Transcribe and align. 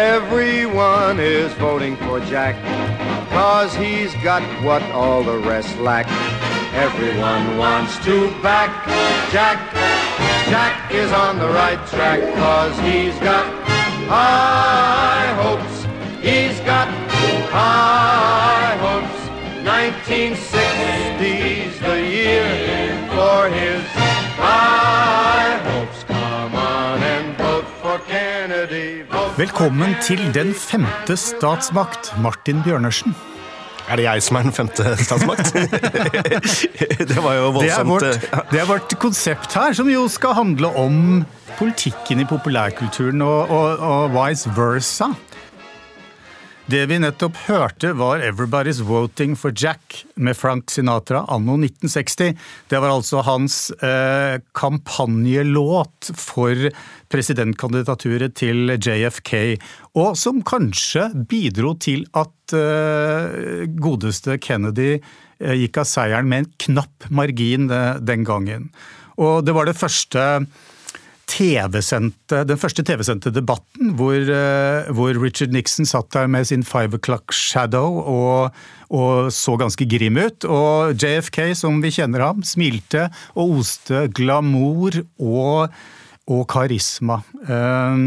Everyone 0.00 1.20
is 1.20 1.52
voting 1.52 1.94
for 1.94 2.20
Jack, 2.20 2.56
cause 3.30 3.74
he's 3.74 4.14
got 4.24 4.40
what 4.64 4.80
all 4.92 5.22
the 5.22 5.36
rest 5.40 5.76
lack. 5.78 6.06
Everyone 6.72 7.58
wants 7.58 8.02
to 8.06 8.30
back 8.40 8.70
Jack. 9.30 9.58
Jack 10.48 10.90
is 10.90 11.12
on 11.12 11.38
the 11.38 11.48
right 11.48 11.86
track, 11.88 12.20
cause 12.34 12.74
he's 12.78 13.14
got 13.20 13.44
high 14.08 15.34
hopes. 15.34 15.84
He's 16.24 16.58
got 16.60 16.88
high 17.50 18.78
hopes. 18.80 19.20
1960's 19.68 20.49
Velkommen 29.40 29.94
til 30.04 30.18
Den 30.34 30.50
femte 30.52 31.14
statsmakt, 31.16 32.10
Martin 32.20 32.58
Bjørnersen. 32.60 33.14
Er 33.88 33.96
det 33.96 34.04
jeg 34.04 34.24
som 34.26 34.36
er 34.36 34.44
den 34.44 34.52
femte 34.52 34.84
statsmakt? 35.00 35.54
det 37.08 37.16
var 37.24 37.38
jo 37.38 37.46
Det 37.54 37.70
er, 37.72 37.86
vårt, 37.88 38.04
eh, 38.04 38.42
det 38.50 38.60
er 38.60 38.68
vårt 38.68 38.92
konsept 39.00 39.56
her, 39.56 39.72
som 39.72 39.88
jo 39.88 40.02
skal 40.12 40.36
handle 40.36 40.68
om 40.76 41.24
politikken 41.56 42.20
i 42.20 42.28
populærkulturen 42.28 43.24
og, 43.24 43.48
og, 43.48 43.80
og 43.80 44.12
vice 44.18 44.52
versa. 44.58 45.08
Det 46.70 46.84
vi 46.86 47.00
nettopp 47.02 47.38
hørte, 47.48 47.88
var 47.98 48.20
'Everybody's 48.20 48.78
Voting 48.84 49.32
for 49.34 49.50
Jack' 49.50 50.04
med 50.14 50.36
Frank 50.36 50.70
Sinatra 50.70 51.24
anno 51.26 51.56
1960. 51.56 52.36
Det 52.68 52.78
var 52.78 52.92
altså 52.92 53.24
hans 53.26 53.70
eh, 53.82 54.38
kampanjelåt 54.54 56.12
for 56.14 56.70
presidentkandidaturet 57.10 58.36
til 58.38 58.76
JFK, 58.76 59.58
og 59.96 60.14
som 60.16 60.44
kanskje 60.46 61.08
bidro 61.26 61.74
til 61.74 62.04
at 62.14 62.54
eh, 62.54 63.66
godeste 63.66 64.38
Kennedy 64.38 65.00
eh, 65.40 65.56
gikk 65.64 65.82
av 65.82 65.90
seieren 65.90 66.28
med 66.30 66.44
en 66.44 66.52
knapp 66.68 67.10
margin 67.10 67.66
eh, 67.70 67.98
den 67.98 68.22
gangen. 68.22 68.70
Og 69.18 69.42
det 69.42 69.56
var 69.56 69.66
det 69.66 69.80
første 69.80 70.46
den 72.48 72.58
første 72.60 72.82
TV-sendte 72.86 73.32
debatten 73.34 73.94
hvor, 73.98 74.16
eh, 74.16 74.90
hvor 74.94 75.14
Richard 75.20 75.54
Nixon 75.54 75.88
satt 75.88 76.10
der 76.14 76.26
med 76.30 76.48
sin 76.48 76.64
five 76.66 76.98
o'clock 76.98 77.32
shadow 77.32 78.00
og, 78.00 78.56
og 78.90 79.30
så 79.34 79.56
ganske 79.60 79.86
grim 79.86 80.18
ut. 80.18 80.44
Og 80.44 80.94
JFK, 80.98 81.54
som 81.58 81.80
vi 81.84 81.92
kjenner 81.94 82.26
ham, 82.26 82.42
smilte 82.42 83.08
og 83.34 83.60
oste 83.60 84.08
glamour 84.16 85.02
og, 85.18 85.70
og 86.30 86.44
karisma. 86.50 87.20
Eh, 87.46 88.06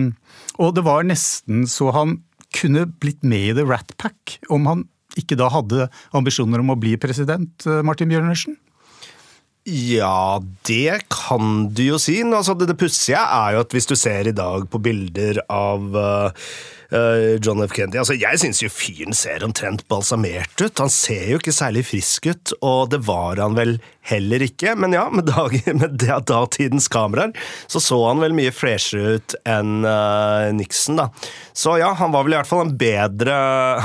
og 0.60 0.76
det 0.78 0.86
var 0.86 1.08
nesten 1.08 1.68
så 1.70 1.94
han 1.96 2.20
kunne 2.54 2.86
blitt 3.02 3.24
med 3.26 3.50
i 3.50 3.56
The 3.58 3.66
Rat 3.66 3.96
Pack, 3.98 4.38
om 4.54 4.68
han 4.70 4.84
ikke 5.20 5.38
da 5.38 5.50
hadde 5.54 5.88
ambisjoner 6.18 6.62
om 6.64 6.74
å 6.74 6.80
bli 6.80 6.96
president, 7.02 7.66
eh, 7.68 7.82
Martin 7.86 8.10
Bjørnersen? 8.12 8.58
Ja, 9.64 10.44
det 10.67 11.06
kan 11.08 11.69
du 11.72 11.86
jo 11.86 12.00
si. 12.02 12.17
Altså, 12.25 12.56
det 12.59 12.67
det 12.73 12.80
pussige 12.81 13.19
er 13.19 13.56
jo 13.56 13.64
at 13.64 13.72
hvis 13.72 13.88
du 13.88 13.95
ser 13.95 14.28
i 14.28 14.36
dag 14.36 14.66
på 14.67 14.81
bilder 14.83 15.39
av 15.47 15.86
uh, 15.95 16.50
John 17.41 17.63
F. 17.63 17.72
Kennedy 17.73 17.97
altså, 17.97 18.13
Jeg 18.13 18.38
syns 18.41 18.61
jo 18.61 18.69
fyren 18.69 19.16
ser 19.17 19.44
omtrent 19.45 19.81
balsamert 19.89 20.61
ut. 20.61 20.77
Han 20.77 20.91
ser 20.94 21.25
jo 21.31 21.39
ikke 21.39 21.53
særlig 21.55 21.86
frisk 21.89 22.27
ut, 22.30 22.53
og 22.61 22.91
det 22.94 22.99
var 23.08 23.41
han 23.41 23.58
vel 23.58 23.77
heller 24.05 24.44
ikke. 24.45 24.75
Men 24.80 24.94
ja, 24.95 25.08
med, 25.14 25.25
dag, 25.31 25.55
med 25.81 25.97
datidens 26.02 26.89
kameraer 26.91 27.33
så 27.67 27.81
så 27.83 27.97
han 28.05 28.21
vel 28.23 28.36
mye 28.38 28.53
freshere 28.53 29.17
ut 29.17 29.36
enn 29.49 29.88
uh, 29.88 30.52
Nixon, 30.55 30.99
da. 30.99 31.09
Så 31.55 31.77
ja, 31.81 31.91
han 31.97 32.14
var 32.14 32.27
vel 32.27 32.36
i 32.36 32.39
hvert 32.39 32.49
fall 32.49 32.65
en 32.65 32.76
bedre 32.77 33.33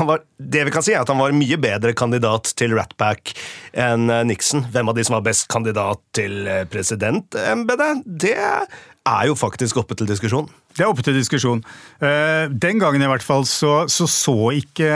var, 0.08 0.22
Det 0.38 0.66
vi 0.68 0.74
kan 0.74 0.84
si, 0.84 0.94
er 0.94 1.02
at 1.02 1.12
han 1.12 1.20
var 1.20 1.32
en 1.32 1.40
mye 1.40 1.58
bedre 1.60 1.94
kandidat 1.96 2.52
til 2.58 2.76
Rat 2.78 2.94
Pack 3.00 3.34
enn 3.72 4.08
uh, 4.12 4.22
Nixon. 4.28 4.66
Hvem 4.74 4.92
av 4.92 4.98
de 4.98 5.06
som 5.08 5.18
var 5.18 5.26
best 5.28 5.48
kandidat 5.52 6.02
til 6.16 6.48
presidentembetet, 6.72 8.04
det 8.04 8.36
er 8.38 9.28
jo 9.28 9.36
faktisk 9.38 9.80
oppe 9.80 9.96
til 9.96 10.08
diskusjon. 10.10 10.48
Det 10.78 10.84
er 10.86 10.90
oppe 10.92 11.02
til 11.02 11.16
diskusjon. 11.18 11.60
Eh, 12.00 12.46
Den 12.54 12.78
gangen 12.78 13.02
i 13.02 13.08
hvert 13.10 13.24
fall 13.26 13.42
så 13.48 13.80
så, 13.90 14.06
så 14.08 14.34
ikke 14.54 14.88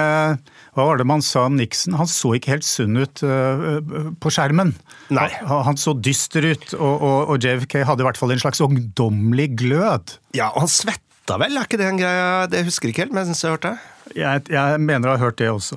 Hva 0.73 0.87
var 0.89 1.01
det 1.01 1.07
man 1.11 1.21
sa 1.27 1.43
om 1.51 1.57
Nixon? 1.59 1.97
Han 1.99 2.09
så 2.09 2.31
ikke 2.39 2.55
helt 2.55 2.65
sunn 2.67 2.97
ut 3.03 3.21
eh, 3.27 3.83
på 4.23 4.31
skjermen. 4.33 4.71
Nei. 5.13 5.27
Han, 5.43 5.65
han 5.69 5.77
så 5.81 5.93
dyster 5.99 6.47
ut, 6.55 6.69
og, 6.79 6.95
og, 7.05 7.19
og 7.35 7.45
JFK 7.45 7.83
hadde 7.85 8.01
i 8.05 8.09
hvert 8.09 8.21
fall 8.21 8.33
en 8.33 8.41
slags 8.41 8.63
ungdommelig 8.65 9.51
glød. 9.61 10.15
Ja, 10.39 10.49
og 10.55 10.63
han 10.65 10.73
svetta 10.73 11.37
vel, 11.43 11.59
er 11.61 11.67
ikke 11.69 11.81
det 11.83 11.91
en 11.91 12.01
greie? 12.01 12.25
Det 12.55 12.65
husker 12.71 12.89
jeg 12.89 12.95
ikke 12.97 13.05
helt, 13.09 13.13
men 13.19 13.27
jeg 13.27 13.35
syns 13.35 13.43
jeg 13.45 13.51
har 13.51 13.59
hørt 13.59 13.69
det. 13.69 14.17
Jeg, 14.23 14.47
jeg 14.55 14.81
mener 14.87 15.11
å 15.13 15.17
ha 15.19 15.25
hørt 15.27 15.39
det 15.43 15.51
også. 15.53 15.77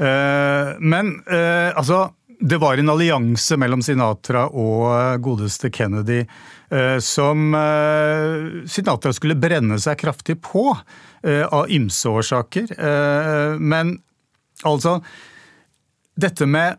Eh, 0.00 0.72
Men 0.80 1.18
altså 1.28 2.06
det 2.42 2.58
var 2.58 2.80
en 2.80 2.90
allianse 2.90 3.54
mellom 3.60 3.84
Sinatra 3.86 4.48
og 4.50 5.20
godeste 5.22 5.68
Kennedy 5.70 6.24
som 7.04 7.52
eh, 7.54 8.62
Sinatra 8.70 9.12
skulle 9.12 9.36
brenne 9.36 9.76
seg 9.82 9.98
kraftig 10.00 10.38
på, 10.44 10.70
eh, 11.22 11.44
av 11.44 11.70
ymse 11.72 12.08
årsaker. 12.08 12.72
Eh, 12.78 13.58
Men 13.60 13.98
altså 14.64 15.00
Dette 16.16 16.46
med 16.46 16.78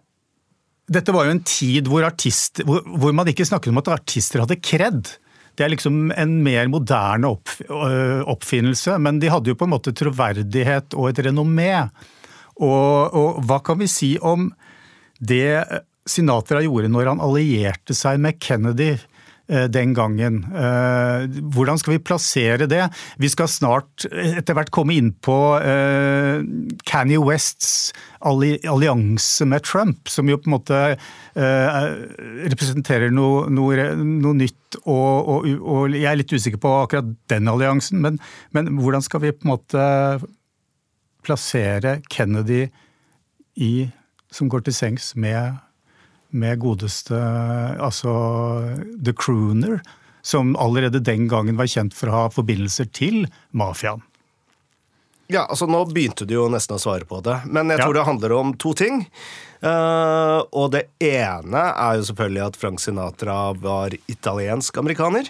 dette 0.94 1.14
var 1.16 1.26
jo 1.26 1.32
en 1.32 1.46
tid 1.48 1.88
hvor, 1.88 2.04
artist, 2.06 2.60
hvor, 2.68 2.82
hvor 2.84 3.14
man 3.16 3.30
ikke 3.32 3.46
snakket 3.48 3.72
om 3.72 3.80
at 3.80 3.88
artister 3.96 4.42
hadde 4.44 4.60
kred. 4.60 5.08
Det 5.56 5.64
er 5.64 5.72
liksom 5.72 6.12
en 6.12 6.34
mer 6.44 6.68
moderne 6.70 7.30
opp, 7.32 7.54
oppfinnelse, 8.30 8.98
men 9.02 9.22
de 9.22 9.32
hadde 9.32 9.50
jo 9.50 9.58
på 9.58 9.64
en 9.66 9.72
måte 9.74 9.94
troverdighet 9.96 10.94
og 11.00 11.08
et 11.10 11.22
renommé. 11.30 11.72
Og, 12.60 13.16
og 13.16 13.40
hva 13.48 13.62
kan 13.64 13.80
vi 13.80 13.88
si 13.90 14.12
om 14.22 14.50
det 15.24 15.64
Sinatra 16.10 16.62
gjorde 16.66 16.92
når 16.92 17.14
han 17.14 17.24
allierte 17.24 17.96
seg 17.96 18.20
med 18.22 18.40
Kennedy 18.44 18.92
eh, 18.92 19.08
den 19.74 19.94
gangen. 19.98 20.42
Eh, 20.50 21.26
Hvordan 21.54 21.80
skal 21.80 21.96
vi 21.96 22.04
plassere 22.06 22.68
det? 22.70 22.88
Vi 23.22 23.30
skal 23.32 23.52
snart 23.52 24.08
etter 24.10 24.58
hvert 24.58 24.72
komme 24.74 24.96
inn 24.98 25.12
på 25.24 25.38
eh, 25.60 26.44
Kanye 26.90 27.22
Wests 27.22 27.94
allianse 28.24 29.46
med 29.46 29.66
Trump, 29.68 30.08
som 30.10 30.30
jo 30.30 30.40
på 30.40 30.50
en 30.50 30.56
måte 30.56 30.80
eh, 30.94 31.80
representerer 32.48 33.12
noe, 33.14 33.50
noe, 33.52 33.90
noe 34.00 34.38
nytt. 34.40 34.80
Og, 34.84 35.28
og, 35.30 35.50
og, 35.60 35.94
jeg 35.94 36.08
er 36.10 36.18
litt 36.18 36.34
usikker 36.34 36.62
på 36.62 36.72
akkurat 36.86 37.12
den 37.30 37.52
alliansen, 37.52 38.02
men, 38.02 38.18
men 38.56 38.72
hvordan 38.80 39.04
skal 39.06 39.22
vi 39.26 39.36
på 39.36 39.46
en 39.46 39.54
måte 39.54 39.84
plassere 41.24 42.00
Kennedy 42.12 42.66
i, 43.56 43.90
som 44.34 44.50
går 44.50 44.66
til 44.66 44.76
sengs 44.76 45.14
med 45.20 45.60
med 46.34 46.60
godeste 46.64 47.18
altså 47.82 48.14
The 49.06 49.14
Crooner, 49.14 49.80
som 50.24 50.56
allerede 50.60 51.02
den 51.04 51.28
gangen 51.32 51.58
var 51.60 51.70
kjent 51.70 51.94
for 51.98 52.10
å 52.10 52.18
ha 52.18 52.26
forbindelser 52.34 52.90
til 52.96 53.26
mafiaen. 53.52 54.04
Ja, 55.32 55.46
altså 55.48 55.66
Nå 55.72 55.86
begynte 55.90 56.28
du 56.28 56.36
jo 56.36 56.50
nesten 56.52 56.76
å 56.76 56.82
svare 56.82 57.08
på 57.08 57.22
det, 57.24 57.40
men 57.48 57.72
jeg 57.72 57.80
Ja. 57.80 57.86
tror 57.86 57.96
det 57.96 58.06
handler 58.06 58.34
om 58.36 58.54
to 58.60 58.74
ting. 58.78 59.06
Uh, 59.64 60.44
og 60.52 60.74
det 60.74 60.90
ene 61.00 61.62
er 61.72 61.96
jo 61.96 62.04
selvfølgelig 62.10 62.42
at 62.46 62.58
Frank 62.60 62.82
Sinatra 62.84 63.54
var 63.56 63.96
italiensk-amerikaner. 64.12 65.30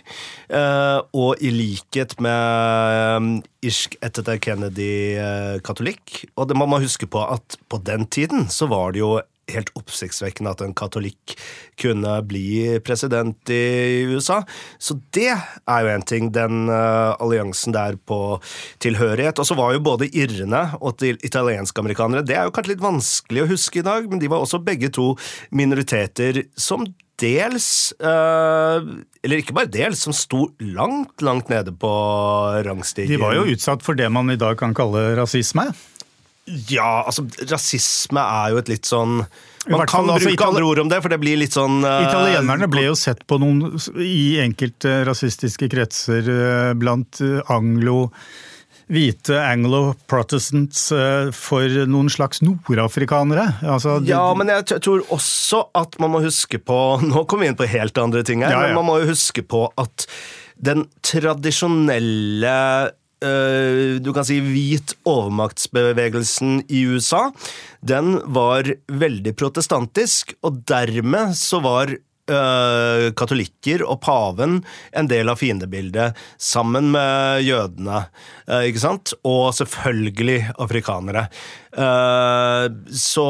Uh, 0.50 1.06
og 1.14 1.38
i 1.38 1.52
likhet 1.54 2.16
med 2.20 3.22
um, 3.22 3.44
irsk 3.62 3.94
etter 4.02 4.40
Kennedy 4.42 5.14
uh, 5.22 5.60
katolikk. 5.62 6.26
Og 6.36 6.50
det 6.50 6.58
må 6.58 6.66
man 6.66 6.82
huske 6.82 7.06
på 7.06 7.22
at 7.30 7.60
på 7.70 7.78
den 7.86 8.08
tiden 8.10 8.50
så 8.50 8.66
var 8.68 8.92
det 8.98 9.04
jo 9.06 9.22
helt 9.52 9.72
oppsiktsvekkende 9.78 10.54
at 10.54 10.64
en 10.64 10.76
katolikk 10.78 11.36
kunne 11.82 12.16
bli 12.28 12.80
president 12.86 13.52
i 13.52 14.06
USA. 14.08 14.42
Så 14.80 14.98
det 15.16 15.32
er 15.34 15.84
jo 15.84 15.92
en 15.92 16.06
ting, 16.08 16.32
den 16.36 16.70
eh, 16.72 17.12
alliansen 17.24 17.76
der 17.76 17.98
på 17.98 18.40
tilhørighet. 18.84 19.40
Og 19.40 19.50
så 19.50 19.58
var 19.60 19.76
jo 19.76 19.84
både 19.84 20.10
irrene 20.12 20.66
og 20.80 21.04
italienske 21.04 21.84
amerikanere 21.84 22.26
Det 22.26 22.38
er 22.38 22.48
jo 22.48 22.56
kanskje 22.56 22.76
litt 22.76 22.86
vanskelig 22.86 23.44
å 23.44 23.52
huske 23.52 23.82
i 23.82 23.88
dag, 23.88 24.10
men 24.10 24.22
de 24.22 24.32
var 24.32 24.44
også 24.44 24.64
begge 24.64 24.92
to 24.94 25.14
minoriteter 25.52 26.46
som 26.60 26.88
dels 27.22 27.94
eh, 28.02 28.86
Eller 29.24 29.42
ikke 29.42 29.56
bare 29.56 29.72
dels, 29.72 30.02
som 30.04 30.16
sto 30.16 30.48
langt, 30.60 31.22
langt 31.24 31.52
nede 31.52 31.74
på 31.76 31.92
rangstigen. 32.66 33.14
De 33.14 33.22
var 33.22 33.38
jo 33.38 33.48
utsatt 33.54 33.86
for 33.86 33.98
det 33.98 34.10
man 34.12 34.32
i 34.34 34.40
dag 34.40 34.58
kan 34.60 34.76
kalle 34.78 35.14
rasisme. 35.20 35.70
Ja, 36.46 37.06
altså, 37.08 37.24
rasisme 37.48 38.20
er 38.20 38.52
jo 38.52 38.60
et 38.60 38.70
litt 38.72 38.88
sånn 38.90 39.22
Man 39.72 39.86
kan 39.88 40.10
altså, 40.12 40.28
bruke 40.28 40.48
andre 40.50 40.64
ord 40.68 40.82
om 40.84 40.90
det, 40.92 41.00
for 41.06 41.14
det 41.14 41.20
blir 41.22 41.40
litt 41.40 41.56
sånn 41.56 41.78
uh, 41.88 42.02
Italienerne 42.04 42.68
ble 42.72 42.90
jo 42.90 42.98
sett 43.00 43.22
på 43.30 43.38
noen, 43.40 43.78
i 44.04 44.42
enkelte 44.44 45.06
rasistiske 45.08 45.70
kretser 45.72 46.28
uh, 46.28 46.74
blant 46.76 47.22
eh, 47.24 47.40
anglo 47.54 48.10
hvite 48.92 49.38
anglo-protestants 49.40 50.82
for 51.34 51.76
noen 51.88 52.10
slags 52.12 52.42
nordafrikanere. 52.44 53.46
Altså, 53.64 53.96
Ja, 54.06 54.26
men 54.36 54.52
jeg 54.52 54.82
tror 54.84 55.06
også 55.16 55.62
at 55.80 55.96
man 56.04 56.12
må 56.14 56.20
huske 56.26 56.60
på 56.60 56.78
Nå 57.08 57.24
kommer 57.24 57.48
vi 57.48 57.54
inn 57.54 57.58
på 57.58 57.70
helt 57.72 57.98
andre 57.98 58.26
ting 58.28 58.44
her, 58.44 58.52
Ja, 58.52 58.66
ja. 58.68 58.74
men 58.74 58.82
man 58.82 58.90
må 58.92 59.00
jo 59.02 59.14
huske 59.14 59.42
på 59.48 59.64
at 59.80 60.06
den 60.64 60.84
tradisjonelle 61.02 62.58
du 64.04 64.10
kan 64.16 64.26
si 64.28 64.40
hvit 64.44 64.96
overmaktsbevegelsen 65.08 66.64
i 66.68 66.84
USA, 66.92 67.30
den 67.80 68.18
var 68.36 68.68
veldig 68.92 69.36
protestantisk, 69.40 70.36
og 70.44 70.64
dermed 70.70 71.38
så 71.40 71.62
var 71.64 71.96
eh, 72.32 73.10
katolikker 73.18 73.84
og 73.86 74.00
paven 74.04 74.62
en 74.96 75.10
del 75.12 75.32
av 75.32 75.40
fiendebildet, 75.42 76.18
sammen 76.38 76.92
med 76.94 77.44
jødene. 77.44 78.06
eh, 78.48 78.70
ikke 78.70 78.84
sant? 78.84 79.14
Og 79.24 79.54
selvfølgelig 79.54 80.54
afrikanere. 80.58 81.28
Eh, 81.74 82.66
så 82.94 83.26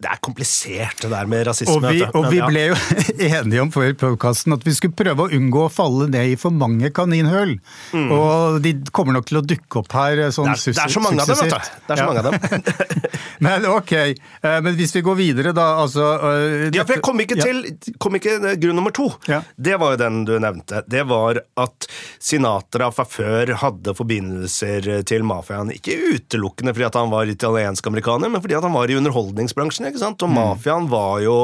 det 0.00 0.08
er 0.08 0.20
komplisert, 0.24 1.02
det 1.02 1.10
der 1.12 1.28
med 1.28 1.46
rasisme. 1.48 1.74
Og 1.76 1.84
vi, 1.92 2.02
og 2.06 2.28
vi 2.32 2.40
ble 2.48 2.62
jo 2.70 2.76
enige 3.28 3.62
om 3.64 3.72
før 3.74 3.92
podkasten 4.00 4.54
at 4.56 4.64
vi 4.66 4.74
skulle 4.76 4.96
prøve 4.96 5.26
å 5.26 5.32
unngå 5.36 5.66
å 5.66 5.72
falle 5.72 6.08
ned 6.12 6.32
i 6.32 6.36
for 6.40 6.54
mange 6.54 6.90
kaninhull. 6.96 7.56
Og 7.98 8.60
de 8.64 8.74
kommer 8.94 9.18
nok 9.18 9.28
til 9.28 9.40
å 9.42 9.44
dukke 9.44 9.82
opp 9.82 9.92
her 9.98 10.24
sånn 10.34 10.54
suksessivt. 10.56 10.76
det, 10.76 10.80
er, 10.80 10.84
det 10.84 10.88
er 10.88 10.96
så 10.96 11.04
mange 11.04 11.22
av 11.22 11.28
dem, 11.28 11.38
vet 11.38 11.52
du. 11.52 11.84
Det 11.88 11.92
er 11.92 11.96
så 11.96 11.98
Ja. 11.98 12.06
mange 12.08 12.20
av 12.20 12.26
dem. 12.28 12.38
Men 13.46 13.64
ok, 13.70 13.92
eh, 13.94 14.56
men 14.64 14.74
hvis 14.74 14.90
vi 14.96 15.00
går 15.06 15.14
videre 15.14 15.52
da, 15.54 15.66
altså 15.84 16.02
eh, 16.26 16.64
Ja, 16.74 16.82
for 16.82 16.96
jeg 16.96 17.02
kom 17.06 17.20
ikke 17.22 17.36
Ja. 17.38 17.44
til 17.46 17.92
kom 18.02 18.16
ikke, 18.18 18.32
eh, 18.50 18.56
grunn 18.58 18.74
nummer 18.80 18.90
to. 18.96 19.06
Ja. 19.30 19.42
Det 19.54 19.76
var 19.78 19.92
jo 19.94 20.00
den 20.00 20.24
du 20.26 20.32
nevnte. 20.42 20.80
Det 20.90 21.04
var 21.06 21.38
at 21.62 21.86
Sinatra 22.18 22.88
fra 22.94 23.06
før 23.06 23.52
hadde 23.62 23.94
forbindelser 23.94 24.88
til 25.06 25.22
mafiaen. 25.28 25.70
Ikke 25.76 25.94
utelukkende 26.16 26.74
fordi 26.74 26.88
at 26.88 26.98
han 26.98 27.12
var 27.14 27.30
italiensk-amerikaner, 27.58 28.30
men 28.30 28.42
fordi 28.42 28.56
at 28.58 28.66
han 28.66 28.76
var 28.76 28.90
i 28.90 28.96
underholdningsbransjen. 28.98 29.88
ikke 29.88 30.02
sant? 30.02 30.22
Og 30.22 30.32
mafiaen 30.32 30.88
var 30.90 31.18
jo 31.24 31.36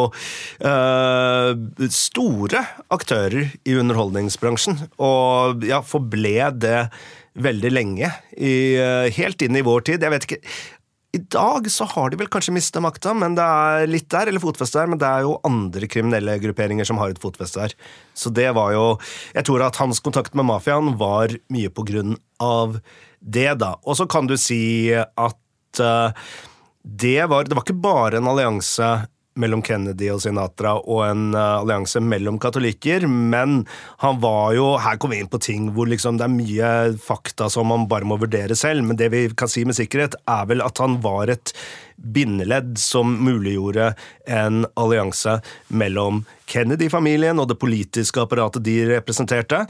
uh, 0.65 1.51
store 1.91 2.65
aktører 2.95 3.51
i 3.65 3.77
underholdningsbransjen. 3.81 4.87
Og 5.03 5.67
ja, 5.67 5.83
forble 5.83 6.51
det 6.63 6.89
veldig 7.35 7.75
lenge. 7.75 8.13
I, 8.39 8.55
uh, 8.79 9.11
helt 9.15 9.43
inn 9.43 9.59
i 9.59 9.67
vår 9.67 9.87
tid. 9.91 10.03
Jeg 10.03 10.15
vet 10.15 10.29
ikke 10.29 10.43
i 11.15 11.21
dag 11.31 11.69
så 11.71 11.87
har 11.87 12.11
de 12.11 12.19
vel 12.19 12.27
kanskje 12.27 12.57
mista 12.57 12.81
makta, 12.83 13.13
men 13.15 13.37
det 13.39 13.45
er 13.45 13.85
litt 13.87 14.09
der, 14.11 14.27
eller 14.27 14.43
fotfeste 14.43 14.81
der, 14.81 14.89
men 14.91 14.99
det 14.99 15.07
er 15.07 15.23
jo 15.23 15.37
andre 15.47 15.87
kriminelle 15.87 16.35
grupperinger 16.43 16.89
som 16.89 16.99
har 16.99 17.13
et 17.13 17.21
fotfeste 17.23 17.61
der. 17.63 17.77
Så 18.19 18.33
det 18.35 18.49
var 18.57 18.73
jo 18.75 18.99
Jeg 19.35 19.47
tror 19.47 19.63
at 19.63 19.79
hans 19.79 20.01
kontakt 20.03 20.35
med 20.35 20.49
mafiaen 20.49 20.97
var 20.99 21.31
mye 21.55 21.71
på 21.71 21.87
grunn 21.87 22.17
av 22.43 22.81
det, 23.21 23.55
da. 23.63 23.77
Og 23.87 23.97
så 23.97 24.09
kan 24.11 24.27
du 24.27 24.35
si 24.37 24.91
at 24.93 25.39
det 25.79 27.27
var 27.31 27.45
Det 27.49 27.57
var 27.57 27.65
ikke 27.65 27.83
bare 27.85 28.19
en 28.21 28.29
allianse 28.29 28.89
mellom 29.35 29.63
Kennedy 29.67 30.09
og 30.15 30.21
Sinatra 30.23 30.77
og 30.79 31.01
en 31.07 31.25
eh, 31.35 31.55
allianse 31.61 32.01
mellom 32.03 32.39
katolikker, 32.43 33.07
men 33.09 33.63
han 34.03 34.21
var 34.23 34.55
jo 34.57 34.75
Her 34.83 34.99
kommer 34.99 35.17
vi 35.17 35.25
inn 35.25 35.33
på 35.33 35.43
ting 35.43 35.71
hvor 35.75 35.91
liksom 35.91 36.21
det 36.21 36.29
er 36.29 36.35
mye 36.35 36.71
fakta 37.03 37.49
som 37.53 37.71
man 37.71 37.89
bare 37.91 38.07
må 38.09 38.19
vurdere 38.21 38.57
selv, 38.59 38.85
men 38.87 38.99
det 39.01 39.11
vi 39.15 39.27
kan 39.35 39.51
si 39.51 39.65
med 39.67 39.79
sikkerhet, 39.79 40.17
er 40.31 40.47
vel 40.51 40.63
at 40.65 40.79
han 40.83 41.01
var 41.05 41.33
et 41.33 41.55
bindeledd 41.95 42.77
som 42.81 43.17
muliggjorde 43.25 43.93
en 44.27 44.65
allianse 44.81 45.39
mellom 45.69 46.25
Kennedy-familien 46.51 47.39
og 47.41 47.51
det 47.51 47.59
politiske 47.63 48.23
apparatet 48.23 48.65
de 48.67 48.81
representerte, 48.91 49.65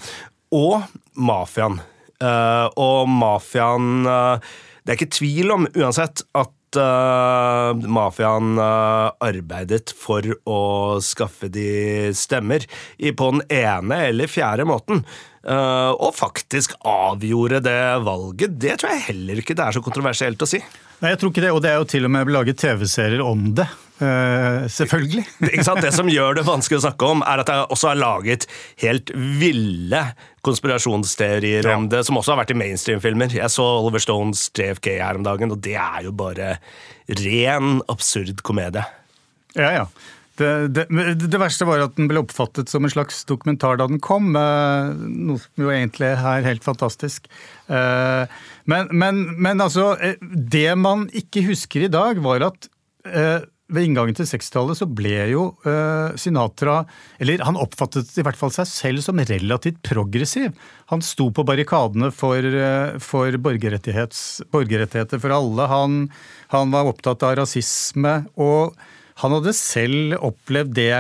og 0.54 0.84
mafiaen. 1.14 1.80
Eh, 2.22 2.66
og 2.80 3.10
mafiaen 3.10 4.08
eh, 4.08 4.54
Det 4.84 4.92
er 4.92 4.98
ikke 4.98 5.16
tvil 5.16 5.52
om, 5.54 5.66
uansett, 5.81 6.20
at 6.36 6.76
uh, 6.76 7.72
mafiaen 7.88 8.58
uh, 8.60 9.14
arbeidet 9.25 9.94
for 9.96 10.26
å 10.44 10.58
skaffe 11.00 11.48
de 11.52 12.10
stemmer 12.12 12.66
i, 12.98 13.14
på 13.16 13.31
den 13.32 13.40
ene 13.48 14.02
eller 14.10 14.28
fjerde 14.28 14.66
måten. 14.69 15.00
Uh, 15.44 15.92
og 15.96 16.12
faktisk 16.16 16.76
avgjorde 16.84 17.62
det 17.64 17.81
valget. 18.04 18.60
Det 18.60 18.76
tror 18.81 18.92
jeg 18.92 19.06
heller 19.08 19.40
ikke 19.40 19.56
det 19.56 19.70
er 19.70 19.78
så 19.78 19.84
kontroversielt 19.84 20.44
å 20.44 20.50
si. 20.52 20.60
Nei, 21.00 21.14
jeg 21.14 21.22
tror 21.22 21.32
ikke 21.32 21.46
det, 21.46 21.54
og 21.56 21.64
det 21.64 21.72
er 21.72 21.81
jo 21.81 21.90
til 21.94 22.08
og 22.08 22.14
med 22.19 22.36
laget 22.36 22.60
TV-serier 22.60 23.25
om 23.25 23.50
det. 23.56 23.69
Eh, 24.02 24.64
selvfølgelig. 24.73 25.25
Det 25.85 25.93
som 25.94 26.08
gjør 26.11 26.38
det 26.41 26.46
vanskelig 26.49 26.81
å 26.81 26.85
snakke 26.87 27.11
om, 27.14 27.23
er 27.26 27.43
at 27.43 27.52
jeg 27.52 27.67
også 27.75 27.93
har 27.93 28.00
laget 28.00 28.46
helt 28.82 29.12
ville 29.14 30.02
konspirasjonsteorier 30.44 31.69
om 31.75 31.87
det, 31.93 32.02
som 32.06 32.19
også 32.20 32.35
har 32.35 32.43
vært 32.43 32.55
i 32.55 32.58
mainstream-filmer. 32.58 33.32
Jeg 33.37 33.52
så 33.52 33.64
Oliver 33.82 34.02
Stones 34.02 34.49
JFK 34.55 34.91
her 34.99 35.20
om 35.20 35.25
dagen, 35.26 35.55
og 35.55 35.62
det 35.64 35.76
er 35.81 36.08
jo 36.08 36.12
bare 36.17 36.56
ren 37.20 37.79
absurd 37.93 38.43
komedie. 38.46 38.85
Ja, 39.56 39.70
ja. 39.82 39.87
Det, 40.35 40.49
det, 40.75 40.88
det 41.31 41.38
verste 41.38 41.62
var 41.69 41.79
at 41.85 41.93
den 41.94 42.08
ble 42.11 42.19
oppfattet 42.25 42.67
som 42.67 42.82
en 42.82 42.91
slags 42.91 43.20
dokumentar 43.29 43.79
da 43.79 43.87
den 43.87 44.00
kom, 44.02 44.32
eh, 44.35 44.88
noe 44.99 45.38
som 45.38 45.62
jo 45.62 45.70
egentlig 45.70 46.08
er 46.11 46.49
helt 46.49 46.64
fantastisk. 46.67 47.31
Eh, 47.70 48.26
Men, 48.67 48.88
men, 48.91 49.19
men 49.38 49.61
altså, 49.61 49.93
det 50.25 50.70
man 50.81 51.06
ikke 51.12 51.43
husker 51.46 51.85
i 51.85 51.91
dag, 51.93 52.19
var 52.25 52.49
at 52.49 52.67
ved 53.74 53.88
inngangen 53.88 54.16
til 54.16 54.28
60-tallet 54.28 54.78
så 54.78 54.88
ble 54.88 55.16
jo 55.32 55.44
uh, 55.66 56.14
Sinatra 56.20 56.80
Eller 57.22 57.42
han 57.44 57.58
oppfattet 57.60 58.12
i 58.18 58.24
hvert 58.24 58.38
fall 58.38 58.52
seg 58.54 58.68
selv 58.70 59.04
som 59.04 59.20
relativt 59.20 59.82
progressiv. 59.86 60.54
Han 60.92 61.04
sto 61.04 61.30
på 61.34 61.44
barrikadene 61.46 62.10
for, 62.14 62.38
uh, 62.38 62.96
for 63.02 63.36
borgerrettigheter 63.42 65.22
for 65.22 65.36
alle. 65.36 65.68
Han, 65.70 66.02
han 66.54 66.74
var 66.74 66.92
opptatt 66.92 67.26
av 67.26 67.38
rasisme. 67.42 68.22
og 68.40 68.76
han 69.22 69.34
hadde 69.36 69.54
selv 69.54 70.16
opplevd 70.26 70.74
det 70.74 70.90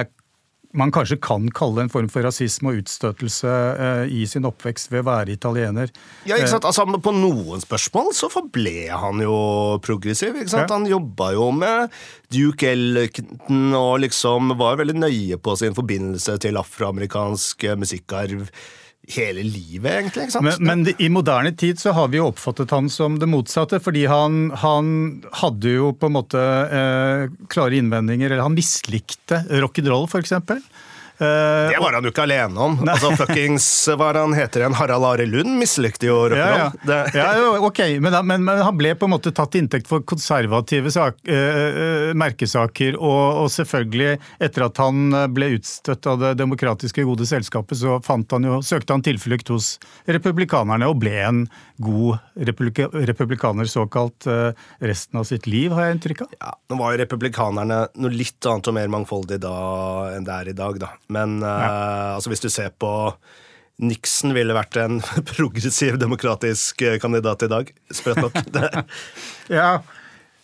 man 0.74 0.92
kanskje 0.94 1.18
kan 1.22 1.46
kalle 1.54 1.84
en 1.84 1.90
form 1.92 2.08
for 2.12 2.26
rasisme 2.26 2.72
og 2.72 2.82
utstøtelse 2.82 3.50
eh, 3.86 4.12
i 4.12 4.24
sin 4.30 4.46
oppvekst 4.48 4.90
ved 4.92 5.04
å 5.04 5.08
være 5.08 5.34
italiener. 5.36 5.92
Ja, 6.26 6.38
ikke 6.38 6.50
sant? 6.56 6.66
Altså, 6.68 6.84
på 6.84 7.14
noen 7.14 7.62
spørsmål 7.62 8.10
så 8.16 8.30
forble 8.32 8.88
han 8.90 9.22
jo 9.22 9.36
progressiv. 9.84 10.34
ikke 10.34 10.52
sant? 10.52 10.68
Ja. 10.68 10.78
Han 10.78 10.88
jobba 10.90 11.30
jo 11.36 11.50
med 11.54 11.94
Duke 12.34 12.72
Ellington 12.74 13.74
og 13.78 14.00
liksom 14.04 14.56
var 14.58 14.80
veldig 14.82 14.98
nøye 14.98 15.38
på 15.38 15.54
sin 15.60 15.76
forbindelse 15.76 16.38
til 16.42 16.58
afroamerikansk 16.60 17.68
eh, 17.70 17.78
musikkarv 17.78 18.48
hele 19.12 19.42
livet, 19.44 19.90
egentlig. 19.90 20.26
ikke 20.26 20.36
sant? 20.36 20.60
Men, 20.60 20.84
men 20.84 21.02
i 21.02 21.08
moderne 21.12 21.52
tid 21.56 21.80
så 21.80 21.92
har 21.96 22.08
vi 22.12 22.20
jo 22.20 22.28
oppfattet 22.30 22.72
han 22.74 22.88
som 22.92 23.18
det 23.20 23.28
motsatte, 23.30 23.80
fordi 23.84 24.06
han, 24.10 24.48
han 24.62 24.88
hadde 25.42 25.74
jo 25.76 25.92
på 25.98 26.08
en 26.08 26.16
måte 26.16 26.40
eh, 26.40 27.26
klare 27.52 27.78
innvendinger, 27.80 28.30
eller 28.32 28.46
han 28.46 28.56
mislikte 28.56 29.44
rock'n'roll. 29.50 30.08
Eh, 30.08 30.64
Det 31.18 31.80
var 31.80 31.96
han 31.96 32.04
jo 32.06 32.10
ikke 32.12 32.24
alene 32.26 32.58
om. 32.60 32.76
Altså, 32.82 33.12
Fuckings 33.18 33.66
hva 33.94 34.10
han 34.16 34.34
heter 34.36 34.64
igjen? 34.64 34.76
Harald 34.78 35.06
Are 35.08 35.26
Lund 35.28 35.56
mislykte 35.60 36.08
jo 36.08 36.16
Ja, 36.34 36.70
ja. 36.86 37.00
Ja, 37.14 37.28
jo, 37.38 37.52
ok, 37.68 37.80
men, 38.02 38.16
men, 38.26 38.44
men 38.46 38.62
han 38.64 38.76
ble 38.78 38.94
på 38.98 39.08
en 39.08 39.14
måte 39.14 39.32
tatt 39.34 39.54
til 39.54 39.64
inntekt 39.64 39.88
for 39.90 40.04
konservative 40.06 40.90
sak, 40.94 41.20
eh, 41.28 41.60
eh, 41.68 42.14
merkesaker, 42.18 42.98
og, 42.98 43.44
og 43.44 43.50
selvfølgelig, 43.54 44.18
etter 44.42 44.66
at 44.66 44.80
han 44.82 45.14
eh, 45.14 45.28
ble 45.32 45.52
utstøtt 45.58 46.08
av 46.10 46.20
det 46.22 46.32
demokratiske 46.40 47.04
gode 47.06 47.28
selskapet, 47.28 47.78
så 47.80 47.98
fant 48.04 48.30
han 48.34 48.48
jo, 48.48 48.60
søkte 48.64 48.96
han 48.96 49.04
tilflukt 49.04 49.52
hos 49.54 49.74
republikanerne 50.10 50.88
og 50.90 50.98
ble 51.02 51.14
en 51.24 51.44
god 51.82 52.18
republika, 52.48 52.88
republikaner 52.92 53.70
såkalt 53.70 54.28
eh, 54.30 54.50
resten 54.84 55.20
av 55.20 55.28
sitt 55.28 55.48
liv, 55.50 55.72
har 55.74 55.88
jeg 55.88 55.98
inntrykk 55.98 56.26
av. 56.26 56.36
Ja, 56.40 56.54
Nå 56.70 56.80
var 56.80 56.94
jo 56.94 57.02
republikanerne 57.04 57.80
noe 57.94 58.14
litt 58.14 58.50
annet 58.50 58.70
og 58.70 58.78
mer 58.78 58.92
mangfoldig 58.92 59.40
da 59.42 59.54
enn 60.14 60.26
det 60.26 60.38
er 60.40 60.52
i 60.54 60.58
dag, 60.58 60.78
da. 60.82 60.92
Men 61.12 61.42
eh, 61.42 62.14
altså, 62.14 62.32
hvis 62.32 62.44
du 62.44 62.50
ser 62.52 62.72
på 62.80 62.92
Nixon 63.82 64.34
ville 64.36 64.54
vært 64.54 64.78
en 64.78 65.00
progressiv 65.34 65.98
demokratisk 66.00 66.84
eh, 66.86 67.00
kandidat 67.02 67.46
i 67.46 67.50
dag. 67.50 67.74
Sprøtt 67.92 68.22
nok. 68.22 68.40
Ja, 69.52 69.82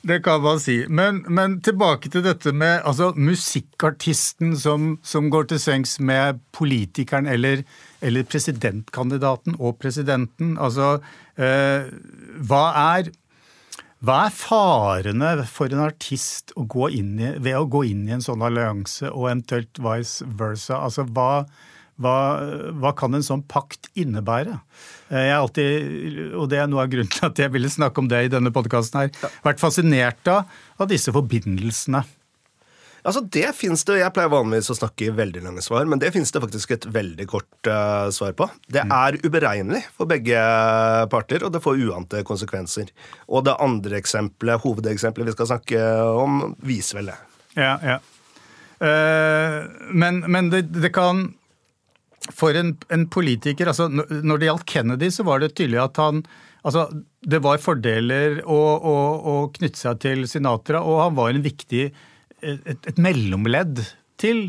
det 0.07 0.19
kan 0.25 0.43
man 0.43 0.61
si. 0.61 0.83
Men, 0.89 1.23
men 1.29 1.59
tilbake 1.65 2.11
til 2.13 2.25
dette 2.25 2.53
med 2.57 2.83
altså, 2.89 3.13
musikkartisten 3.17 4.57
som, 4.59 4.95
som 5.03 5.31
går 5.33 5.51
til 5.53 5.61
sengs 5.63 5.99
med 6.01 6.41
politikeren 6.57 7.29
eller, 7.31 7.63
eller 8.03 8.27
presidentkandidaten 8.29 9.59
og 9.61 9.79
presidenten. 9.83 10.57
Altså, 10.59 10.99
eh, 11.39 11.91
hva 12.49 12.65
er 12.97 13.13
hva 14.01 14.19
er 14.27 14.33
farene 14.33 15.33
for 15.45 15.73
en 15.75 15.83
artist 15.85 16.55
å 16.57 16.65
gå 16.65 16.87
inn 16.97 17.19
i, 17.21 17.35
ved 17.43 17.59
å 17.59 17.67
gå 17.69 17.83
inn 17.91 18.07
i 18.09 18.15
en 18.17 18.25
sånn 18.25 18.41
allianse, 18.47 19.11
og 19.13 19.27
eventuelt 19.29 19.81
vice 19.85 20.25
versa? 20.41 20.79
Altså, 20.87 21.05
hva, 21.05 21.45
hva, 22.01 22.15
hva 22.81 22.95
kan 22.97 23.15
en 23.19 23.27
sånn 23.27 23.43
pakt 23.45 23.91
innebære? 24.01 24.57
Eh, 25.11 25.19
Jeg 25.27 25.35
er 25.35 25.37
alltid, 25.37 26.33
og 26.33 26.49
det 26.53 26.63
er 26.63 26.71
noe 26.73 26.87
av 26.87 26.95
grunnen 26.95 27.13
til 27.13 27.29
at 27.29 27.43
jeg 27.45 27.53
ville 27.53 27.69
snakke 27.73 28.01
om 28.01 28.09
det 28.09 28.23
i 28.25 28.33
denne 28.33 28.53
podkasten 28.57 29.03
her, 29.03 29.13
vært 29.45 29.61
fascinert 29.61 30.33
av, 30.33 30.49
av 30.81 30.89
disse 30.89 31.13
forbindelsene. 31.13 32.01
Altså, 33.03 33.23
det 33.37 33.49
fins 33.59 33.85
det 33.89 33.99
Jeg 34.01 34.13
pleier 34.17 34.33
vanligvis 34.33 34.71
å 34.73 34.77
snakke 34.79 35.07
i 35.07 35.15
veldig 35.15 35.43
lange 35.47 35.65
svar, 35.65 35.89
men 35.91 36.03
det 36.03 36.13
fins 36.15 36.33
det 36.33 36.43
faktisk 36.43 36.75
et 36.77 36.87
veldig 36.93 37.27
kort 37.31 37.71
uh, 37.71 38.11
svar 38.15 38.37
på. 38.39 38.49
Det 38.71 38.85
er 38.85 39.19
uberegnelig 39.25 39.83
for 39.97 40.11
begge 40.11 40.45
parter, 41.13 41.45
og 41.47 41.55
det 41.55 41.63
får 41.65 41.83
uante 41.89 42.23
konsekvenser. 42.27 42.93
Og 43.29 43.45
det 43.49 43.59
andre 43.63 44.01
eksempelet, 44.01 44.63
hovedeksempelet 44.65 45.31
vi 45.31 45.37
skal 45.39 45.53
snakke 45.55 45.83
om, 46.21 46.55
viser 46.65 47.01
vel 47.01 47.13
det. 47.13 47.19
Ja, 47.59 47.75
ja. 47.85 47.99
Uh, 48.81 49.69
Men, 49.93 50.23
men 50.25 50.49
det, 50.49 50.63
det 50.73 50.95
kan 50.97 51.27
for 52.37 52.57
en, 52.57 52.75
en, 52.93 53.07
politiker 53.13 53.71
altså 53.71 53.89
Når 53.89 54.39
det 54.39 54.49
gjaldt 54.49 54.69
Kennedy, 54.69 55.11
så 55.13 55.25
var 55.27 55.41
det 55.41 55.55
tydelig 55.57 55.81
at 55.83 56.01
han 56.01 56.23
altså 56.63 56.87
Det 57.21 57.41
var 57.45 57.63
fordeler 57.63 58.41
å, 58.45 58.61
å, 58.77 58.97
å 59.21 59.35
knytte 59.57 59.81
seg 59.81 60.01
til 60.05 60.25
Sinatra, 60.29 60.83
og 60.85 61.01
han 61.05 61.19
var 61.19 61.33
en 61.33 61.45
viktig 61.45 61.91
et, 62.43 62.91
et 62.93 63.01
mellomledd 63.01 63.83
til, 64.21 64.49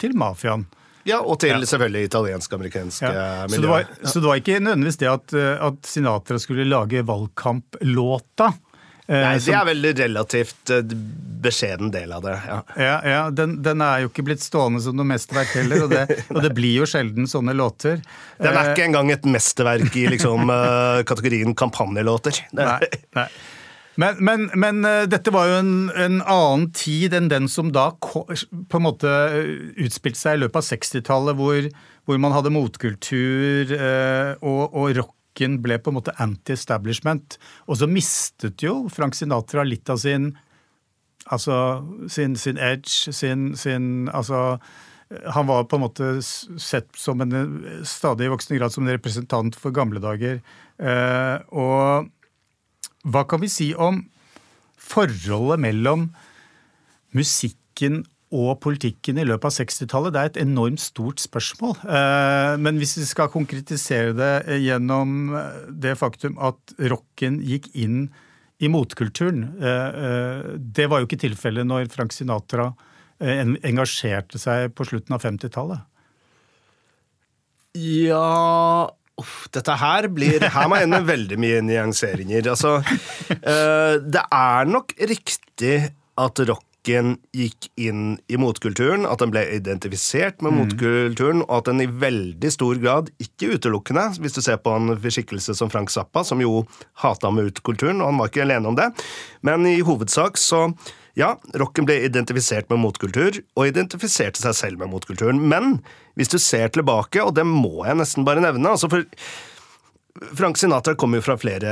til 0.00 0.16
mafiaen. 0.18 0.66
Ja, 1.08 1.18
og 1.18 1.40
til 1.42 1.50
ja. 1.50 1.62
selvfølgelig 1.66 2.10
italiensk-amerikanske 2.10 3.08
ja. 3.10 3.46
miljøer. 3.50 3.88
Så, 4.02 4.12
så, 4.12 4.20
det 4.20 4.28
var 4.28 4.42
ikke 4.42 4.60
nødvendigvis 4.62 5.00
det 5.00 5.08
at, 5.10 5.34
at 5.68 5.88
Sinatra 5.90 6.38
skulle 6.38 6.68
lage 6.68 7.02
valgkamplåta. 7.06 8.52
Eh, 9.12 9.18
Nei, 9.18 9.38
det 9.42 9.54
er 9.58 9.64
vel 9.66 9.86
relativt 9.98 10.70
eh, 10.70 10.92
beskjeden 11.42 11.90
del 11.90 12.12
av 12.14 12.22
det. 12.22 12.36
Ja, 12.46 12.58
ja, 12.78 12.94
ja 13.10 13.22
den, 13.34 13.56
den, 13.64 13.82
er 13.82 14.04
jo 14.04 14.12
ikke 14.12 14.24
blitt 14.28 14.44
stående 14.44 14.78
som 14.84 14.94
noe 14.96 15.08
mesterverk 15.10 15.50
heller, 15.58 15.82
og 15.84 15.90
det, 15.90 16.04
og 16.30 16.38
det, 16.44 16.52
blir 16.54 16.78
jo 16.78 16.86
sjelden 16.88 17.26
sånne 17.28 17.54
låter. 17.58 17.98
Den 18.38 18.52
er 18.52 18.60
eh, 18.62 18.70
ikke 18.70 18.86
engang 18.86 19.10
et 19.12 19.26
mesterverk 19.26 19.98
i 19.98 20.06
liksom, 20.14 20.52
kategorien 21.10 21.56
kampanjelåter. 21.58 22.44
Nei, 22.54 22.78
nei. 23.18 23.26
Men, 24.00 24.20
men, 24.24 24.46
men, 24.56 24.80
dette 25.12 25.32
var 25.34 25.50
jo 25.50 25.56
en, 25.60 25.72
en, 26.00 26.20
annen 26.22 26.70
tid 26.72 27.12
enn 27.16 27.26
den 27.28 27.48
som 27.52 27.72
da 27.74 27.90
på 28.00 28.24
en 28.78 28.86
måte 28.86 29.10
utspilte 29.76 30.20
seg 30.20 30.38
i 30.38 30.40
løpet 30.44 30.62
av 30.62 30.68
60-tallet, 30.70 31.36
hvor, 31.36 31.68
hvor, 32.08 32.20
man 32.22 32.32
hadde 32.32 32.54
motkultur 32.54 33.74
og, 34.40 34.62
og 34.72 34.96
rock 34.96 35.18
ble 35.32 35.78
på 35.80 35.90
en 35.90 35.96
måte 35.96 36.12
anti-establishment. 36.20 37.38
Og 37.68 37.78
så 37.80 37.88
mistet 37.88 38.62
jo 38.64 38.88
Frank 38.92 39.16
Sinatra 39.16 39.64
litt 39.64 39.90
av 39.92 40.00
sin 40.02 40.32
Altså 41.30 41.54
sin, 42.10 42.34
sin 42.34 42.58
edge, 42.58 43.12
sin, 43.14 43.52
sin 43.56 44.08
Altså 44.12 44.58
han 45.26 45.46
var 45.46 45.64
på 45.64 45.76
en 45.76 45.84
måte 45.84 46.08
sett 46.22 46.88
som 46.96 47.20
en 47.20 47.84
stadig 47.86 48.30
voksende 48.32 48.58
grad 48.58 48.72
som 48.74 48.86
en 48.86 48.94
representant 48.94 49.56
for 49.58 49.74
gamle 49.74 50.00
dager. 50.02 50.40
Eh, 50.80 51.36
og 51.52 52.08
hva 53.02 53.24
kan 53.28 53.42
vi 53.42 53.50
si 53.50 53.72
om 53.74 54.04
forholdet 54.82 55.62
mellom 55.62 56.08
musikken 57.16 58.02
og 58.32 58.56
politikken 58.64 59.18
i 59.20 59.26
løpet 59.28 59.50
av 59.50 59.54
60-tallet, 59.58 60.14
det 60.14 60.20
er 60.20 60.30
et 60.30 60.40
enormt 60.40 60.80
stort 60.80 61.20
spørsmål. 61.20 61.74
Eh, 61.84 62.54
men 62.64 62.78
hvis 62.80 62.96
vi 62.96 63.04
skal 63.08 63.28
konkretisere 63.32 64.14
det 64.16 64.60
gjennom 64.64 65.34
eh, 65.36 65.66
det 65.84 65.98
faktum 66.00 66.38
at 66.40 66.72
rocken 66.92 67.42
gikk 67.44 67.68
inn 67.76 68.06
i 68.62 68.70
motkulturen 68.70 69.42
eh, 69.58 70.42
Det 70.54 70.86
var 70.88 71.02
jo 71.02 71.08
ikke 71.08 71.20
tilfellet 71.24 71.66
når 71.66 71.90
Frank 71.92 72.14
Sinatra 72.14 72.70
engasjerte 73.22 74.38
seg 74.40 74.72
på 74.74 74.86
slutten 74.88 75.14
av 75.14 75.22
50-tallet. 75.22 75.84
Ja 77.78 78.88
Uff, 79.22 79.46
dette 79.54 79.78
her 79.78 80.10
blir 80.12 80.42
Her 80.52 80.68
må 80.70 80.80
ende 80.82 81.02
veldig 81.06 81.38
mye 81.40 81.62
nyanseringer. 81.64 82.52
Altså, 82.52 82.80
det 83.30 84.26
er 84.26 84.70
nok 84.70 84.94
riktig 84.98 85.76
at 86.20 86.42
rocken 86.48 87.14
gikk 87.30 87.68
inn 87.78 88.16
i 88.26 88.38
motkulturen, 88.40 89.06
at 89.06 89.22
den 89.22 89.30
ble 89.30 89.44
identifisert 89.54 90.42
med 90.42 90.52
mm. 90.52 90.58
motkulturen, 90.58 91.44
og 91.46 91.60
at 91.60 91.70
den 91.70 91.84
i 91.84 91.86
veldig 91.86 92.50
stor 92.52 92.80
grad, 92.82 93.12
ikke 93.22 93.54
utelukkende, 93.54 94.08
hvis 94.22 94.34
du 94.34 94.42
ser 94.42 94.58
på 94.58 94.74
en 94.74 94.96
skikkelse 94.98 95.54
som 95.58 95.70
Frank 95.70 95.94
Zappa, 95.94 96.24
som 96.26 96.42
jo 96.42 96.64
hata 97.04 97.30
motkulturen, 97.30 98.02
og 98.02 98.10
han 98.10 98.18
var 98.18 98.32
ikke 98.32 98.42
alene 98.48 98.72
om 98.72 98.78
det, 98.78 98.90
men 99.46 99.68
i 99.70 99.78
hovedsak 99.86 100.40
så 100.40 100.66
ja, 101.18 101.34
rocken 101.60 101.86
ble 101.88 101.98
identifisert 102.06 102.70
med 102.72 102.80
motkultur, 102.82 103.42
og 103.56 103.68
identifiserte 103.68 104.40
seg 104.40 104.56
selv 104.56 104.82
med 104.82 104.92
motkulturen. 104.94 105.40
Men 105.52 105.78
hvis 106.18 106.32
du 106.32 106.38
ser 106.40 106.72
tilbake, 106.72 107.22
og 107.22 107.34
det 107.36 107.46
må 107.48 107.84
jeg 107.86 107.98
nesten 108.00 108.28
bare 108.28 108.44
nevne 108.44 108.74
altså 108.74 108.90
for 108.92 109.04
Frank 110.36 110.58
Sinatra 110.60 110.92
kommer 110.94 111.18
jo 111.18 111.24
fra 111.24 111.38
flere 111.40 111.70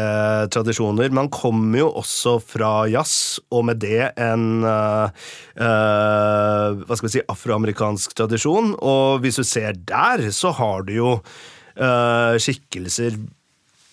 tradisjoner, 0.52 1.10
men 1.10 1.26
han 1.26 1.32
kommer 1.32 1.82
jo 1.82 1.90
også 2.00 2.38
fra 2.40 2.70
jazz, 2.88 3.36
og 3.52 3.66
med 3.68 3.82
det 3.84 4.14
en 4.16 4.64
uh, 4.64 5.12
uh, 5.60 6.80
hva 6.80 6.96
skal 6.96 7.06
vi 7.06 7.12
si, 7.18 7.24
afroamerikansk 7.28 8.16
tradisjon. 8.16 8.72
Og 8.80 9.20
hvis 9.20 9.42
du 9.42 9.44
ser 9.44 9.76
der, 9.76 10.24
så 10.32 10.54
har 10.56 10.88
du 10.88 10.94
jo 10.96 11.10
uh, 11.20 12.40
skikkelser 12.40 13.20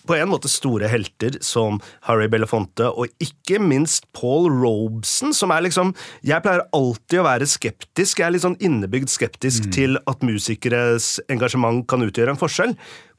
på 0.08 0.16
en 0.16 0.30
måte 0.32 0.50
store 0.50 0.88
helter 0.90 1.38
som 1.44 1.82
Harry 2.08 2.28
Belafonte, 2.32 2.88
og 2.88 3.12
ikke 3.22 3.60
minst 3.62 4.08
Paul 4.16 4.48
Robeson, 4.52 5.34
som 5.36 5.52
er 5.54 5.66
liksom 5.66 5.94
Jeg 6.26 6.42
pleier 6.44 6.64
alltid 6.76 7.20
å 7.20 7.26
være 7.28 7.48
skeptisk, 7.48 8.20
jeg 8.20 8.28
er 8.28 8.34
litt 8.34 8.46
sånn 8.46 8.58
innebygd 8.64 9.12
skeptisk 9.12 9.68
mm. 9.68 9.74
til 9.74 10.00
at 10.08 10.24
musikeres 10.24 11.18
engasjement 11.28 11.84
kan 11.88 12.04
utgjøre 12.04 12.34
en 12.34 12.40
forskjell. 12.40 12.74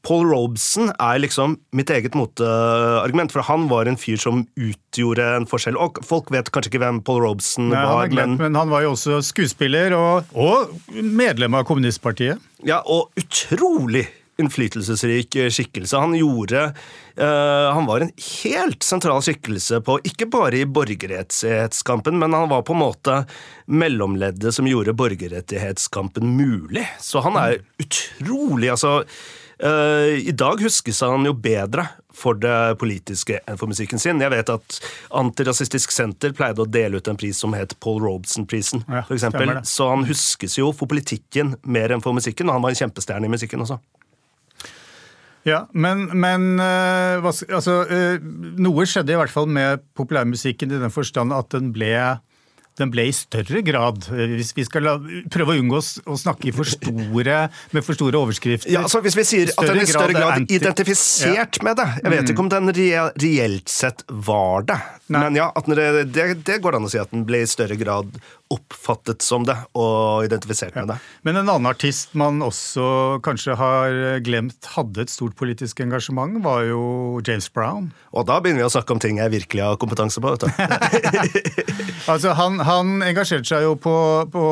Paul 0.08 0.30
Robeson 0.30 0.94
er 0.96 1.20
liksom 1.20 1.58
mitt 1.76 1.90
eget 1.92 2.16
motargument, 2.16 3.34
for 3.36 3.44
han 3.44 3.68
var 3.72 3.90
en 3.90 4.00
fyr 4.00 4.20
som 4.22 4.46
utgjorde 4.56 5.26
en 5.36 5.48
forskjell. 5.50 5.76
Og 5.76 6.00
folk 6.08 6.32
vet 6.32 6.52
kanskje 6.56 6.72
ikke 6.72 6.84
hvem 6.86 7.02
Paul 7.06 7.20
Robeson 7.26 7.68
Nei, 7.74 7.84
var, 7.84 8.12
glemt, 8.12 8.38
men... 8.38 8.54
men... 8.54 8.60
han 8.62 8.72
var 8.72 8.86
jo 8.86 8.94
også 8.96 9.20
skuespiller 9.28 9.96
og, 9.98 10.32
og 10.32 10.72
medlem 10.96 11.60
av 11.60 11.68
kommunistpartiet. 11.68 12.40
Ja, 12.68 12.80
og 12.88 13.12
utrolig 13.20 14.08
innflytelsesrik 14.40 15.38
skikkelse. 15.54 16.00
Han 16.00 16.16
gjorde 16.18 16.70
uh, 17.20 17.70
Han 17.76 17.90
var 17.90 18.06
en 18.06 18.14
helt 18.44 18.86
sentral 18.86 19.22
skikkelse 19.26 19.82
på 19.86 20.00
Ikke 20.08 20.30
bare 20.32 20.62
i 20.62 20.68
borgerrettighetskampen, 20.70 22.20
men 22.20 22.36
han 22.38 22.50
var 22.52 22.64
på 22.68 22.76
en 22.76 22.84
måte 22.84 23.20
mellomleddet 23.70 24.56
som 24.56 24.68
gjorde 24.68 24.96
borgerrettighetskampen 24.98 26.36
mulig. 26.38 26.88
Så 27.00 27.22
han 27.26 27.38
er 27.40 27.60
utrolig 27.84 28.72
Altså 28.74 29.04
Uh, 29.64 30.16
I 30.28 30.32
dag 30.32 30.62
huskes 30.64 31.02
han 31.04 31.26
jo 31.28 31.34
bedre 31.36 31.84
for 32.16 32.38
det 32.40 32.78
politiske 32.80 33.42
enn 33.44 33.60
for 33.60 33.68
musikken 33.68 34.00
sin. 34.00 34.22
Jeg 34.24 34.32
vet 34.32 34.52
at 34.54 34.78
Antirasistisk 35.20 35.92
Senter 35.92 36.32
pleide 36.36 36.64
å 36.64 36.70
dele 36.70 37.00
ut 37.00 37.10
en 37.12 37.20
pris 37.20 37.40
som 37.44 37.56
het 37.58 37.76
Paul 37.84 38.00
Robeson-prisen. 38.06 38.86
Ja, 38.88 39.04
for. 39.04 39.52
Så 39.68 39.90
han 39.92 40.08
huskes 40.08 40.56
jo 40.60 40.72
for 40.76 40.88
politikken 40.92 41.58
mer 41.64 41.92
enn 41.92 42.04
for 42.04 42.16
musikken, 42.16 42.48
og 42.48 42.56
han 42.56 42.64
var 42.64 42.76
en 42.76 42.80
kjempestjerne 42.80 43.28
i 43.28 43.34
musikken 43.36 43.66
også. 43.66 43.82
Ja, 45.48 45.64
men, 45.72 46.08
men 46.20 46.60
uh, 46.60 47.24
altså, 47.24 47.82
uh, 47.88 48.18
noe 48.60 48.88
skjedde 48.90 49.16
i 49.16 49.20
hvert 49.20 49.34
fall 49.34 49.48
med 49.48 49.86
populærmusikken 49.98 50.74
i 50.74 50.82
den 50.82 50.94
forstand 50.94 51.36
at 51.36 51.54
den 51.56 51.72
ble 51.76 51.94
den 52.80 52.92
ble 52.94 53.10
i 53.10 53.16
større 53.16 53.62
grad, 53.66 54.08
eh, 54.14 54.36
hvis 54.38 54.54
vi 54.58 54.66
skal 54.68 54.86
la, 54.86 54.96
prøve 55.32 55.56
å 55.56 55.60
unngå 55.60 55.80
å 55.80 56.18
snakke 56.20 56.54
for 56.56 56.70
store, 56.70 57.40
med 57.76 57.86
for 57.86 57.98
store 57.98 58.20
overskrifter 58.22 58.72
Ja, 58.72 58.86
altså 58.86 59.02
Hvis 59.04 59.18
vi 59.20 59.26
sier 59.28 59.52
at 59.52 59.68
den 59.68 59.82
i 59.84 59.88
større 59.90 60.16
grad, 60.16 60.46
grad 60.46 60.54
identifisert 60.60 61.60
ja. 61.60 61.66
med 61.68 61.80
det 61.80 61.88
Jeg 62.00 62.14
vet 62.16 62.34
ikke 62.34 62.46
om 62.46 62.52
den 62.54 62.74
reelt 62.76 63.72
sett 63.72 64.06
var 64.08 64.68
det, 64.70 64.80
Nei. 65.12 65.26
men 65.26 65.40
ja, 65.42 65.50
det, 65.68 66.38
det, 66.46 66.60
går 66.64 66.80
an 66.80 66.88
å 66.88 66.92
si 66.92 67.02
at 67.02 67.12
den 67.12 67.26
ble 67.28 67.44
i 67.44 67.50
større 67.50 67.78
grad 67.80 68.16
oppfattet 68.50 69.22
som 69.22 69.44
det 69.46 69.56
og 69.78 70.26
identifisert 70.26 70.74
med 70.78 70.90
det. 70.90 70.98
Men 71.28 71.38
en 71.38 71.52
annen 71.52 71.70
artist 71.70 72.16
man 72.18 72.42
også 72.42 73.20
kanskje 73.26 73.56
har 73.60 73.98
glemt 74.26 74.72
hadde 74.74 75.06
et 75.06 75.14
stort 75.14 75.38
politisk 75.40 75.84
engasjement, 75.86 76.40
var 76.44 76.66
jo 76.66 76.82
James 77.26 77.50
Brown. 77.54 77.92
Og 78.10 78.26
da 78.30 78.40
begynner 78.42 78.64
vi 78.64 78.70
å 78.70 78.74
snakke 78.74 78.96
om 78.96 79.04
ting 79.04 79.22
jeg 79.22 79.36
virkelig 79.36 79.66
har 79.68 79.80
kompetanse 79.82 80.24
på. 80.24 80.34
altså, 82.12 82.34
han, 82.40 82.60
han, 82.66 83.00
engasjerte 83.06 83.52
seg 83.52 83.68
jo 83.68 83.78
på, 83.80 83.96
på 84.34 84.44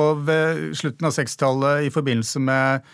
slutten 0.77 1.09
av 1.09 1.17
60-tallet 1.17 1.89
i 1.89 1.93
forbindelse 1.93 2.43
med 2.43 2.87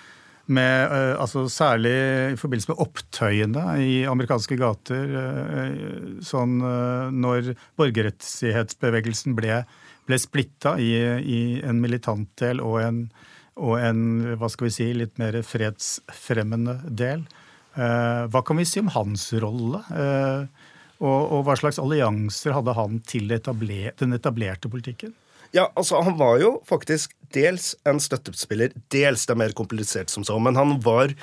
med, 0.52 0.92
uh, 0.92 1.22
altså 1.24 1.46
særlig 1.48 1.94
i 2.34 2.40
forbindelse 2.40 2.74
med 2.74 2.82
opptøyene 2.84 3.64
i 3.80 3.94
amerikanske 4.10 4.58
gater. 4.60 5.14
Uh, 5.16 6.18
sånn 6.26 6.58
uh, 6.60 7.08
når 7.16 7.54
borgerrettighetsbevegelsen 7.80 9.38
ble 9.38 9.62
ble 10.08 10.20
splitta 10.20 10.76
i, 10.82 10.92
i, 11.22 11.40
en 11.64 11.80
militantdel 11.84 12.62
og 12.64 12.80
en, 12.82 13.00
og 13.56 13.78
en, 13.80 14.04
hva 14.40 14.50
skal 14.52 14.68
vi 14.68 14.76
si, 14.76 14.90
litt 14.98 15.18
mer 15.22 15.40
fredsfremmende 15.48 16.80
del. 16.90 17.26
Eh, 17.74 18.24
hva 18.30 18.44
kan 18.46 18.60
vi 18.60 18.68
si 18.70 18.82
om 18.84 18.92
hans 18.94 19.30
rolle? 19.42 19.82
Eh, 19.94 20.70
og, 21.04 21.20
og, 21.22 21.40
hva 21.48 21.56
slags 21.60 21.82
allianser 21.82 22.56
hadde 22.56 22.76
han 22.78 23.00
til 23.08 23.32
etabler, 23.36 23.92
den 24.00 24.16
etablerte 24.16 24.72
politikken? 24.72 25.16
Ja, 25.54 25.68
altså 25.78 26.02
Han 26.02 26.18
var 26.18 26.40
jo 26.42 26.56
faktisk 26.66 27.14
dels 27.34 27.74
en 27.86 28.00
støttespiller, 28.02 28.74
dels 28.94 29.26
det 29.28 29.36
er 29.36 29.42
mer 29.42 29.54
komplisert 29.58 30.10
som 30.10 30.26
så, 30.26 30.38
men 30.42 30.58
han 30.58 30.80
var 30.82 31.14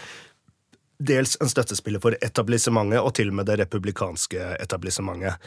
dels 1.00 1.37
en 1.40 1.50
støttespiller 1.50 2.02
for 2.02 2.14
etablissementet 2.22 3.00
og 3.00 3.14
til 3.16 3.32
og 3.32 3.40
med 3.40 3.49
det 3.49 3.58
republikanske 3.62 4.54
etablissementet. 4.60 5.40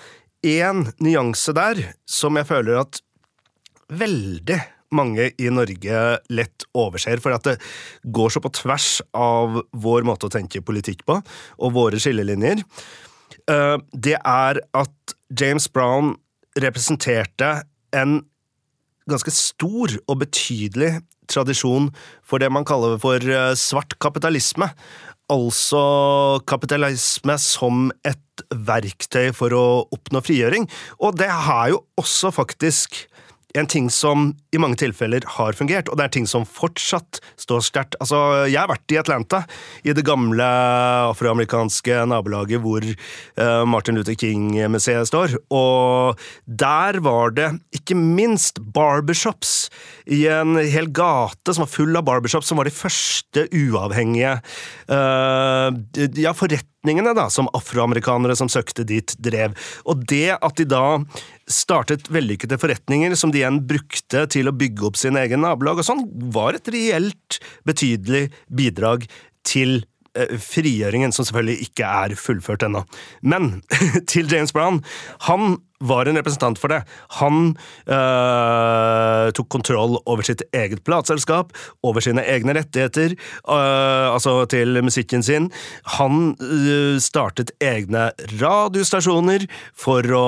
En 0.44 0.88
nyanse 1.04 1.54
der 1.56 1.80
som 2.10 2.40
jeg 2.40 2.50
føler 2.50 2.82
at 2.82 3.00
veldig 3.92 4.60
mange 4.94 5.32
i 5.42 5.50
Norge 5.54 6.02
lett 6.34 6.66
overser, 6.78 7.22
for 7.24 7.36
at 7.36 7.48
det 7.48 7.56
går 8.14 8.34
så 8.34 8.42
på 8.44 8.52
tvers 8.54 8.90
av 9.18 9.64
vår 9.72 10.06
måte 10.08 10.30
å 10.30 10.34
tenke 10.34 10.64
politikk 10.66 11.06
på, 11.10 11.18
og 11.58 11.76
våre 11.76 12.02
skillelinjer. 12.02 12.62
Eh, 13.50 13.78
det 13.94 14.20
er 14.20 14.62
at 14.78 15.16
James 15.34 15.68
Brown 15.74 16.14
representerte 16.60 17.64
en 17.96 18.22
ganske 19.10 19.34
stor 19.36 19.98
og 20.08 20.22
betydelig 20.22 20.96
tradisjon 21.32 21.90
for 22.26 22.44
det 22.44 22.52
man 22.54 22.68
kaller 22.68 23.00
for 23.02 23.18
eh, 23.24 23.56
svart 23.60 23.98
kapitalisme. 24.04 24.70
Altså 25.32 25.82
kapitalisme 26.50 27.36
som 27.42 27.88
et 28.06 28.20
verktøy 28.54 29.32
for 29.36 29.56
å 29.56 29.66
oppnå 29.96 30.22
frigjøring. 30.24 30.68
Og 31.00 31.18
det 31.20 31.32
har 31.32 31.72
jo 31.74 31.84
også 32.00 32.34
faktisk 32.36 33.06
en 33.58 33.70
ting 33.70 33.90
som 33.94 34.32
i 34.54 34.60
mange 34.62 34.80
tilfeller 34.82 35.26
har 35.36 35.58
fungert, 35.58 35.90
og 35.90 36.00
det 36.00 36.08
er 36.08 36.14
ting 36.16 36.28
som 36.30 36.46
fortsatt 36.48 37.20
står 37.42 37.62
sterkt. 37.66 37.98
Altså, 38.02 38.18
jeg 38.50 38.58
har 38.60 38.72
vært 38.72 38.94
i 38.94 39.00
Atlanta, 39.02 39.44
i 39.86 39.94
det 39.94 40.06
gamle 40.08 40.48
afroamerikanske 41.12 42.02
nabolaget 42.10 42.64
hvor 42.64 42.86
uh, 42.86 43.64
Martin 43.70 44.00
Luther 44.00 44.18
King-museet 44.18 45.10
står, 45.10 45.38
og 45.54 46.20
der 46.46 47.00
var 47.06 47.36
det 47.38 47.52
ikke 47.78 47.98
minst 47.98 48.62
barbershops 48.74 49.70
i 50.10 50.26
en 50.32 50.58
hel 50.58 50.90
gate 50.94 51.54
som 51.54 51.68
var 51.68 51.74
full 51.74 51.98
av 52.00 52.08
barbershops, 52.10 52.50
som 52.50 52.60
var 52.60 52.70
de 52.70 52.76
første 52.76 53.48
uavhengige 53.54 54.38
uh, 54.90 55.70
ja, 56.18 56.34
forretningene 56.34 56.73
da, 56.84 57.30
som 57.30 57.48
afroamerikanere 57.54 58.36
som 58.36 58.50
søkte 58.50 58.84
dit, 58.84 59.16
drev. 59.18 59.56
Og 59.86 60.04
det 60.06 60.36
at 60.36 60.58
de 60.58 60.66
da 60.66 61.00
startet 61.48 62.10
vellykkede 62.12 62.60
forretninger 62.60 63.16
som 63.16 63.32
de 63.32 63.40
igjen 63.40 63.62
brukte 63.68 64.28
til 64.28 64.48
å 64.48 64.56
bygge 64.56 64.86
opp 64.88 64.98
sin 64.98 65.18
egen 65.18 65.42
nabolag, 65.42 65.80
og 65.80 65.86
sånn, 65.88 66.06
var 66.32 66.56
et 66.56 66.68
reelt 66.68 67.40
betydelig 67.66 68.32
bidrag 68.48 69.08
til 69.48 69.86
eh, 70.16 70.36
frigjøringen, 70.40 71.12
som 71.12 71.26
selvfølgelig 71.26 71.70
ikke 71.70 71.88
er 71.88 72.16
fullført 72.20 72.64
ennå. 72.64 72.84
Men 73.22 73.62
til 74.12 74.28
James 74.28 74.52
Brown. 74.52 74.84
Han 75.30 75.62
var 75.84 76.10
en 76.10 76.18
representant 76.20 76.60
for 76.60 76.72
det. 76.72 76.82
Han 77.20 77.54
øh, 77.88 79.32
tok 79.36 79.50
kontroll 79.54 79.98
over 80.10 80.26
sitt 80.26 80.44
eget 80.56 80.84
plateselskap, 80.88 81.54
over 81.86 82.04
sine 82.04 82.24
egne 82.30 82.56
rettigheter, 82.58 83.16
øh, 83.16 84.08
altså 84.14 84.36
til 84.52 84.80
musikken 84.86 85.24
sin. 85.26 85.50
Han 85.98 86.34
øh, 86.40 87.00
startet 87.04 87.54
egne 87.64 88.10
radiostasjoner 88.40 89.48
for 89.78 90.08
å 90.18 90.26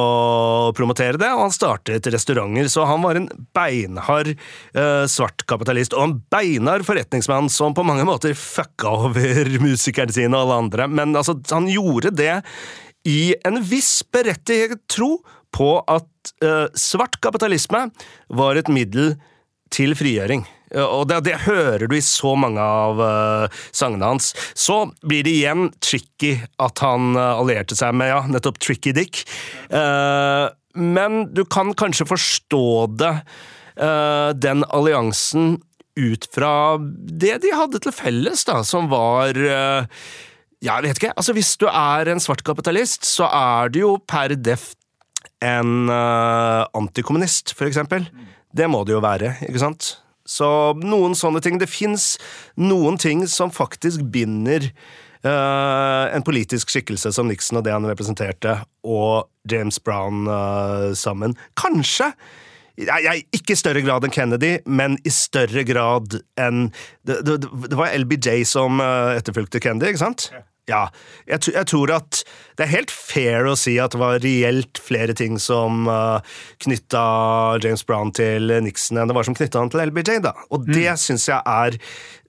promotere 0.77 1.19
det, 1.21 1.31
og 1.33 1.47
han 1.47 1.55
startet 1.55 2.11
restauranter, 2.13 2.69
så 2.71 2.87
han 2.89 3.03
var 3.05 3.19
en 3.19 3.29
beinhard 3.55 4.33
svart 5.09 5.45
kapitalist, 5.49 5.93
og 5.95 6.03
en 6.03 6.15
beinhard 6.33 6.85
forretningsmann 6.87 7.47
som 7.51 7.75
på 7.75 7.85
mange 7.87 8.05
måter 8.07 8.35
fucka 8.37 8.91
over 9.07 9.51
musikerne 9.65 10.13
sine 10.15 10.35
og 10.35 10.45
alle 10.45 10.59
andre, 10.65 10.89
men 10.91 11.15
altså, 11.15 11.37
han 11.51 11.69
gjorde 11.71 12.13
det 12.15 12.41
i 13.05 13.35
en 13.45 13.61
viss 13.63 13.99
berettiget 14.13 14.81
tro 14.91 15.19
på 15.55 15.71
at 15.87 16.35
uh, 16.43 16.67
svart 16.75 17.17
kapitalisme 17.23 17.87
var 18.35 18.59
et 18.59 18.71
middel 18.71 19.15
til 19.73 19.95
frigjøring. 19.97 20.45
Og 20.75 21.05
det, 21.07 21.21
det, 21.27 21.37
hører 21.45 21.85
du 21.87 21.95
i 21.95 22.03
så 22.03 22.33
mange 22.39 22.61
av 22.61 22.99
uh, 22.99 23.61
sangene 23.75 24.09
hans. 24.09 24.31
Så 24.57 24.85
blir 25.05 25.25
det 25.25 25.35
igjen 25.37 25.69
tricky 25.83 26.35
at 26.61 26.81
han 26.83 27.13
uh, 27.15 27.37
allierte 27.37 27.77
seg 27.77 27.95
med 27.97 28.11
ja, 28.11 28.21
nettopp 28.31 28.59
Tricky 28.63 28.95
Dick. 28.95 29.23
Uh, 29.69 30.49
men 30.75 31.29
du 31.35 31.45
kan 31.47 31.71
kanskje 31.77 32.07
forstå 32.09 32.65
det, 32.99 33.13
den 34.43 34.63
alliansen, 34.75 35.53
ut 35.95 36.27
fra 36.35 36.75
det 36.83 37.37
de 37.45 37.53
hadde 37.55 37.79
til 37.83 37.95
felles, 37.95 38.43
da, 38.47 38.57
som 38.67 38.89
var 38.91 39.39
ja, 39.39 40.75
jeg 40.75 40.83
vet 40.83 40.99
ikke. 40.99 41.13
Altså, 41.15 41.35
Hvis 41.35 41.53
du 41.59 41.65
er 41.71 42.11
en 42.11 42.19
svart 42.23 42.43
kapitalist, 42.43 43.07
så 43.07 43.29
er 43.31 43.71
du 43.71 43.79
jo 43.85 43.93
per 44.03 44.35
def 44.35 44.73
en 45.43 45.89
uh, 45.89 46.65
antikommunist, 46.77 47.55
eksempel. 47.67 48.07
Det 48.55 48.67
må 48.71 48.83
det 48.87 48.95
jo 48.95 49.03
være, 49.03 49.35
ikke 49.47 49.61
sant? 49.61 49.95
Så 50.25 50.47
noen 50.81 51.13
sånne 51.17 51.41
ting. 51.43 51.59
Det 51.61 51.69
fins 51.69 52.15
noen 52.57 52.97
ting 53.01 53.25
som 53.29 53.51
faktisk 53.53 54.05
binder 54.13 54.69
uh, 55.27 56.07
en 56.15 56.25
politisk 56.25 56.71
skikkelse 56.73 57.11
som 57.13 57.29
Nixon 57.29 57.59
og 57.59 57.67
det 57.67 57.75
han 57.75 57.85
representerte, 57.89 58.57
og 58.87 59.27
James 59.51 59.77
Brown 59.79 60.25
uh, 60.29 60.93
sammen. 60.97 61.37
Kanskje! 61.59 62.13
Jeg, 62.75 63.05
jeg, 63.05 63.21
ikke 63.37 63.53
i 63.53 63.59
større 63.59 63.81
grad 63.85 64.03
enn 64.03 64.11
Kennedy, 64.11 64.57
men 64.67 64.97
i 65.07 65.11
større 65.13 65.61
grad 65.63 66.17
enn 66.35 66.65
Det, 67.07 67.21
det, 67.23 67.37
det 67.69 67.77
var 67.79 67.93
LBJ 67.95 68.43
som 68.49 68.81
etterfulgte 68.83 69.61
Kennedy, 69.63 69.93
ikke 69.93 70.01
sant? 70.01 70.27
Ja. 70.33 70.43
Ja, 70.65 70.87
jeg, 71.29 71.43
jeg, 71.53 71.67
tror 71.69 71.91
at 71.93 72.23
det 72.57 72.65
er 72.65 72.71
helt 72.71 72.93
fair 72.93 73.45
å 73.45 73.53
si 73.59 73.75
at 73.81 73.93
det 73.93 73.99
var 74.01 74.17
reelt 74.23 74.79
flere 74.81 75.13
ting 75.17 75.37
som 75.41 75.85
uh, 75.85 76.17
knytta 76.65 77.03
James 77.61 77.85
Brown 77.85 78.09
til 78.17 78.49
Nixon 78.65 78.97
enn 78.97 79.11
det 79.11 79.17
var 79.17 79.27
som 79.27 79.37
knytta 79.37 79.61
han 79.61 79.69
til 79.73 79.83
LBJ, 79.85 80.23
da. 80.25 80.33
Og 80.49 80.65
det 80.65 80.87
mm. 80.87 81.01
syns 81.01 81.27
jeg 81.29 81.41
er 81.45 81.77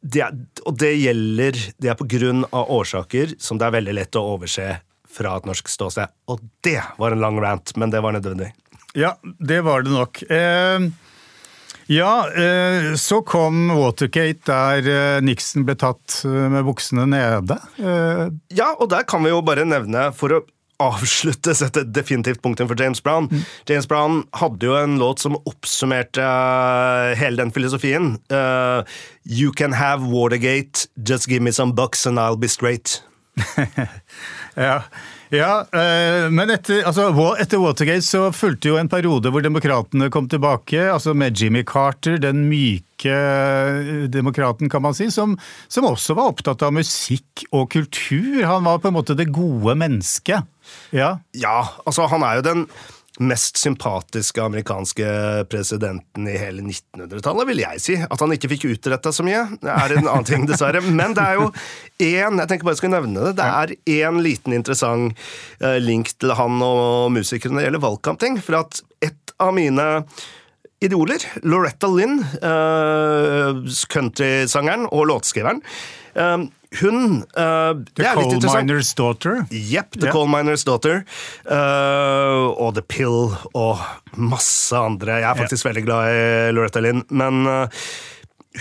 det, 0.07 0.27
Og 0.69 0.77
det 0.79 0.93
gjelder 1.01 1.57
Det 1.81 1.89
er 1.91 1.97
på 1.99 2.07
grunn 2.07 2.45
av 2.53 2.69
årsaker 2.77 3.33
som 3.43 3.59
det 3.59 3.67
er 3.67 3.79
veldig 3.79 3.97
lett 3.97 4.21
å 4.21 4.27
overse 4.37 4.69
fra 5.17 5.33
et 5.39 5.49
norsk 5.49 5.71
ståsted. 5.73 6.13
Og 6.29 6.45
det 6.67 6.83
var 7.01 7.15
en 7.15 7.23
lang 7.25 7.41
rant, 7.41 7.73
men 7.81 7.89
det 7.91 8.03
var 8.05 8.13
nødvendig. 8.13 8.51
Ja, 8.97 9.15
det 9.23 9.63
var 9.65 9.87
det 9.87 9.97
nok. 9.97 10.21
Eh... 10.29 10.91
Ja, 11.87 12.29
eh, 12.35 12.95
så 12.95 13.23
kom 13.23 13.69
Watergate, 13.71 14.43
der 14.47 14.89
eh, 14.91 15.23
Nixon 15.23 15.67
ble 15.67 15.77
tatt 15.79 16.21
eh, 16.27 16.47
med 16.51 16.67
buksene 16.67 17.07
nede. 17.07 17.61
Ja, 17.79 18.73
og 18.75 18.91
der 18.91 19.07
kan 19.07 19.23
vi 19.23 19.31
jo 19.31 19.43
bare 19.47 19.67
nevne, 19.69 20.09
for 20.17 20.35
å 20.35 20.43
avslutte, 20.83 21.55
sette 21.57 21.87
definitivt 21.89 22.43
punktum 22.45 22.69
for 22.69 22.77
James 22.79 23.01
Brown. 23.01 23.31
Mm. 23.31 23.45
James 23.71 23.87
Brown 23.89 24.19
hadde 24.37 24.69
jo 24.69 24.75
en 24.77 24.99
låt 25.01 25.23
som 25.23 25.39
oppsummerte 25.39 26.27
hele 27.17 27.41
den 27.41 27.55
filosofien. 27.55 28.17
Uh, 28.29 28.83
you 29.25 29.55
can 29.57 29.73
have 29.73 30.05
Watergate, 30.05 30.89
just 31.07 31.31
give 31.31 31.41
me 31.41 31.55
some 31.55 31.73
bucks 31.73 32.05
and 32.05 32.21
I'll 32.21 32.37
be 32.37 32.49
straight. 32.49 33.01
ja, 34.57 34.83
ja, 35.35 35.67
eh, 35.75 36.27
men 36.31 36.51
etter, 36.55 36.85
altså, 36.87 37.09
etter, 37.41 37.59
Watergate 37.63 38.05
så 38.07 38.29
fulgte 38.35 38.71
jo 38.71 38.79
en 38.79 38.91
periode 38.91 39.33
hvor 39.35 39.43
demokratene 39.43 40.11
kom 40.15 40.29
tilbake, 40.31 40.85
altså 40.93 41.17
med 41.19 41.39
Jimmy 41.41 41.65
Carter, 41.67 42.21
den 42.23 42.45
myke 42.51 43.11
eh, 43.11 44.07
demokraten, 44.13 44.71
kan 44.71 44.85
man 44.85 44.95
si, 44.97 45.09
som, 45.15 45.35
som 45.69 45.89
også 45.89 46.17
var 46.19 46.31
opptatt 46.31 46.63
av 46.67 46.75
musikk 46.77 47.47
og 47.51 47.71
kultur. 47.75 48.45
Han 48.47 48.69
var 48.69 48.83
på 48.83 48.93
en 48.93 48.99
måte 48.99 49.19
det 49.19 49.33
gode 49.35 49.75
mennesket. 49.79 50.47
Ja, 50.95 51.17
ja 51.35 51.59
altså 51.87 52.07
han 52.11 52.27
er 52.27 52.39
jo 52.39 52.47
den 52.47 52.69
mest 53.23 53.57
sympatiske 53.61 54.43
amerikanske 54.43 55.07
presidenten 55.51 56.29
i 56.29 56.37
hele 56.37 56.65
1900-tallet, 56.65 57.49
vil 57.49 57.63
jeg 57.63 57.83
si. 57.83 57.97
At 58.03 58.23
han 58.23 58.35
ikke 58.35 58.51
fikk 58.53 58.69
utretta 58.75 59.13
så 59.15 59.25
mye, 59.27 59.45
er 59.63 59.97
en 59.97 60.05
annen 60.05 60.29
ting, 60.29 60.47
dessverre. 60.49 60.83
Men 60.85 61.17
det 61.17 61.25
er 61.25 61.41
jo 61.41 61.51
én 62.03 62.41
Jeg 62.41 62.49
tenker 62.51 62.67
bare 62.67 62.77
jeg 62.77 62.83
skal 62.83 62.93
nevne 62.93 63.29
det. 63.29 63.37
Det 63.39 63.47
er 63.47 63.75
én 64.09 64.23
liten 64.25 64.57
interessant 64.57 65.17
eh, 65.61 65.79
link 65.83 66.13
til 66.21 66.35
han 66.37 66.61
og 66.65 67.13
musikerne 67.15 67.57
når 67.57 67.63
det 67.63 67.69
gjelder 67.71 67.87
valgkampting. 67.87 68.41
For 68.45 68.61
at 68.61 68.83
et 69.05 69.37
av 69.41 69.55
mine 69.57 69.87
idoler, 70.85 71.23
Loretta 71.49 71.89
Lynn, 71.89 72.19
uh, 72.45 73.65
countrysangeren 73.93 74.85
og 74.93 75.07
låtskriveren, 75.09 75.63
uh, 76.19 76.45
hun 76.81 77.23
uh, 77.39 77.73
The 77.97 78.11
Coal 78.17 78.41
Miner's 78.43 78.93
Daughter? 78.97 79.45
Jepp. 79.51 79.97
The 79.97 80.09
yeah. 80.09 80.15
Coal 80.15 80.29
Miner's 80.31 80.65
Daughter. 80.67 81.05
Uh, 81.45 82.53
og 82.57 82.75
The 82.77 82.85
Pill 82.85 83.33
og 83.55 83.81
masse 84.17 84.77
andre. 84.77 85.21
Jeg 85.23 85.31
er 85.31 85.41
faktisk 85.41 85.65
yeah. 85.65 85.71
veldig 85.73 85.87
glad 85.87 86.11
i 86.11 86.53
Loretta 86.57 86.83
Lynn. 86.85 87.05
Men 87.11 87.47
uh, 87.47 87.87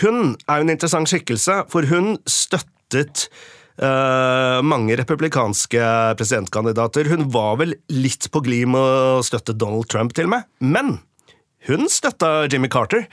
hun 0.03 0.35
er 0.47 0.61
jo 0.61 0.67
en 0.67 0.73
interessant 0.75 1.11
skikkelse, 1.11 1.65
for 1.71 1.91
hun 1.91 2.17
støttet 2.29 3.29
Uh, 3.75 4.61
mange 4.63 4.95
republikanske 4.95 5.79
presidentkandidater. 6.15 7.09
Hun 7.11 7.25
var 7.27 7.57
vel 7.59 7.73
litt 7.91 8.29
på 8.31 8.39
glid 8.45 8.69
med 8.71 8.79
å 8.79 9.25
støtte 9.27 9.51
Donald 9.51 9.89
Trump, 9.91 10.13
til 10.15 10.29
og 10.29 10.31
med. 10.31 10.45
Men 10.63 10.93
hun 11.67 11.89
støtta 11.91 12.45
Jimmy 12.51 12.69
Carter. 12.71 13.05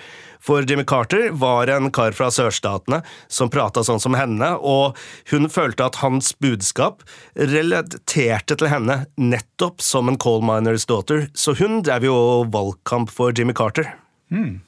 For 0.43 0.65
Jimmy 0.67 0.83
Carter 0.85 1.31
var 1.39 1.71
en 1.71 1.91
kar 1.95 2.15
fra 2.17 2.27
sørstatene 2.35 2.99
som 3.31 3.51
prata 3.53 3.85
sånn 3.87 4.03
som 4.03 4.17
henne, 4.19 4.49
og 4.59 4.99
hun 5.31 5.47
følte 5.53 5.87
at 5.87 6.01
hans 6.03 6.33
budskap 6.43 7.05
relaterte 7.39 8.59
til 8.59 8.73
henne 8.73 9.05
nettopp 9.23 9.85
som 9.85 10.11
en 10.11 10.19
coal 10.19 10.43
miners 10.43 10.89
daughter, 10.91 11.29
så 11.35 11.55
hun 11.61 11.85
drev 11.87 12.09
jo 12.09 12.17
valgkamp 12.51 13.13
for 13.15 13.31
Jimmy 13.31 13.55
Carter. 13.55 13.95
Mm. 14.35 14.59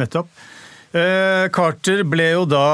Nettopp. 0.00 0.32
Eh, 0.92 1.46
Carter 1.48 2.02
ble 2.04 2.26
jo 2.34 2.42
da 2.44 2.66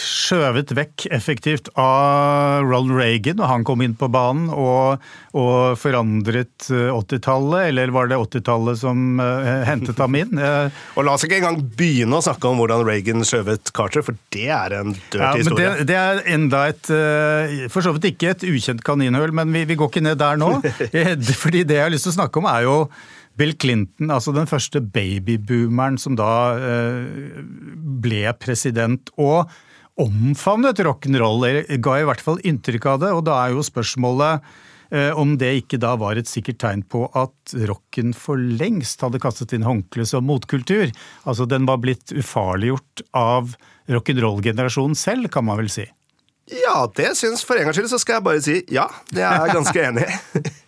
skjøvet 0.00 0.70
vekk 0.72 1.04
effektivt 1.12 1.68
av 1.76 2.64
Ronald 2.64 2.94
Reagan 2.96 3.42
og 3.42 3.50
han 3.50 3.64
kom 3.68 3.82
inn 3.84 3.92
på 3.98 4.08
banen 4.12 4.46
og, 4.48 5.02
og 5.36 5.76
forandret 5.76 6.64
80-tallet, 6.70 7.58
eh, 7.60 7.68
eller 7.68 7.92
var 7.92 8.08
det 8.08 8.16
80-tallet 8.22 8.80
som 8.80 9.20
eh, 9.20 9.66
hentet 9.68 10.00
ham 10.00 10.16
inn? 10.16 10.32
og 10.96 11.04
la 11.04 11.16
oss 11.18 11.26
ikke 11.28 11.42
engang 11.42 11.60
begynne 11.76 12.20
å 12.20 12.24
snakke 12.24 12.48
om 12.48 12.62
hvordan 12.62 12.86
Reagan 12.88 13.26
skjøvet 13.28 13.74
Carter, 13.76 14.04
for 14.06 14.16
det 14.32 14.48
er 14.56 14.78
en 14.80 14.96
dørt 15.12 15.20
ja, 15.20 15.34
historie. 15.42 15.74
Det, 15.82 15.88
det, 15.92 15.98
er 16.00 16.22
enda 16.34 16.62
et 16.72 16.88
uh, 16.88 17.68
For 17.72 17.84
så 17.84 17.92
vidt 17.94 18.14
ikke 18.14 18.32
et 18.32 18.46
ukjent 18.48 18.80
kaninhull, 18.86 19.34
men 19.36 19.52
vi, 19.52 19.66
vi 19.68 19.76
går 19.76 19.92
ikke 19.92 20.06
ned 20.08 20.22
der 20.22 20.40
nå. 20.40 20.54
fordi 21.44 21.66
det 21.68 21.82
jeg 21.82 21.84
har 21.84 21.92
lyst 21.92 22.08
til 22.08 22.14
å 22.14 22.22
snakke 22.22 22.40
om, 22.40 22.48
er 22.48 22.64
jo 22.64 22.78
Bill 23.38 23.54
Clinton, 23.58 24.12
altså 24.14 24.34
den 24.34 24.48
første 24.50 24.82
babyboomeren 24.94 25.98
som 26.00 26.18
da 26.18 26.32
eh, 26.54 27.40
ble 28.04 28.28
president, 28.38 29.10
og 29.18 29.50
omfavnet 30.00 30.82
rock'n'roll, 30.82 31.46
ga 31.82 31.98
i 31.98 32.06
hvert 32.06 32.22
fall 32.22 32.40
inntrykk 32.46 32.86
av 32.92 33.02
det. 33.04 33.10
Og 33.14 33.24
da 33.26 33.40
er 33.42 33.54
jo 33.54 33.66
spørsmålet 33.66 34.46
eh, 34.94 35.10
om 35.18 35.36
det 35.40 35.52
ikke 35.62 35.80
da 35.82 35.94
var 36.00 36.18
et 36.18 36.30
sikkert 36.30 36.60
tegn 36.62 36.86
på 36.86 37.06
at 37.18 37.54
rocken 37.70 38.14
for 38.16 38.38
lengst 38.38 39.02
hadde 39.04 39.22
kastet 39.22 39.54
inn 39.54 39.66
håndkle 39.66 40.06
som 40.08 40.26
motkultur. 40.30 40.90
Altså 41.26 41.46
den 41.50 41.66
var 41.70 41.82
blitt 41.82 42.14
ufarliggjort 42.14 43.06
av 43.18 43.54
rock'n'roll-generasjonen 43.90 44.98
selv, 44.98 45.30
kan 45.30 45.46
man 45.46 45.62
vel 45.62 45.70
si. 45.72 45.86
Ja, 46.52 46.84
det 46.96 47.14
syns 47.16 47.40
for 47.46 47.56
en 47.56 47.64
gangs 47.64 47.78
skyld 47.78 47.88
så 47.88 47.98
skal 48.02 48.18
jeg 48.18 48.26
bare 48.26 48.42
si 48.44 48.58
ja. 48.72 48.84
Det 49.08 49.22
er 49.24 49.46
jeg 49.46 49.56
ganske 49.56 49.88
enig 49.88 50.04
i. 50.04 50.50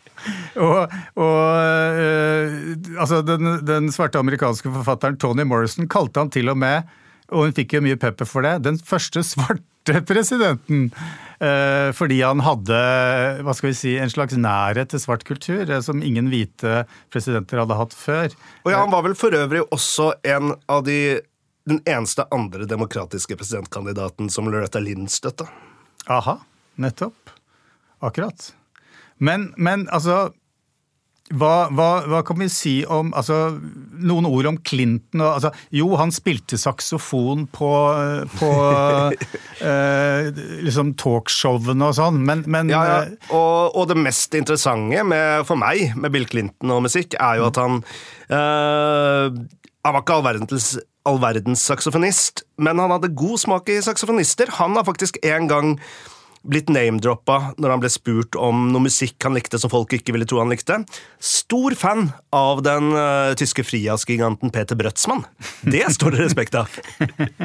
og, 0.56 0.92
og 1.20 1.38
øh, 1.60 2.56
altså 2.98 3.22
den, 3.26 3.60
den, 3.66 3.92
svarte 3.94 4.20
amerikanske 4.20 4.72
forfatteren 4.80 5.18
Tony 5.20 5.46
Morrison 5.48 5.88
kalte 5.90 6.22
han 6.22 6.32
til 6.34 6.52
og 6.52 6.58
med, 6.60 6.88
og 7.30 7.46
hun 7.46 7.56
fikk 7.56 7.76
jo 7.76 7.84
mye 7.84 7.98
pepper 8.00 8.28
for 8.28 8.46
det, 8.46 8.58
den 8.66 8.78
første 8.78 9.24
svarte 9.26 10.02
presidenten. 10.10 10.90
Øh, 11.36 11.92
fordi 11.92 12.22
han 12.24 12.40
hadde 12.40 12.76
hva 13.44 13.54
skal 13.54 13.70
vi 13.70 13.76
si, 13.76 13.96
en 14.00 14.12
slags 14.12 14.38
nærhet 14.40 14.88
til 14.88 15.02
svart 15.02 15.26
kultur 15.28 15.68
uh, 15.68 15.82
som 15.84 16.00
ingen 16.00 16.30
hvite 16.32 16.86
presidenter 17.12 17.60
hadde 17.60 17.76
hatt 17.76 17.92
før. 17.92 18.32
Og 18.64 18.72
ja, 18.72 18.80
Han 18.80 18.94
var 18.94 19.04
vel 19.04 19.16
for 19.18 19.36
øvrig 19.36 19.60
også 19.68 20.14
en 20.24 20.54
av 20.72 20.86
de 20.88 21.20
den 21.66 21.80
eneste 21.82 22.24
andre 22.30 22.64
demokratiske 22.70 23.36
presidentkandidaten 23.36 24.30
som 24.30 24.46
Loretta 24.46 24.78
Lind 24.78 25.10
støtta. 25.10 25.48
Aha, 26.06 26.38
nettopp. 26.78 27.32
Akkurat. 27.98 28.52
Men, 29.18 29.52
men 29.56 29.86
altså 29.94 30.26
hva, 31.34 31.66
hva, 31.74 31.88
hva, 32.06 32.20
kan 32.22 32.38
vi 32.38 32.46
si 32.52 32.74
om 32.86 33.08
altså, 33.16 33.56
Noen 34.06 34.28
ord 34.28 34.46
om 34.46 34.58
Clinton. 34.62 35.24
Og, 35.24 35.30
altså, 35.40 35.50
jo, 35.74 35.88
han 35.98 36.12
spilte 36.14 36.58
saksofon 36.60 37.48
på, 37.50 37.70
på 38.36 38.50
eh, 39.70 40.30
liksom 40.66 40.94
talkshowene 41.00 41.90
og 41.90 41.98
sånn, 41.98 42.20
men, 42.28 42.44
men 42.52 42.70
ja, 42.70 42.82
ja. 42.86 42.98
Eh, 43.08 43.30
og, 43.34 43.74
og, 43.74 43.88
det 43.90 43.98
mest 43.98 44.36
interessante 44.38 45.02
med, 45.08 45.42
for 45.48 45.58
meg 45.58 45.96
med 45.98 46.14
Bill 46.14 46.28
Clinton 46.30 46.76
og 46.76 46.84
musikk, 46.86 47.18
er 47.18 47.40
jo 47.40 47.48
at 47.50 47.58
han 47.58 47.80
eh, 48.30 49.26
Han 49.86 49.96
var 49.96 50.02
ikke 50.04 50.18
all 50.20 50.26
verdens, 50.26 50.72
all 51.06 51.18
verdens 51.22 51.66
saksofonist, 51.66 52.46
men 52.62 52.78
han 52.82 52.94
hadde 52.94 53.14
god 53.18 53.42
smak 53.42 53.70
i 53.70 53.82
saksofonister. 53.82 54.50
Han 54.60 54.78
har 54.78 54.86
faktisk 54.86 55.18
en 55.26 55.50
gang 55.50 55.74
blitt 56.50 56.70
name-droppa 56.72 57.54
når 57.60 57.72
han 57.72 57.82
ble 57.82 57.90
spurt 57.92 58.36
om 58.38 58.68
noe 58.72 58.86
musikk 58.86 59.18
han 59.26 59.36
likte 59.36 59.58
som 59.60 59.72
folk 59.72 59.92
ikke 59.96 60.14
ville 60.14 60.28
tro 60.28 60.40
han 60.40 60.52
likte. 60.52 60.78
Stor 61.22 61.76
fan 61.78 62.10
av 62.34 62.62
den 62.66 62.92
uh, 62.94 63.34
tyske 63.38 63.64
frijazzgiganten 63.66 64.52
Peter 64.54 64.78
Brøtzmann. 64.78 65.24
Det 65.66 65.84
står 65.96 66.16
det 66.16 66.22
respekt 66.24 66.56
av! 66.58 66.70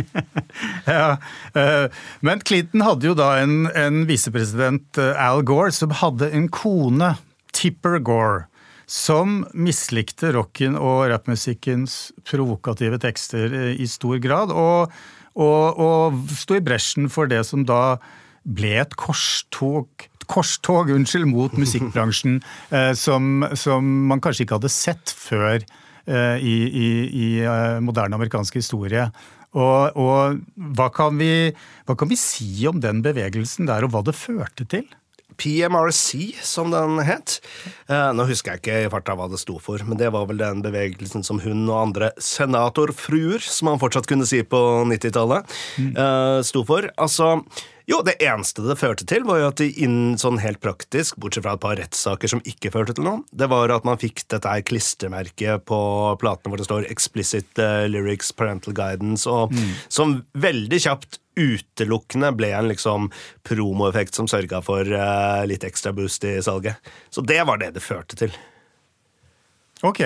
ja, 0.88 1.18
uh, 1.58 1.88
men 2.26 2.46
Clinton 2.46 2.86
hadde 2.86 3.12
jo 3.12 3.18
da 3.18 3.34
en, 3.42 3.66
en 3.78 4.06
visepresident, 4.10 4.88
uh, 5.02 5.14
Al 5.20 5.44
Gore, 5.48 5.74
som 5.76 5.94
hadde 6.02 6.32
en 6.36 6.48
kone, 6.52 7.16
Tipper 7.56 8.00
Gore. 8.00 8.48
Som 8.92 9.46
mislikte 9.56 10.34
rocken 10.36 10.74
og 10.76 11.06
rappmusikkens 11.14 12.12
provokative 12.28 12.98
tekster 13.00 13.54
i 13.72 13.86
stor 13.88 14.18
grad, 14.20 14.52
og, 14.52 14.92
og, 15.40 15.80
og 15.80 16.34
sto 16.36 16.58
i 16.58 16.64
bresjen 16.66 17.08
for 17.14 17.32
det 17.32 17.46
som 17.48 17.64
da 17.64 18.02
ble 18.44 18.78
et 18.82 18.96
korstog 19.00 20.08
korstog 20.32 20.92
unnskyld, 20.96 21.28
mot 21.28 21.54
musikkbransjen 21.60 22.40
eh, 22.76 22.94
som, 22.98 23.46
som, 23.60 23.88
man 24.08 24.22
kanskje 24.24 24.46
ikke 24.46 24.62
hadde 24.62 24.72
sett 24.72 25.12
før 25.12 25.58
eh, 25.60 26.38
i, 26.40 26.56
i, 26.70 26.90
i 27.12 27.30
eh, 27.44 27.80
moderne 27.84 28.16
amerikansk 28.16 28.62
historie. 28.62 29.10
Og, 29.52 29.98
og 30.00 30.40
hva, 30.78 30.88
kan 30.96 31.18
vi, 31.20 31.52
hva, 31.88 31.98
kan 32.00 32.08
vi, 32.08 32.20
si 32.20 32.64
om 32.70 32.80
den 32.80 33.02
bevegelsen 33.04 33.68
der, 33.68 33.84
og 33.84 33.92
hva 33.92 34.04
det 34.08 34.16
førte 34.16 34.68
til? 34.72 34.88
PMRC, 35.42 36.38
som 36.46 36.72
den 36.74 37.02
het. 37.08 37.40
Eh, 37.90 38.12
nå 38.14 38.28
husker 38.30 38.54
jeg 38.54 38.62
ikke 38.62 38.80
i 38.86 38.92
farta 38.94 39.18
hva 39.18 39.28
det 39.32 39.42
sto 39.42 39.58
for, 39.64 39.82
men 39.88 40.00
det 40.00 40.12
var 40.14 40.30
vel 40.30 40.42
den 40.42 40.62
bevegelsen 40.66 41.26
som 41.26 41.42
hun 41.42 41.66
og 41.66 41.78
andre 41.80 42.12
senatorfruer, 42.22 43.42
som 43.42 43.72
man 43.72 43.82
fortsatt 43.82 44.10
kunne 44.10 44.30
si 44.30 44.44
på 44.46 44.62
90-tallet, 44.92 45.60
mm. 45.82 45.94
eh, 45.98 46.40
sto 46.48 46.66
for. 46.68 46.92
Altså 47.02 47.40
jo, 47.90 48.00
det 48.06 48.18
eneste 48.24 48.64
det 48.64 48.78
førte 48.80 49.06
til, 49.10 49.26
var 49.28 49.42
jo 49.42 49.48
at 49.50 49.62
de 49.62 49.68
inn 49.84 50.16
sånn 50.22 50.40
helt 50.42 50.62
praktisk, 50.64 51.18
bortsett 51.22 51.46
fra 51.46 51.56
et 51.58 51.64
par 51.64 51.78
rettssaker 51.80 52.32
som 52.32 52.44
ikke 52.48 52.72
førte 52.74 52.96
til 52.98 53.08
noe, 53.08 53.24
det 53.34 53.50
var 53.52 53.74
at 53.74 53.88
man 53.88 54.00
fikk 54.02 54.24
dette 54.32 54.48
her 54.48 54.64
klistremerket 54.66 55.66
på 55.68 55.80
platene 56.22 56.54
hvor 56.54 56.62
det 56.62 56.70
står 56.70 56.88
'Explicit 56.88 57.60
uh, 57.60 57.88
Lyrics 57.90 58.32
Parental 58.32 58.78
Guidance', 58.78 59.28
og 59.28 59.52
mm. 59.52 59.74
som 59.90 60.22
veldig 60.38 60.82
kjapt 60.86 61.21
utelukkende 61.40 62.32
ble 62.36 62.52
en 62.56 62.72
liksom 62.72 63.10
promoeffekt 63.48 64.18
som 64.18 64.30
sørga 64.30 64.62
for 64.66 64.88
uh, 64.88 65.44
litt 65.50 65.66
ekstra 65.68 65.94
boost 65.96 66.26
i 66.28 66.38
salget. 66.44 66.80
Så 67.10 67.24
det 67.26 67.42
var 67.48 67.62
det 67.62 67.74
det 67.78 67.86
førte 67.86 68.20
til. 68.20 68.36
Ok. 69.86 70.04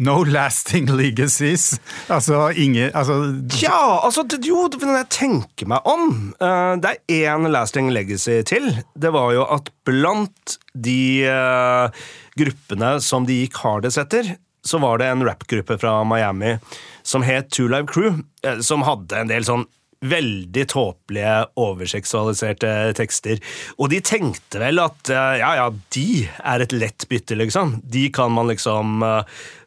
No 0.00 0.22
lasting 0.24 0.88
legacies. 0.96 1.74
Altså 2.08 2.50
ingen 2.56 2.90
altså... 2.96 3.18
Ja, 3.60 4.00
altså 4.00 4.24
jo, 4.40 4.64
når 4.80 5.02
jeg 5.02 5.08
tenker 5.12 5.68
meg 5.68 5.84
om 5.88 6.32
uh, 6.40 6.78
Det 6.80 6.94
er 6.94 7.34
én 7.34 7.48
lasting 7.52 7.90
legacy 7.92 8.40
til. 8.48 8.70
Det 8.96 9.12
var 9.12 9.34
jo 9.36 9.44
at 9.44 9.68
blant 9.84 10.56
de 10.72 11.28
uh, 11.28 12.06
gruppene 12.40 12.94
som 13.04 13.28
de 13.28 13.42
gikk 13.42 13.60
hardest 13.60 14.00
etter, 14.00 14.38
så 14.64 14.80
var 14.80 15.00
det 15.00 15.10
en 15.10 15.24
rappgruppe 15.26 15.76
fra 15.80 16.00
Miami 16.04 16.56
som 17.04 17.24
het 17.24 17.50
Two 17.52 17.68
Live 17.68 17.88
Crew, 17.88 18.20
som 18.64 18.84
hadde 18.84 19.16
en 19.16 19.30
del 19.30 19.44
sånn 19.44 19.64
veldig 20.00 20.64
tåpelige, 20.72 21.34
overseksualiserte 21.60 22.70
tekster. 22.96 23.40
Og 23.76 23.90
de 23.92 24.00
tenkte 24.04 24.62
vel 24.62 24.80
at 24.80 25.10
ja, 25.12 25.50
ja, 25.60 25.66
de 25.92 26.24
er 26.24 26.64
et 26.64 26.72
lett 26.72 27.04
bytte, 27.10 27.36
liksom. 27.36 27.78
De 27.84 28.06
kan 28.14 28.32
man 28.32 28.48
liksom 28.48 29.02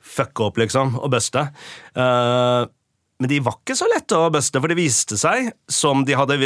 fucke 0.03 0.47
opp, 0.49 0.57
liksom, 0.61 0.97
og 1.01 1.11
buste. 1.13 1.45
Uh, 1.97 2.65
men 3.21 3.29
de 3.31 3.39
var 3.45 3.59
ikke 3.59 3.77
så 3.77 3.87
lette 3.91 4.17
å 4.19 4.31
buste, 4.33 4.59
for 4.59 4.71
det 4.71 4.79
viste 4.79 5.17
seg, 5.19 5.53
som 5.71 6.03
de 6.07 6.17
hadde 6.17 6.37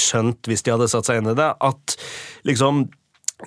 skjønt 0.00 0.48
hvis 0.50 0.64
de 0.64 0.72
hadde 0.74 0.88
satt 0.90 1.06
seg 1.06 1.20
inn 1.20 1.30
i 1.30 1.38
det, 1.38 1.50
at 1.54 1.96
liksom 2.48 2.86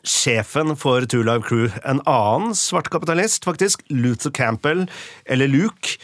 Sjefen 0.06 0.76
for 0.78 1.08
Two 1.10 1.24
Live 1.26 1.48
Crew, 1.48 1.72
en 1.88 2.02
annen 2.06 2.54
svart 2.56 2.92
kapitalist, 2.94 3.48
faktisk, 3.48 3.82
Luther 3.90 4.32
Campbell, 4.36 4.86
eller 5.26 5.50
Luke, 5.50 5.96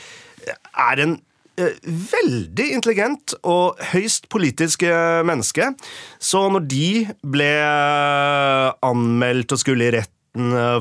er 0.47 1.01
en 1.03 1.17
eh, 1.19 1.23
veldig 1.57 2.65
intelligent 2.73 3.35
og 3.45 3.79
høyst 3.93 4.29
politisk 4.33 4.85
menneske. 5.27 5.69
Så 6.17 6.47
når 6.49 6.65
de 6.71 6.87
ble 7.21 7.51
anmeldt 8.83 9.53
og 9.53 9.61
skulle 9.61 9.89
i 9.89 9.93
retten 9.99 10.13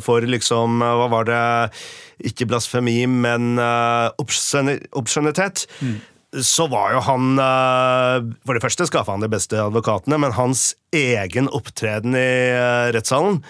for 0.01 0.25
liksom 0.25 0.81
Hva 0.81 1.11
var 1.13 1.27
det? 1.29 1.43
Ikke 2.25 2.47
blasfemi, 2.49 3.03
men 3.05 3.59
uh. 3.61 4.09
Mm. 5.83 5.99
Så 6.41 6.65
var 6.73 6.95
jo 6.95 7.03
han 7.05 7.37
For 8.47 8.57
det 8.57 8.63
første 8.65 8.87
skaffa 8.89 9.13
han 9.13 9.21
de 9.21 9.29
beste 9.29 9.61
advokatene, 9.61 10.17
men 10.25 10.33
hans 10.39 10.71
egen 10.97 11.53
opptreden 11.53 12.17
i 12.17 12.33
rettssalen 12.97 13.43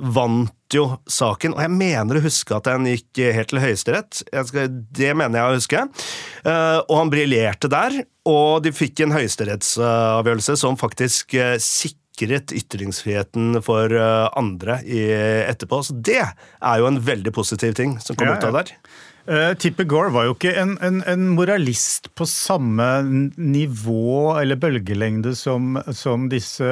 vant 0.00 0.74
jo 0.74 0.84
saken, 1.10 1.56
og 1.56 1.64
jeg 1.64 1.72
mener 1.74 2.18
å 2.18 2.24
huske 2.24 2.54
at 2.56 2.68
den 2.68 2.86
gikk 2.92 3.20
helt 3.34 3.50
til 3.50 3.60
Høyesterett. 3.62 4.20
Det 4.30 5.10
mener 5.18 5.40
jeg 5.40 5.46
å 5.48 5.56
huske. 5.58 5.80
Og 6.86 6.92
han 6.94 7.10
briljerte 7.10 7.70
der, 7.72 7.96
og 8.30 8.62
de 8.62 8.70
fikk 8.74 9.02
en 9.02 9.16
høyesterettsavgjørelse 9.16 10.54
som 10.62 10.78
faktisk 10.78 11.34
sikret 11.34 11.98
sikret 12.20 12.52
ytringsfriheten 12.52 13.62
for 13.64 13.92
eh, 13.92 14.28
andre 14.36 14.80
etterpå. 15.48 15.82
Så 15.82 15.94
det 15.94 16.20
er 16.20 16.78
jo 16.78 16.88
en 16.88 17.00
veldig 17.00 17.32
positiv 17.32 17.74
ting 17.74 17.98
som 18.00 18.16
kom 18.16 18.28
ja, 18.28 18.36
ut 18.36 18.44
av 18.44 18.60
der. 18.60 18.74
Uh, 19.28 19.52
Tipper 19.60 19.84
Gore 19.84 20.12
var 20.14 20.24
jo 20.26 20.32
ikke 20.32 20.52
en, 20.56 20.72
en, 20.84 21.02
en, 21.08 21.26
moralist 21.36 22.08
på 22.16 22.24
samme 22.28 22.86
nivå 23.36 24.32
eller 24.40 24.56
bølgelengde 24.60 25.34
som, 25.36 25.76
som 25.92 26.24
disse 26.32 26.70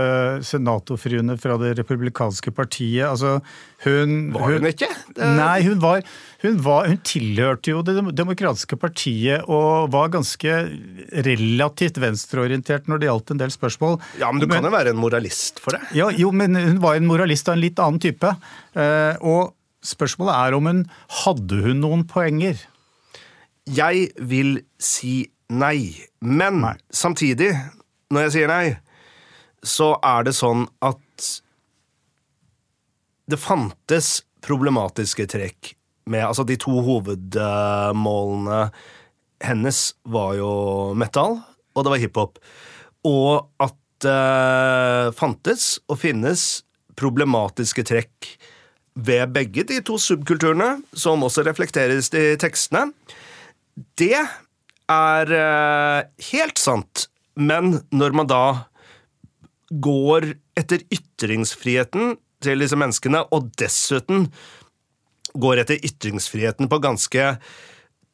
senatorfruene 0.49 1.37
fra 1.41 1.59
det 1.61 1.75
republikanske 1.79 2.53
partiet. 2.57 3.05
Altså, 3.11 3.39
hun, 3.85 4.33
var 4.33 4.49
hun, 4.49 4.63
hun 4.63 4.71
ikke? 4.71 4.89
Det... 5.13 5.29
Nei, 5.37 5.59
hun 5.69 5.83
var, 5.83 6.01
hun 6.43 6.57
var, 6.65 6.89
hun 6.91 6.99
tilhørte 7.07 7.71
jo 7.71 7.85
Det 7.87 7.95
demokratiske 8.17 8.79
partiet 8.81 9.45
og 9.47 9.93
var 9.95 10.11
ganske 10.17 10.57
relativt 11.29 12.01
venstreorientert 12.03 12.89
når 12.89 13.03
det 13.03 13.11
gjaldt 13.11 13.35
en 13.35 13.45
del 13.45 13.55
spørsmål. 13.55 14.01
Ja, 14.23 14.33
Men 14.33 14.43
du 14.43 14.49
men, 14.49 14.57
kan 14.57 14.71
jo 14.71 14.75
være 14.75 14.97
en 14.97 15.03
moralist 15.05 15.61
for 15.63 15.77
det? 15.77 15.85
Ja, 15.99 16.09
jo, 16.17 16.33
men 16.33 16.57
hun 16.57 16.81
var 16.83 16.97
en 16.97 17.07
moralist 17.07 17.53
av 17.53 17.59
en 17.59 17.65
litt 17.67 17.79
annen 17.83 18.03
type. 18.03 18.33
Uh, 18.73 19.15
og 19.21 19.55
Spørsmålet 19.85 20.35
er 20.35 20.57
om 20.57 20.67
hun 20.67 20.85
hadde 21.23 21.63
hun 21.65 21.83
noen 21.85 22.05
poenger? 22.09 22.59
Jeg 23.69 24.09
vil 24.19 24.63
si 24.81 25.29
nei. 25.53 25.95
Men 26.21 26.63
nei. 26.65 26.77
samtidig, 26.91 27.53
når 28.11 28.27
jeg 28.27 28.35
sier 28.37 28.51
nei, 28.51 28.77
så 29.63 29.95
er 30.05 30.29
det 30.29 30.37
sånn 30.39 30.67
at 30.85 31.29
det 33.29 33.39
fantes 33.41 34.23
problematiske 34.45 35.27
trekk 35.29 35.75
med 36.09 36.25
Altså, 36.25 36.45
de 36.49 36.57
to 36.57 36.79
hovedmålene 36.81 38.61
hennes 39.45 39.81
var 40.09 40.33
jo 40.39 40.53
metal, 40.99 41.37
og 41.77 41.85
det 41.85 41.93
var 41.93 42.01
hiphop. 42.01 42.39
Og 43.07 43.45
at 43.63 43.77
det 44.03 45.15
fantes 45.19 45.77
og 45.91 45.99
finnes 46.01 46.63
problematiske 46.99 47.85
trekk 47.87 48.31
ved 48.99 49.33
begge 49.35 49.65
de 49.69 49.79
to 49.87 49.99
subkulturene, 50.03 50.81
som 50.97 51.23
også 51.23 51.45
reflekteres 51.47 52.11
i 52.17 52.33
tekstene. 52.41 52.89
Det 53.99 54.17
er 54.19 55.35
eh, 55.39 56.01
helt 56.33 56.59
sant, 56.59 57.07
men 57.39 57.79
når 57.95 58.17
man 58.19 58.31
da 58.31 58.43
går 59.71 60.33
etter 60.59 60.83
ytringsfriheten 60.91 62.17
til 62.43 62.63
disse 62.63 62.79
menneskene, 62.79 63.23
og 63.35 63.51
dessuten 63.61 64.29
går 65.39 65.63
etter 65.63 65.83
ytringsfriheten 65.85 66.71
på 66.71 66.81
ganske 66.83 67.35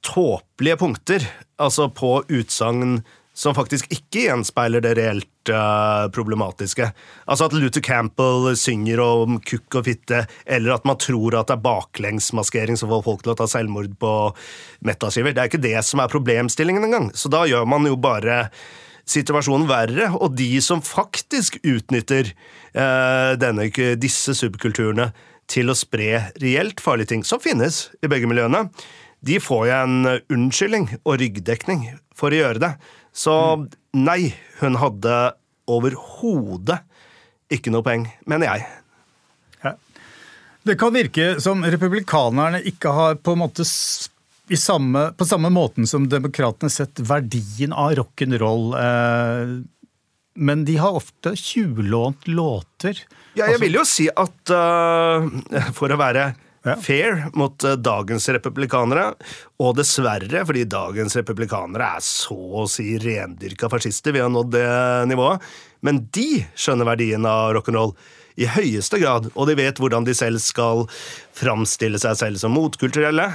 tåpelige 0.05 0.81
punkter, 0.81 1.25
altså 1.57 1.89
på 1.89 2.19
utsagn 2.29 2.99
som 3.35 3.55
faktisk 3.57 3.91
ikke 3.93 4.29
gjenspeiler 4.29 4.83
det 4.85 4.95
reelt 4.95 5.51
uh, 5.51 6.07
problematiske. 6.15 6.87
Altså 7.27 7.49
at 7.49 7.57
Luther 7.59 7.83
Campbell 7.83 8.53
synger 8.59 9.03
om 9.03 9.41
kukk 9.43 9.81
og 9.81 9.89
fitte, 9.89 10.23
eller 10.47 10.77
at 10.77 10.87
man 10.87 11.01
tror 11.03 11.35
at 11.41 11.51
det 11.51 11.57
er 11.57 11.67
baklengsmaskering 11.67 12.79
som 12.79 12.93
får 12.95 13.05
folk 13.09 13.27
til 13.27 13.35
å 13.35 13.37
ta 13.43 13.49
selvmord 13.51 13.91
på 13.99 14.15
metaskiver. 14.87 15.35
Det 15.35 15.43
er 15.43 15.51
ikke 15.51 15.65
det 15.67 15.77
som 15.87 16.05
er 16.05 16.15
problemstillingen 16.15 16.87
engang. 16.87 17.11
Så 17.19 17.33
da 17.33 17.43
gjør 17.51 17.67
man 17.69 17.91
jo 17.91 17.99
bare 17.99 18.45
situasjonen 19.11 19.69
verre, 19.69 20.13
og 20.15 20.39
de 20.39 20.53
som 20.65 20.81
faktisk 20.85 21.59
utnytter 21.67 22.31
uh, 22.31 23.35
denne, 23.41 23.67
disse 24.01 24.37
subkulturene 24.39 25.11
til 25.51 25.69
å 25.69 25.77
spre 25.77 26.31
reelt 26.41 26.81
farlige 26.81 27.13
ting, 27.13 27.27
som 27.27 27.43
finnes 27.43 27.89
i 28.01 28.09
begge 28.09 28.31
miljøene, 28.31 28.69
de 29.25 29.41
får 29.41 29.67
jo 29.69 29.77
en 29.79 30.09
unnskyldning 30.33 30.89
og 31.03 31.19
ryggdekning 31.23 31.87
for 32.15 32.35
å 32.35 32.41
gjøre 32.43 32.63
det. 32.63 32.73
Så 33.15 33.35
nei, 33.97 34.35
hun 34.61 34.79
hadde 34.81 35.15
overhodet 35.71 36.81
ikke 37.53 37.73
noe 37.73 37.85
poeng, 37.87 38.09
mener 38.29 38.51
jeg. 38.51 38.67
Ja. 39.65 39.75
Det 40.67 40.77
kan 40.81 40.95
virke 40.95 41.35
som 41.45 41.65
republikanerne 41.65 42.61
ikke 42.69 42.93
har 42.97 43.19
på 43.21 43.35
en 43.35 43.45
måte 43.45 43.65
samme, 43.65 45.07
på 45.17 45.29
samme 45.29 45.51
måten 45.55 45.89
som 45.89 46.09
demokratene 46.11 46.73
sett 46.73 47.01
verdien 47.01 47.73
av 47.73 47.95
rock'n'roll. 48.01 48.75
Eh, 48.81 49.55
men 50.35 50.65
de 50.67 50.77
har 50.83 50.97
ofte 50.99 51.37
tjuvlånt 51.39 52.27
låter. 52.29 52.99
Ja, 53.39 53.47
jeg 53.53 53.61
vil 53.63 53.79
jo 53.79 53.85
si 53.87 54.09
at 54.11 54.51
uh, 54.51 55.27
for 55.75 55.91
å 55.91 55.99
være 55.99 56.33
ja. 56.65 56.75
fair 56.81 57.27
mot 57.39 57.65
uh, 57.65 57.77
dagens 57.77 58.29
republikanere. 58.37 59.13
Og 59.63 59.77
dessverre, 59.79 60.45
fordi 60.49 60.67
dagens 60.71 61.17
republikanere 61.21 61.95
er 61.99 62.05
så 62.05 62.39
å 62.65 62.67
si 62.71 62.97
rendyrka 63.01 63.71
fascister. 63.73 64.17
Vi 64.17 64.25
har 64.25 64.33
nådd 64.33 64.53
det 64.57 64.69
nivået. 65.13 65.45
Men 65.85 66.07
de 66.17 66.45
skjønner 66.57 66.89
verdien 66.89 67.29
av 67.29 67.53
rock'n'roll 67.59 67.95
i 68.41 68.49
høyeste 68.51 68.99
grad, 68.99 69.29
og 69.39 69.47
de 69.47 69.55
vet 69.61 69.79
hvordan 69.79 70.07
de 70.07 70.15
selv 70.17 70.43
skal 70.43 70.89
framstille 71.39 72.01
seg 72.03 72.17
selv 72.19 72.41
som 72.43 72.55
motkulturelle. 72.57 73.29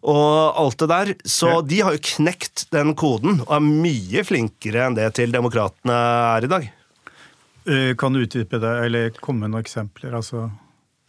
Og 0.00 0.56
alt 0.56 0.80
det 0.80 0.88
der. 0.88 1.12
Så 1.28 1.50
ja. 1.50 1.60
de 1.60 1.80
har 1.84 1.96
jo 1.96 2.04
knekt 2.14 2.64
den 2.72 2.94
koden, 2.96 3.42
og 3.44 3.52
er 3.58 3.66
mye 3.66 4.24
flinkere 4.24 4.86
enn 4.86 4.96
det 4.96 5.10
til 5.18 5.34
demokratene 5.34 5.96
er 6.38 6.46
i 6.46 6.52
dag. 6.54 6.70
Eh, 7.68 7.92
kan 8.00 8.16
du 8.16 8.22
utdype 8.22 8.62
det, 8.62 8.74
eller 8.86 9.12
komme 9.20 9.44
med 9.44 9.54
noen 9.54 9.66
eksempler? 9.66 10.16
altså... 10.16 10.48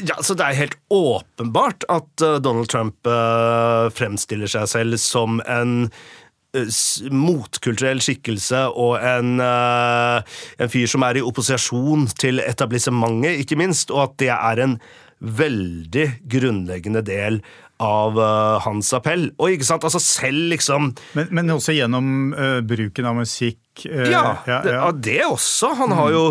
Ja, 0.08 0.18
så 0.22 0.36
Det 0.38 0.46
er 0.46 0.58
helt 0.58 0.78
åpenbart 0.90 1.86
at 1.90 2.24
uh, 2.26 2.40
Donald 2.44 2.70
Trump 2.72 3.08
uh, 3.08 3.90
fremstiller 3.94 4.50
seg 4.50 4.68
selv 4.72 5.00
som 5.02 5.42
en 5.50 5.86
uh, 5.88 7.12
motkulturell 7.14 8.02
skikkelse 8.04 8.66
og 8.76 8.98
en, 9.00 9.40
en, 9.40 10.72
fyr 10.72 10.90
som 10.92 11.06
er 11.08 11.20
i 11.20 11.24
opposisjon 11.24 12.10
til 12.20 12.44
etablissementet, 12.44 13.46
ikke 13.46 13.60
minst, 13.62 13.94
og 13.94 14.10
at 14.10 14.18
det 14.20 14.34
er 14.36 14.64
en 14.66 14.78
veldig 15.22 16.08
grunnleggende 16.34 17.06
del 17.08 17.40
av 17.82 18.20
hans 18.66 18.92
appell. 18.94 19.30
Og 19.40 19.56
ikke 19.56 19.66
sant, 19.66 19.86
altså 19.88 20.02
selv 20.04 20.52
liksom 20.52 20.92
Men, 21.18 21.32
men 21.32 21.54
også 21.56 21.74
gjennom 21.78 22.34
bruken 22.68 23.08
av 23.10 23.16
musikk? 23.22 23.62
ja, 23.86 24.12
ja, 24.12 24.60
ja. 24.60 24.60
Det, 24.92 25.06
det, 25.08 25.20
også. 25.26 25.72
Han 25.80 25.96
har 25.96 26.12
jo 26.14 26.26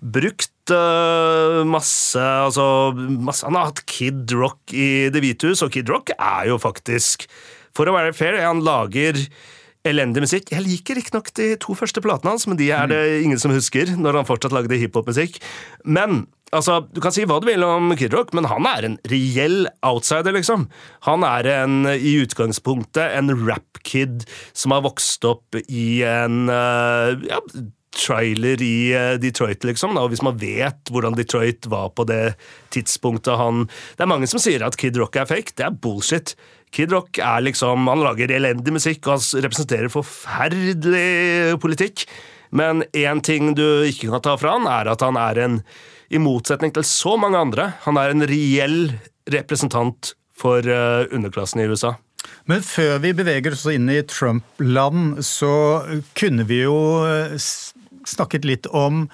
brukt 0.00 0.48
uh, 0.48 0.55
masse, 1.66 2.20
altså, 2.20 2.92
masse 2.96 3.46
Han 3.46 3.58
har 3.58 3.70
hatt 3.70 3.84
Kid 3.86 4.32
Rock 4.36 4.74
i 4.74 5.08
hvite 5.14 5.52
hus, 5.52 5.62
og 5.62 5.74
Kid 5.74 5.90
Rock 5.92 6.14
er 6.16 6.48
jo 6.50 6.58
faktisk, 6.62 7.28
for 7.76 7.88
å 7.88 7.94
være 7.96 8.16
fair, 8.16 8.40
han 8.42 8.64
lager 8.64 9.20
elendig 9.86 10.24
musikk. 10.24 10.50
Jeg 10.54 10.64
liker 10.64 10.98
riktignok 10.98 11.32
de 11.38 11.52
to 11.62 11.76
første 11.78 12.02
platene 12.04 12.34
hans, 12.34 12.46
men 12.50 12.58
de 12.58 12.70
er 12.74 12.88
det 12.90 13.02
mm. 13.02 13.18
ingen 13.26 13.42
som 13.42 13.54
husker, 13.54 13.94
når 13.98 14.20
han 14.20 14.28
fortsatt 14.28 14.54
lagde 14.54 14.78
hiphopmusikk. 14.80 15.38
Men 15.84 16.24
altså, 16.54 16.80
Du 16.92 17.00
kan 17.04 17.14
si 17.14 17.26
hva 17.28 17.38
du 17.42 17.48
vil 17.48 17.64
om 17.66 17.94
Kid 17.98 18.14
Rock, 18.16 18.34
men 18.36 18.48
han 18.50 18.66
er 18.70 18.88
en 18.88 18.98
reell 19.12 19.66
outsider, 19.86 20.34
liksom. 20.36 20.68
Han 21.08 21.26
er 21.26 21.50
en, 21.54 21.78
i 21.94 22.16
utgangspunktet 22.24 23.18
en 23.18 23.34
rap-kid 23.46 24.26
som 24.56 24.74
har 24.74 24.84
vokst 24.86 25.26
opp 25.28 25.58
i 25.66 26.02
en 26.06 26.46
uh, 26.50 27.14
ja, 27.28 27.42
trailer 27.96 28.60
i 28.62 28.76
eh, 28.94 29.14
Detroit, 29.22 29.64
liksom. 29.66 29.96
Og 30.00 30.12
hvis 30.12 30.24
man 30.24 30.38
vet 30.40 30.92
hvordan 30.92 31.16
Detroit 31.16 31.68
var 31.72 31.90
på 31.96 32.06
det 32.08 32.36
tidspunktet 32.74 33.38
han 33.40 33.64
Det 33.66 34.04
er 34.04 34.10
mange 34.10 34.28
som 34.30 34.42
sier 34.42 34.64
at 34.66 34.76
Kid 34.80 34.98
Rock 35.00 35.16
er 35.16 35.28
fake. 35.28 35.56
Det 35.56 35.66
er 35.66 35.74
bullshit. 35.74 36.34
Kid 36.74 36.92
Rock 36.92 37.20
er 37.22 37.44
liksom 37.46 37.88
Han 37.88 38.04
lager 38.04 38.32
elendig 38.32 38.74
musikk, 38.76 39.06
og 39.06 39.16
han 39.16 39.44
representerer 39.46 39.92
forferdelig 39.92 41.58
politikk. 41.62 42.06
Men 42.50 42.84
én 42.94 43.22
ting 43.24 43.54
du 43.58 43.66
ikke 43.88 44.10
kan 44.12 44.24
ta 44.24 44.36
fra 44.38 44.56
han, 44.58 44.68
er 44.70 44.92
at 44.92 45.02
han 45.04 45.18
er 45.20 45.42
en 45.42 45.60
I 46.06 46.20
motsetning 46.22 46.70
til 46.70 46.86
så 46.86 47.16
mange 47.18 47.40
andre, 47.40 47.72
han 47.82 47.98
er 47.98 48.12
en 48.12 48.22
reell 48.30 48.92
representant 49.26 50.12
for 50.36 50.62
uh, 50.62 51.02
underklassen 51.10 51.64
i 51.64 51.66
USA. 51.66 51.96
Men 52.46 52.62
før 52.62 53.00
vi 53.02 53.10
beveger 53.16 53.56
oss 53.56 53.64
inn 53.72 53.88
i 53.90 54.02
Trump-land, 54.06 55.18
så 55.26 55.50
kunne 56.18 56.46
vi 56.46 56.60
jo 56.62 56.76
eh, 57.06 57.34
snakket 58.08 58.48
litt 58.48 58.70
om 58.70 59.06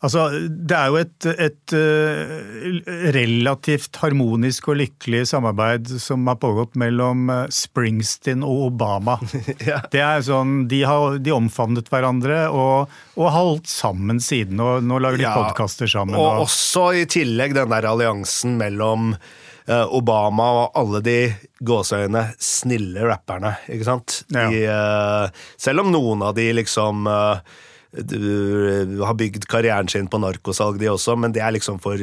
Altså, 0.00 0.22
det 0.48 0.76
er 0.76 0.86
jo 0.88 0.96
et, 0.96 1.26
et 1.44 1.72
uh, 1.76 3.10
relativt 3.12 3.98
harmonisk 4.00 4.70
og 4.72 4.78
lykkelig 4.80 5.26
samarbeid 5.28 5.90
som 6.00 6.24
har 6.30 6.38
pågått 6.40 6.78
mellom 6.80 7.28
uh, 7.28 7.42
Springsteen 7.52 8.40
og 8.46 8.70
Obama. 8.70 9.18
ja. 9.68 9.82
Det 9.92 10.00
er 10.00 10.24
sånn, 10.24 10.64
De 10.72 10.80
har 10.88 11.20
de 11.20 11.36
omfavnet 11.36 11.92
hverandre 11.92 12.46
og, 12.48 12.96
og 13.20 13.30
holdt 13.36 13.68
sammen 13.68 14.24
siden, 14.24 14.64
og 14.64 14.88
nå 14.88 15.02
lager 15.04 15.20
de 15.20 15.28
ja, 15.28 15.36
podkaster 15.36 15.90
sammen. 15.92 16.16
Og, 16.16 16.30
og, 16.30 16.46
også 16.48 16.88
i 17.02 17.06
tillegg 17.18 17.58
den 17.60 17.76
der 17.76 17.92
alliansen 17.92 18.56
mellom 18.56 19.12
uh, 19.12 19.84
Obama 19.84 20.52
og 20.62 20.80
alle 20.80 21.04
de 21.04 21.20
gåseøyne 21.60 22.30
snille 22.40 23.04
rapperne, 23.04 23.58
ikke 23.68 23.92
sant? 23.92 24.22
Ja. 24.32 24.48
De, 24.48 25.32
selv 25.60 25.84
om 25.84 25.92
noen 25.92 26.24
av 26.24 26.38
de 26.40 26.54
liksom 26.56 27.04
har 27.90 29.16
bygd 29.18 29.46
karrieren 29.50 29.88
sin 29.90 30.08
på 30.10 30.20
narkosalg, 30.22 30.78
de 30.80 30.90
også, 30.92 31.16
men 31.18 31.34
det 31.34 31.42
er 31.42 31.56
liksom 31.56 31.80
for 31.82 31.98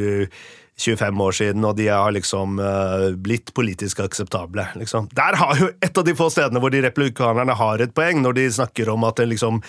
25 0.77 1.21
år 1.21 1.31
siden, 1.31 1.65
og 1.65 1.77
de 1.77 1.87
har 1.89 2.11
liksom 2.13 2.59
uh, 2.61 3.09
blitt 3.17 3.49
politisk 3.57 3.99
akseptable. 4.03 4.67
Liksom. 4.77 5.09
Der 5.17 5.37
har 5.39 5.57
jo 5.57 5.71
et 5.81 5.97
av 5.97 6.05
de 6.05 6.13
få 6.17 6.29
stedene 6.29 6.61
hvor 6.61 6.73
de 6.73 6.83
republikanerne 6.85 7.55
har 7.57 7.81
et 7.81 7.95
poeng, 7.97 8.21
når 8.21 8.37
de 8.37 8.45
snakker 8.59 8.91
om 8.93 9.07
at 9.07 9.23
en 9.23 9.31
liksom 9.31 9.61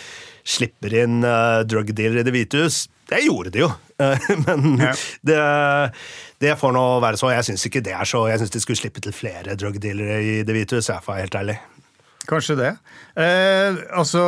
slipper 0.45 0.99
inn 1.05 1.23
uh, 1.25 1.65
drug 1.65 1.95
dealer 1.97 2.21
i 2.21 2.27
Det 2.29 2.35
hvite 2.37 2.61
hus. 2.61 2.83
Det 3.09 3.23
gjorde 3.25 3.55
de 3.55 3.63
jo, 3.63 3.71
men 4.45 4.75
ja. 4.83 4.93
det, 5.25 5.41
det, 6.45 6.53
får 6.61 6.77
nå 6.77 6.85
være 7.01 7.17
så. 7.17 7.33
Jeg 7.33 7.49
syns 7.49 7.65
ikke 7.71 7.85
det 7.87 7.97
er 7.97 8.09
så. 8.09 8.27
Jeg 8.29 8.43
syns 8.43 8.53
de 8.53 8.61
skulle 8.61 8.83
slippe 8.83 9.01
til 9.01 9.17
flere 9.17 9.57
drug 9.57 9.81
dealere 9.81 10.21
i 10.21 10.35
Det 10.45 10.57
hvite 10.57 10.77
hus, 10.77 10.91
jeg 10.93 11.01
er 11.01 11.23
helt 11.25 11.41
ærlig. 11.41 11.57
Kanskje 12.29 12.59
det. 12.59 12.73
Eh, 13.17 13.79
altså, 13.97 14.21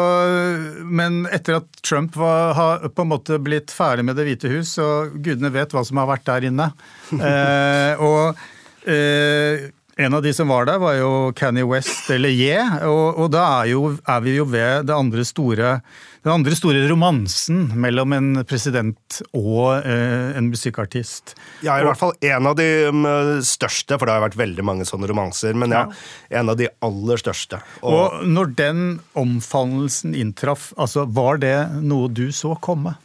men 0.88 1.26
etter 1.28 1.58
at 1.58 1.82
Trump 1.84 2.16
var, 2.16 2.54
har 2.56 2.86
på 2.88 3.04
en 3.04 3.10
måte 3.12 3.36
blitt 3.42 3.74
ferdig 3.74 4.06
med 4.08 4.16
Det 4.16 4.24
hvite 4.28 4.52
hus, 4.52 4.72
og 4.80 5.18
gudene 5.20 5.52
vet 5.52 5.74
hva 5.76 5.84
som 5.84 6.00
har 6.00 6.08
vært 6.08 6.24
der 6.30 6.48
inne 6.48 6.70
eh, 7.30 8.00
Og 8.00 8.40
eh, 8.88 9.68
en 10.00 10.16
av 10.16 10.22
de 10.24 10.32
som 10.34 10.48
var 10.50 10.68
der, 10.68 10.80
var 10.80 10.96
jo 10.98 11.10
Kanye 11.36 11.66
West, 11.68 12.08
eller 12.12 12.32
Ye, 12.32 12.60
og, 12.88 13.20
og 13.20 13.32
da 13.34 13.44
er, 13.60 13.72
jo, 13.74 13.82
er, 14.00 14.22
vi 14.24 14.38
jo 14.38 14.46
ved 14.48 14.88
det 14.88 14.96
andre 14.96 15.26
store 15.28 15.80
den 16.20 16.32
andre 16.34 16.52
store 16.52 16.82
romansen 16.90 17.70
mellom 17.80 18.12
en 18.12 18.42
president 18.48 19.20
og 19.32 19.86
eh, 19.88 20.36
en 20.36 20.50
musikkartist. 20.52 21.32
Ja, 21.64 21.78
i 21.80 21.86
hvert 21.86 22.00
fall 22.00 22.12
en 22.28 22.48
av 22.50 22.58
de 22.58 22.66
um, 22.92 23.06
største, 23.46 23.96
for 23.96 24.04
det 24.04 24.16
har 24.18 24.26
vært 24.26 24.36
veldig 24.36 24.66
mange 24.68 24.88
sånne 24.88 25.08
romanser. 25.08 25.56
Men 25.56 25.72
ja, 25.72 25.86
ja. 25.88 26.40
en 26.42 26.52
av 26.52 26.58
de 26.60 26.68
aller 26.84 27.22
største. 27.22 27.62
Og, 27.80 27.96
og 27.96 28.28
når 28.28 28.52
den 28.58 28.82
omfavnelsen 29.16 30.12
inntraff, 30.18 30.74
altså, 30.76 31.06
var 31.08 31.40
det 31.40 31.56
noe 31.80 32.12
du 32.12 32.28
så 32.36 32.52
komme? 32.60 32.98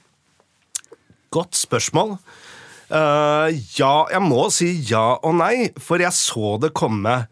Godt 1.35 1.55
spørsmål. 1.55 2.17
Uh, 2.85 3.49
ja, 3.73 4.05
jeg 4.13 4.21
må 4.21 4.43
si 4.53 4.69
ja 4.85 5.15
og 5.17 5.39
nei, 5.39 5.71
for 5.81 6.01
jeg 6.01 6.13
så 6.13 6.55
det 6.61 6.75
komme 6.77 7.23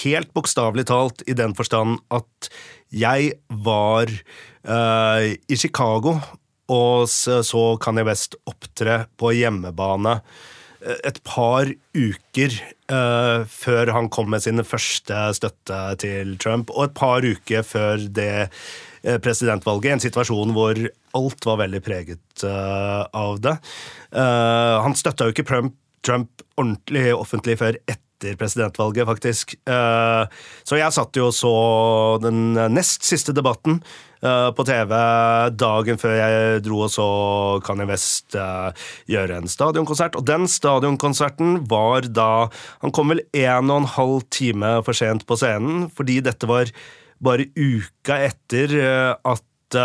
helt 0.00 0.30
bokstavelig 0.32 0.86
talt 0.88 1.20
i 1.28 1.36
den 1.36 1.52
forstand 1.56 1.98
at 2.14 2.48
jeg 2.94 3.34
var 3.64 4.08
uh, 4.08 5.28
i 5.28 5.58
Chicago 5.60 6.16
og 6.72 7.08
så 7.10 7.64
Kanye 7.82 8.06
West 8.08 8.38
opptre 8.48 9.02
på 9.20 9.34
hjemmebane 9.36 10.14
eh, 10.80 11.00
et 11.04 11.18
par 11.28 11.68
uker 11.92 12.56
uh, 12.88 13.44
før 13.44 13.92
han 13.92 14.08
kom 14.08 14.30
med 14.32 14.46
sin 14.46 14.64
første 14.64 15.26
støtte 15.36 15.82
til 16.00 16.38
Trump, 16.40 16.72
og 16.72 16.88
et 16.88 16.96
par 16.96 17.20
uker 17.20 17.66
før 17.68 18.08
det 18.08 18.48
presidentvalget, 19.24 19.92
en 19.92 20.02
situasjon 20.02 20.54
hvor 20.56 20.78
alt 21.18 21.46
var 21.48 21.60
veldig 21.60 21.80
preget 21.84 22.44
uh, 22.46 23.04
av 23.12 23.36
det. 23.44 23.58
Uh, 24.14 24.80
han 24.84 24.96
støtta 24.96 25.28
jo 25.28 25.34
ikke 25.34 25.46
Trump, 25.48 25.76
Trump 26.04 26.44
ordentlig 26.60 27.12
offentlig 27.16 27.58
før 27.60 27.78
etter 27.84 28.38
presidentvalget, 28.38 29.06
faktisk. 29.08 29.54
Eh, 29.68 30.24
så 30.64 30.78
jeg 30.78 30.94
satt 30.96 31.16
jo 31.18 31.28
og 31.28 31.36
så 31.36 31.54
den 32.22 32.54
nest 32.72 33.04
siste 33.04 33.34
debatten 33.36 33.80
eh, 34.22 34.48
på 34.54 34.64
TV 34.64 34.94
dagen 35.52 36.00
før 36.00 36.14
jeg 36.16 36.62
dro 36.64 36.84
og 36.86 36.92
så 36.94 37.08
Kanye 37.66 37.88
West 37.90 38.36
eh, 38.38 38.86
gjøre 39.10 39.42
en 39.42 39.50
stadionkonsert. 39.50 40.16
Og 40.16 40.24
den 40.30 40.48
stadionkonserten 40.48 41.64
var 41.68 42.08
da 42.08 42.48
Han 42.84 42.94
kom 42.94 43.12
vel 43.12 43.24
en 43.34 43.70
og 43.70 43.82
en 43.82 43.92
halv 43.98 44.28
time 44.32 44.78
for 44.86 44.96
sent 44.96 45.26
på 45.28 45.38
scenen, 45.40 45.88
fordi 45.92 46.22
dette 46.24 46.48
var 46.48 46.72
bare 47.22 47.50
uka 47.54 48.18
etter 48.26 48.74
at 49.16 49.78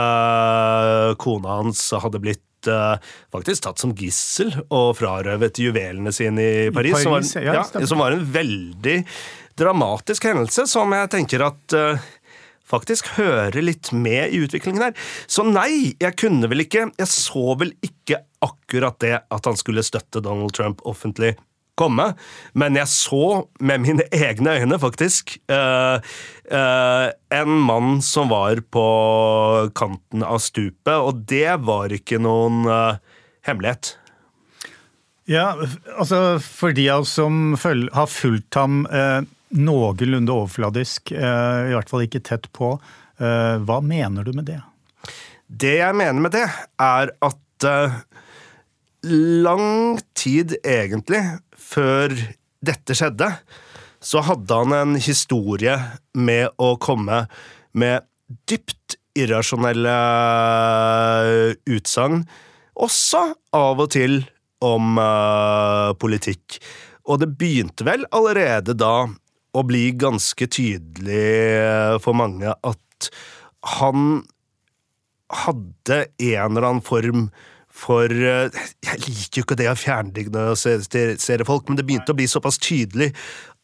kona 1.18 1.56
hans 1.60 1.82
hadde 1.98 2.20
blitt 2.22 2.44
uh, 2.68 2.98
faktisk 3.32 3.63
tatt 3.63 3.82
som 3.82 3.94
gissel 3.96 4.52
og 4.68 4.98
frarøvet 5.00 5.60
juvelene 5.62 6.12
sine 6.15 6.44
i 6.44 6.70
Paris. 6.74 7.00
I 7.02 7.08
Paris 7.08 7.34
som, 7.34 7.44
var, 7.46 7.56
ja, 7.56 7.65
som, 7.88 8.02
var, 8.02 8.15
en 8.15 8.26
veldig 8.34 8.98
dramatisk 9.60 10.30
hendelse, 10.30 10.68
som 10.72 10.96
jeg 10.96 11.12
tenker 11.13 11.46
at 11.48 11.78
uh, 11.78 12.08
faktisk 12.70 13.13
hører 13.18 13.62
litt 13.63 13.92
med 13.96 14.34
i 14.34 14.44
utviklingen 14.44 14.89
her. 14.89 14.98
Så 15.28 15.46
nei, 15.48 15.96
jeg 16.00 16.15
kunne 16.20 16.50
vel 16.52 16.65
ikke 16.65 16.89
Jeg 17.00 17.10
så 17.12 17.56
vel 17.60 17.74
ikke 17.86 18.22
akkurat 18.46 19.00
det 19.04 19.15
at 19.20 19.48
han 19.50 19.58
skulle 19.60 19.84
støtte 19.86 20.22
Donald 20.24 20.54
Trump 20.56 20.84
offentlig 20.88 21.34
komme, 21.80 22.12
men 22.58 22.78
jeg 22.80 22.92
så 22.92 23.46
med 23.63 23.86
mine 23.86 24.06
egne 24.26 24.58
øyne, 24.60 24.80
faktisk, 24.82 25.38
uh, 25.52 26.04
uh, 26.52 27.08
en 27.36 27.56
mann 27.65 28.04
som 28.06 28.32
var 28.34 28.62
på 28.72 28.86
kanten 29.78 30.26
av 30.26 30.42
stupet, 30.44 30.96
og 30.98 31.26
det 31.30 31.60
var 31.68 31.94
ikke 31.96 32.22
noen 32.22 32.65
uh, 32.70 33.00
hemmelighet. 33.48 33.96
Ja, 35.30 35.54
altså 35.94 36.39
for 36.42 36.74
de 36.74 36.88
av 36.89 37.04
oss 37.04 37.12
som 37.20 37.54
har 37.60 38.08
fulgt 38.10 38.58
ham 38.58 38.80
noenlunde 39.54 40.34
overfladisk, 40.34 41.12
i 41.13 41.76
hvert 41.76 41.92
fall 41.92 42.08
ikke 42.08 42.24
tett 42.26 42.48
på, 42.50 42.72
hva 43.22 43.78
mener 43.86 44.26
du 44.26 44.32
med 44.34 44.48
det? 44.50 44.58
Det 45.46 45.76
jeg 45.84 45.98
mener 46.02 46.26
med 46.26 46.34
det, 46.34 46.48
er 46.82 47.13
at 47.22 47.68
lang 49.06 50.00
tid, 50.18 50.58
egentlig, 50.65 51.22
før 51.70 52.16
dette 52.66 52.96
skjedde, 52.98 53.30
så 54.00 54.24
hadde 54.24 54.56
han 54.62 54.76
en 54.76 54.96
historie 55.00 55.76
med 56.16 56.56
å 56.60 56.74
komme 56.82 57.26
med 57.78 58.08
dypt 58.50 58.98
irrasjonelle 59.20 59.96
utsagn, 61.70 62.24
også 62.80 63.24
av 63.56 63.82
og 63.84 63.92
til 63.96 64.22
om 64.64 65.00
uh, 65.00 65.96
politikk. 66.00 66.60
Og 67.10 67.22
det 67.24 67.32
begynte 67.40 67.88
vel 67.88 68.06
allerede 68.16 68.76
da 68.78 69.08
å 69.50 69.64
bli 69.66 69.90
ganske 69.98 70.46
tydelig 70.52 72.00
for 72.04 72.18
mange 72.18 72.54
at 72.54 73.10
han 73.80 74.22
hadde 75.30 76.04
en 76.06 76.52
eller 76.52 76.68
annen 76.68 76.86
form 76.86 77.28
for 77.80 78.12
eh, 78.12 78.62
Jeg 78.86 79.02
liker 79.06 79.42
jo 79.42 79.48
ikke 79.48 79.60
det 79.60 79.72
fjerndiagnosere 79.80 81.48
folk, 81.48 81.70
men 81.70 81.80
det 81.80 81.88
begynte 81.88 82.13
å 82.13 82.20
bli 82.20 82.28
såpass 82.30 82.60
tydelig 82.62 83.12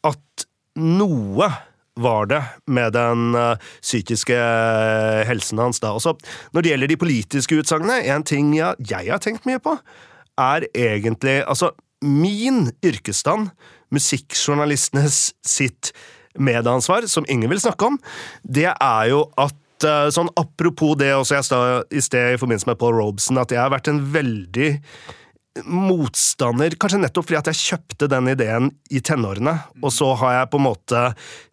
at 0.05 0.45
noe 0.79 1.49
var 1.95 2.27
det 2.27 2.41
med 2.67 2.91
den 2.91 3.37
uh, 3.39 3.55
psykiske 3.79 4.35
uh, 4.35 5.21
helsen 5.23 5.61
hans 5.63 5.79
da. 5.79 5.93
Også, 5.95 6.11
når 6.51 6.65
det 6.65 6.73
gjelder 6.73 6.91
de 6.91 6.97
politiske 6.99 7.59
utsagnene, 7.61 8.01
en 8.11 8.25
ting 8.27 8.51
jeg, 8.57 8.75
jeg 8.83 9.07
har 9.07 9.23
tenkt 9.23 9.47
mye 9.47 9.61
på, 9.63 9.77
er 10.35 10.67
egentlig 10.75 11.37
Altså, 11.47 11.71
min 12.03 12.67
yrkesstand, 12.83 13.47
musikkjournalistenes 13.95 15.29
sitt 15.47 15.93
medansvar, 16.35 17.07
som 17.07 17.25
ingen 17.31 17.47
vil 17.53 17.63
snakke 17.63 17.93
om, 17.93 18.01
det 18.43 18.67
er 18.73 19.13
jo 19.13 19.23
at 19.39 19.55
Eh, 19.55 19.64
sånn 19.83 20.31
Apropos 20.39 20.95
det 20.99 21.11
også 21.15 21.39
jeg 21.39 21.47
sa 21.47 21.59
i 21.91 22.01
sted 22.03 22.35
i 22.35 22.39
forbindelse 22.39 22.69
med 22.69 22.79
Paul 22.79 22.95
Robeson, 22.95 23.41
at 23.41 23.51
jeg 23.51 23.59
har 23.59 23.73
vært 23.73 23.91
en 23.91 24.01
veldig 24.13 24.69
motstander, 25.63 26.73
kanskje 26.79 26.99
nettopp 26.99 27.29
fordi 27.29 27.37
at 27.39 27.49
jeg 27.51 27.61
kjøpte 27.61 28.09
den 28.11 28.27
ideen 28.33 28.69
i 28.91 28.99
tenårene, 28.99 29.53
og 29.79 29.93
så 29.95 30.11
har 30.19 30.39
jeg 30.39 30.49
på 30.51 30.59
en 30.59 30.65
måte 30.65 31.03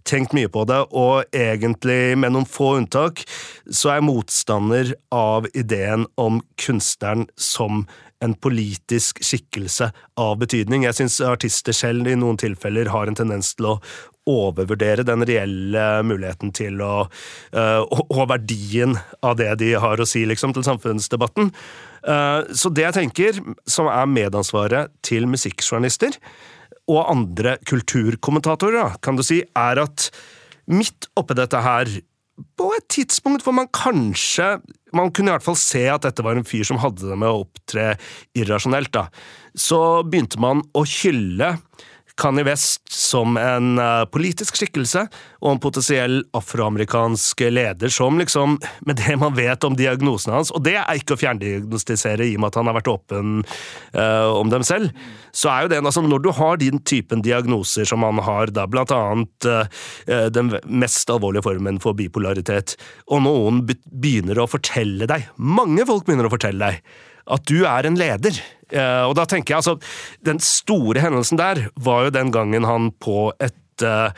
tenkt 0.08 0.34
mye 0.34 0.50
på 0.50 0.64
det, 0.66 0.80
og 0.90 1.36
egentlig, 1.36 2.16
med 2.18 2.34
noen 2.34 2.48
få 2.48 2.74
unntak, 2.80 3.22
så 3.70 3.92
er 3.92 4.00
jeg 4.00 4.08
motstander 4.08 4.94
av 5.14 5.46
ideen 5.54 6.08
om 6.18 6.40
kunstneren 6.58 7.28
som 7.38 7.84
en 8.22 8.34
politisk 8.38 9.20
skikkelse 9.24 9.90
av 10.20 10.38
betydning. 10.40 10.86
Jeg 10.86 10.98
syns 11.00 11.20
artister 11.26 11.76
selv 11.76 12.08
i 12.08 12.16
noen 12.18 12.38
tilfeller 12.40 12.90
har 12.92 13.10
en 13.10 13.18
tendens 13.18 13.52
til 13.58 13.72
å 13.74 13.76
overvurdere 14.30 15.02
den 15.06 15.24
reelle 15.26 15.84
muligheten 16.06 16.52
til 16.54 16.78
å 16.84 16.92
uh, 17.08 17.80
Og 18.06 18.22
verdien 18.30 18.94
av 19.22 19.34
det 19.40 19.50
de 19.64 19.72
har 19.82 19.98
å 19.98 20.06
si, 20.06 20.22
liksom, 20.28 20.54
til 20.54 20.66
samfunnsdebatten. 20.66 21.50
Uh, 22.06 22.46
så 22.54 22.70
det 22.70 22.86
jeg 22.86 22.98
tenker, 23.00 23.42
som 23.66 23.90
er 23.90 24.10
medansvaret 24.10 24.94
til 25.02 25.26
musikkjournalister 25.30 26.18
og 26.90 27.02
andre 27.06 27.56
kulturkommentatorer, 27.66 28.98
kan 29.02 29.18
du 29.18 29.24
si, 29.26 29.42
er 29.58 29.82
at 29.82 30.10
midt 30.70 31.10
oppi 31.18 31.36
dette 31.38 31.58
her 31.62 31.90
på 32.58 32.68
et 32.76 32.86
tidspunkt 32.92 33.44
hvor 33.46 33.54
man 33.56 33.70
kanskje 33.74 34.56
Man 34.92 35.08
kunne 35.14 35.30
i 35.30 35.34
hvert 35.36 35.46
fall 35.46 35.56
se 35.56 35.86
at 35.88 36.04
dette 36.04 36.24
var 36.24 36.36
en 36.36 36.44
fyr 36.44 36.66
som 36.68 36.80
hadde 36.82 37.06
det 37.08 37.16
med 37.16 37.30
å 37.30 37.46
opptre 37.46 37.94
irrasjonelt, 38.36 38.90
da. 38.92 39.06
Så 39.56 40.02
begynte 40.04 40.36
man 40.42 40.60
å 40.76 40.82
hylle 40.84 41.54
Kanye 42.20 42.44
West 42.46 42.92
som 42.92 43.36
en 43.40 43.78
uh, 43.80 44.04
politisk 44.12 44.58
skikkelse 44.58 45.04
og 45.42 45.48
en 45.50 45.60
potensiell 45.62 46.20
afroamerikansk 46.36 47.44
leder 47.52 47.92
som 47.92 48.20
liksom, 48.20 48.58
med 48.86 49.00
det 49.00 49.16
man 49.20 49.34
vet 49.36 49.64
om 49.64 49.76
diagnosene 49.78 50.36
hans, 50.36 50.52
og 50.52 50.64
det 50.66 50.76
er 50.80 50.98
ikke 50.98 51.16
å 51.16 51.20
fjerndiagnostisere 51.20 52.26
i 52.28 52.36
og 52.36 52.44
med 52.44 52.52
at 52.52 52.60
han 52.60 52.70
har 52.70 52.78
vært 52.78 52.92
åpen 52.92 53.34
uh, 53.96 54.28
om 54.36 54.52
dem 54.52 54.64
selv, 54.66 54.92
så 55.32 55.52
er 55.52 55.64
jo 55.64 55.72
det 55.72 55.80
altså 55.82 56.02
Når 56.04 56.24
du 56.24 56.30
har 56.36 56.58
din 56.60 56.82
typen 56.84 57.22
diagnoser 57.24 57.88
som 57.88 58.04
han 58.04 58.20
har, 58.22 58.52
da 58.52 58.66
blant 58.70 58.92
annet 58.94 59.48
uh, 59.48 60.28
den 60.32 60.52
mest 60.66 61.10
alvorlige 61.10 61.46
formen 61.46 61.80
for 61.82 61.96
bipolaritet, 61.96 62.76
og 63.08 63.24
noen 63.24 63.64
begynner 63.66 64.42
å 64.42 64.50
fortelle 64.50 65.08
deg, 65.08 65.30
mange 65.38 65.86
folk 65.88 66.06
begynner 66.06 66.28
å 66.28 66.34
fortelle 66.34 66.72
deg, 66.72 67.08
at 67.26 67.44
du 67.48 67.62
er 67.68 67.88
en 67.88 67.98
leder. 67.98 68.38
Uh, 68.72 69.08
og 69.10 69.16
da 69.18 69.26
tenker 69.28 69.52
jeg 69.52 69.60
altså, 69.60 69.74
Den 70.24 70.38
store 70.40 71.02
hendelsen 71.02 71.36
der 71.36 71.66
var 71.76 72.06
jo 72.06 72.14
den 72.14 72.30
gangen 72.32 72.64
han 72.64 72.88
på 73.04 73.34
et 73.36 73.84
uh, 73.84 74.14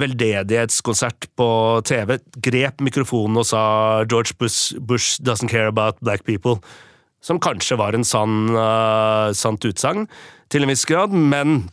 veldedighetskonsert 0.00 1.30
på 1.40 1.48
TV 1.88 2.18
grep 2.44 2.84
mikrofonen 2.84 3.40
og 3.40 3.48
sa 3.48 4.04
'George 4.04 4.36
Bush, 4.38 4.76
Bush 4.76 5.20
doesn't 5.22 5.48
care 5.48 5.68
about 5.72 5.96
black 6.04 6.26
people'. 6.28 6.60
Som 7.22 7.40
kanskje 7.40 7.76
var 7.76 7.92
en 7.92 8.04
sann, 8.04 8.48
sant 9.36 9.64
utsagn, 9.64 10.06
til 10.48 10.64
en 10.64 10.70
viss 10.72 10.86
grad, 10.88 11.12
men 11.12 11.68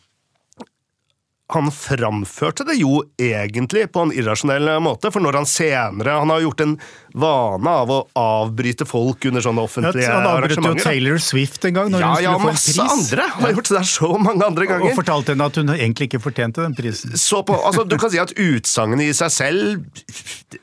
han 1.53 1.69
framførte 1.71 2.65
det 2.67 2.75
jo 2.75 3.05
egentlig 3.21 3.85
på 3.95 4.01
en 4.03 4.11
irrasjonell 4.11 4.67
måte, 4.83 5.07
for 5.15 5.23
når 5.23 5.39
han 5.39 5.45
senere 5.47 6.17
Han 6.19 6.31
har 6.33 6.41
gjort 6.43 6.63
en 6.65 6.73
vane 7.17 7.71
av 7.71 7.91
å 7.93 7.99
avbryte 8.19 8.85
folk 8.85 9.23
under 9.29 9.41
sånne 9.41 9.63
offentlige 9.63 10.03
ja, 10.03 10.17
han 10.19 10.27
arrangementer. 10.27 10.59
Han 10.59 10.73
avbrøt 10.73 10.83
jo 10.83 10.89
Taylor 10.91 11.21
Swift 11.23 11.65
en 11.65 11.77
gang. 11.77 11.93
Når 11.93 12.03
ja, 12.03 12.09
hun 12.09 12.17
skulle 12.17 12.27
ja, 12.27 12.35
få 12.35 12.49
en 12.51 12.57
pris. 12.57 12.67
Ja, 12.75 12.83
masse 12.83 12.97
andre 12.99 13.29
har 13.37 13.55
gjort 13.55 13.71
det 13.71 13.77
der 13.77 13.89
så 13.93 14.11
mange 14.27 14.49
andre 14.51 14.67
ganger. 14.69 14.91
Og 14.91 14.99
fortalte 14.99 15.33
henne 15.33 15.47
at 15.47 15.61
hun 15.61 15.73
egentlig 15.77 16.09
ikke 16.11 16.21
fortjente 16.27 16.65
den 16.67 16.77
prisen. 16.77 17.15
Så 17.17 17.41
på, 17.47 17.55
altså, 17.71 17.87
Du 17.87 17.97
kan 18.01 18.13
si 18.13 18.21
at 18.21 18.35
utsagnet 18.35 19.07
i 19.07 19.15
seg 19.15 19.33
selv 19.33 19.87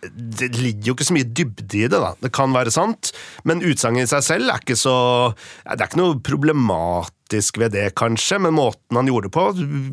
Det 0.04 0.52
ligger 0.54 0.92
jo 0.92 0.98
ikke 0.98 1.08
så 1.08 1.16
mye 1.16 1.32
dybde 1.32 1.80
i 1.80 1.88
det, 1.88 1.96
da. 1.96 2.12
Det 2.20 2.30
kan 2.36 2.54
være 2.54 2.74
sant, 2.74 3.14
men 3.48 3.64
utsagnet 3.64 4.04
i 4.04 4.12
seg 4.12 4.26
selv 4.26 4.52
er 4.52 4.62
ikke 4.62 4.78
så 4.78 4.96
Det 5.32 5.80
er 5.80 5.88
ikke 5.88 6.02
noe 6.04 6.20
problematisk 6.24 7.23
ved 7.32 7.72
det, 7.72 7.94
kanskje, 7.96 8.38
men 8.38 8.54
måten 8.54 8.96
han 8.96 9.06
gjorde 9.06 9.28
det 9.28 9.34
på, 9.34 9.46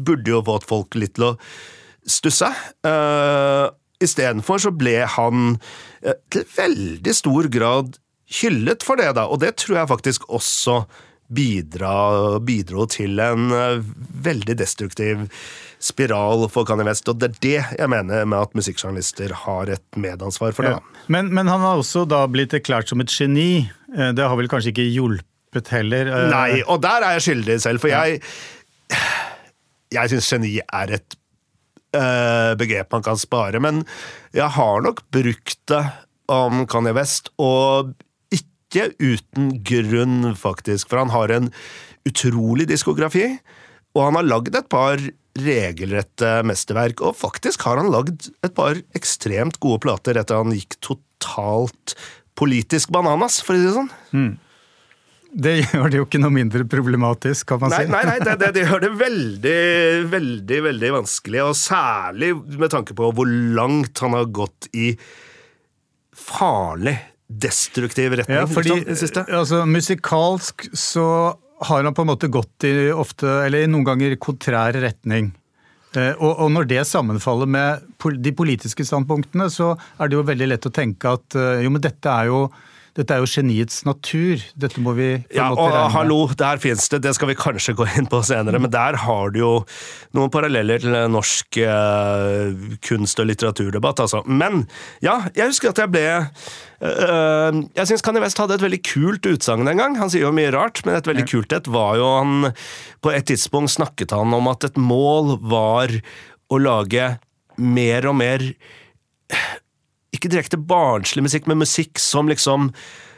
burde 0.05 0.31
jo 0.31 0.41
fått 0.45 0.67
folk 0.69 0.95
litt 0.95 1.15
til 1.15 1.31
å 1.31 1.37
stusse. 2.07 2.49
Uh, 2.85 3.69
Istedenfor 4.01 4.61
så 4.63 4.71
ble 4.73 5.03
han 5.05 5.55
uh, 6.05 6.17
til 6.33 6.47
veldig 6.57 7.13
stor 7.13 7.49
grad 7.53 7.97
hyllet 8.41 8.83
for 8.85 8.97
det, 8.97 9.11
da, 9.17 9.27
og 9.27 9.41
det 9.43 9.57
tror 9.61 9.81
jeg 9.81 9.91
faktisk 9.91 10.27
også 10.31 10.83
bidra, 11.31 12.39
bidro 12.43 12.87
til 12.91 13.19
en 13.23 13.51
uh, 13.53 13.83
veldig 14.25 14.57
destruktiv 14.59 15.27
spiral 15.81 16.45
for 16.51 16.67
Kanye 16.67 16.85
West. 16.85 17.07
Og 17.09 17.21
det 17.21 17.31
er 17.31 17.37
det 17.41 17.57
jeg 17.79 17.89
mener 17.89 18.27
med 18.27 18.49
at 18.49 18.57
musikkjournalister 18.57 19.33
har 19.45 19.71
et 19.71 19.85
medansvar 19.97 20.53
for 20.53 20.67
det. 20.67 20.75
Ja. 20.75 21.05
Men, 21.07 21.31
men, 21.33 21.49
han 21.49 21.63
har 21.63 21.79
også 21.79 22.03
da 22.09 22.25
blitt 22.29 22.53
erklært 22.53 22.91
som 22.91 23.01
et 23.01 23.13
geni. 23.13 23.65
Det 23.89 24.21
har 24.21 24.37
vel 24.37 24.51
kanskje 24.51 24.75
ikke 24.75 24.91
hjulpet 24.91 25.30
heller? 25.71 26.07
Eh? 26.07 26.27
Nei, 26.31 26.61
og 26.63 26.81
der 26.83 27.03
er 27.03 27.17
jeg 27.17 27.27
skyldig 27.27 27.61
selv, 27.61 27.83
for 27.83 27.91
jeg 27.91 28.21
Jeg 29.91 30.07
syns 30.07 30.29
geni 30.31 30.53
er 30.61 30.93
et 30.95 31.17
uh, 31.95 32.55
begrep 32.59 32.93
man 32.95 33.03
kan 33.03 33.19
spare, 33.19 33.59
men 33.59 33.83
jeg 34.31 34.47
har 34.55 34.83
nok 34.85 35.03
brukt 35.11 35.59
det 35.67 35.83
om 36.31 36.63
Kanye 36.71 36.93
West, 36.95 37.27
og 37.35 37.91
ikke 38.31 38.93
uten 39.03 39.49
grunn, 39.67 40.31
faktisk. 40.39 40.87
For 40.87 41.01
han 41.01 41.11
har 41.11 41.33
en 41.35 41.49
utrolig 42.07 42.69
diskografi, 42.71 43.25
og 43.91 44.05
han 44.05 44.19
har 44.19 44.29
lagd 44.29 44.55
et 44.55 44.69
par 44.71 45.01
regelrette 45.41 46.31
mesterverk. 46.47 47.03
Og 47.03 47.17
faktisk 47.19 47.67
har 47.67 47.81
han 47.81 47.91
lagd 47.91 48.29
et 48.45 48.55
par 48.55 48.79
ekstremt 48.97 49.59
gode 49.63 49.83
plater 49.83 50.19
etter 50.19 50.39
han 50.39 50.55
gikk 50.55 50.79
totalt 50.83 51.95
politisk 52.39 52.93
bananas, 52.95 53.41
for 53.43 53.55
å 53.55 53.59
si 53.59 53.67
det 53.67 53.75
sånn. 53.75 53.91
Mm. 54.15 54.31
Det 55.31 55.53
gjør 55.61 55.91
det 55.91 55.99
jo 55.99 56.05
ikke 56.05 56.19
noe 56.19 56.33
mindre 56.35 56.65
problematisk, 56.67 57.47
kan 57.53 57.61
man 57.61 57.71
nei, 57.71 57.85
si. 57.85 57.91
Nei, 57.93 58.01
nei, 58.09 58.17
det, 58.19 58.33
det, 58.41 58.49
det, 58.57 58.65
gjør 58.67 58.83
det 58.83 58.91
veldig, 59.05 59.59
veldig, 60.11 60.59
veldig 60.67 60.91
vanskelig. 60.97 61.43
Og 61.45 61.55
særlig 61.57 62.33
med 62.59 62.73
tanke 62.73 62.95
på 62.97 63.11
hvor 63.15 63.31
langt 63.59 64.03
han 64.03 64.17
har 64.17 64.27
gått 64.33 64.67
i 64.75 64.91
farlig, 66.21 66.97
destruktiv 67.31 68.17
retning. 68.19 68.41
Ja, 68.41 68.47
fordi, 68.49 68.81
altså, 69.31 69.63
musikalsk 69.63 70.67
så 70.75 71.05
har 71.61 71.85
han 71.85 71.95
på 71.95 72.03
en 72.03 72.09
måte 72.11 72.27
gått 72.31 72.65
i 72.67 72.89
ofte, 72.91 73.29
eller 73.45 73.69
noen 73.71 73.85
ganger 73.87 74.17
kontrær 74.19 74.75
retning. 74.83 75.31
Eh, 75.95 76.13
og, 76.17 76.31
og, 76.31 76.49
når 76.55 76.67
det 76.69 76.83
sammenfaller 76.87 77.49
med 77.51 77.87
de 78.23 78.33
politiske 78.35 78.85
standpunktene, 78.87 79.47
så 79.51 79.73
er 79.99 80.09
det 80.09 80.17
jo 80.17 80.27
veldig 80.27 80.47
lett 80.53 80.67
å 80.67 80.73
tenke 80.73 81.15
at 81.17 81.39
eh, 81.39 81.63
jo, 81.65 81.71
men 81.73 81.83
dette 81.83 82.11
er 82.11 82.31
jo 82.31 82.45
dette 82.97 83.15
er 83.15 83.21
jo 83.23 83.27
geniets 83.29 83.85
natur. 83.87 84.41
Dette 84.59 84.81
må 84.83 84.91
vi 84.97 85.07
på 85.23 85.37
ja, 85.37 85.47
måte 85.53 85.69
regne. 85.69 85.91
Hallo, 85.93 86.17
der 86.35 86.59
fins 86.59 86.89
det, 86.91 86.99
det 87.05 87.13
skal 87.15 87.29
vi 87.29 87.37
kanskje 87.39 87.75
gå 87.77 87.87
inn 87.95 88.09
på 88.11 88.19
senere, 88.27 88.59
men 88.59 88.71
der 88.73 88.97
har 89.05 89.31
du 89.31 89.39
jo 89.39 89.51
noen 90.17 90.31
paralleller 90.33 90.83
til 90.83 90.97
norsk 91.13 91.61
uh, 91.63 92.51
kunst- 92.83 93.21
og 93.23 93.29
litteraturdebatt, 93.29 94.03
altså. 94.03 94.23
Men 94.27 94.65
ja, 95.05 95.21
jeg 95.37 95.53
husker 95.53 95.71
at 95.71 95.79
jeg 95.79 95.93
ble 95.93 96.03
uh, 96.19 97.61
Jeg 97.77 97.87
syns 97.87 98.03
Kanye 98.03 98.25
West 98.25 98.43
hadde 98.43 98.59
et 98.59 98.67
veldig 98.67 98.81
kult 98.91 99.31
utsagn 99.31 99.71
en 99.71 99.83
gang. 99.85 99.97
Han 100.01 100.11
sier 100.11 100.27
jo 100.27 100.35
mye 100.35 100.51
rart, 100.51 100.83
men 100.83 100.99
et 100.99 101.07
veldig 101.07 101.25
ja. 101.27 101.31
kult 101.31 101.55
et 101.55 101.71
var 101.71 101.95
jo 102.01 102.11
han 102.17 102.51
På 102.99 103.15
et 103.15 103.29
tidspunkt 103.31 103.77
snakket 103.77 104.11
han 104.17 104.35
om 104.35 104.51
at 104.51 104.67
et 104.67 104.79
mål 104.79 105.37
var 105.39 105.95
å 106.51 106.59
lage 106.59 107.13
mer 107.61 108.07
og 108.09 108.17
mer 108.19 108.43
ikke 110.21 110.35
direkte 110.35 110.61
barnslig 110.61 111.25
musikk, 111.25 111.49
men 111.49 111.61
musikk 111.61 111.99
som 112.01 112.29
liksom 112.31 112.69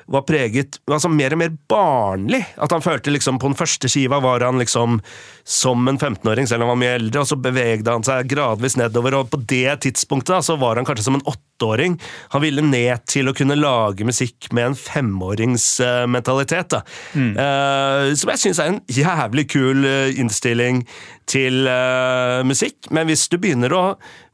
var 0.05 0.21
preget 0.27 0.79
altså 0.91 1.09
mer 1.11 1.35
og 1.35 1.39
mer 1.39 1.53
barnlig. 1.69 2.41
At 2.61 2.73
han 2.75 2.83
følte 2.83 3.13
liksom 3.13 3.39
På 3.39 3.49
den 3.51 3.57
første 3.57 3.89
skiva 3.91 4.19
var 4.23 4.43
han 4.45 4.59
liksom 4.61 5.01
som 5.43 5.87
en 5.91 5.99
15-åring, 5.99 6.47
selv 6.47 6.63
om 6.63 6.69
han 6.69 6.77
var 6.77 6.79
mye 6.79 6.95
eldre, 6.95 7.19
og 7.19 7.27
så 7.27 7.35
bevegde 7.35 7.91
han 7.91 8.05
seg 8.07 8.29
gradvis 8.31 8.77
nedover, 8.79 9.17
og 9.17 9.31
på 9.33 9.41
det 9.43 9.73
tidspunktet 9.83 10.31
da, 10.31 10.39
så 10.45 10.55
var 10.55 10.79
han 10.79 10.87
kanskje 10.87 11.03
som 11.03 11.17
en 11.17 11.25
åtteåring. 11.27 11.97
Han 12.31 12.43
ville 12.45 12.63
ned 12.63 13.03
til 13.11 13.27
å 13.27 13.33
kunne 13.35 13.57
lage 13.59 14.07
musikk 14.07 14.47
med 14.55 14.69
en 14.69 14.77
femåringsmentalitet. 14.79 16.77
da. 16.77 16.79
Mm. 17.11 17.33
Uh, 17.35 18.15
som 18.15 18.31
jeg 18.31 18.43
syns 18.45 18.63
er 18.63 18.71
en 18.71 18.81
jævlig 18.87 19.49
kul 19.51 19.83
uh, 19.83 20.15
innstilling 20.15 20.85
til 21.27 21.67
uh, 21.67 22.39
musikk, 22.47 22.87
men 22.95 23.11
hvis 23.11 23.27
du 23.27 23.35
begynner 23.35 23.75
å 23.75 23.85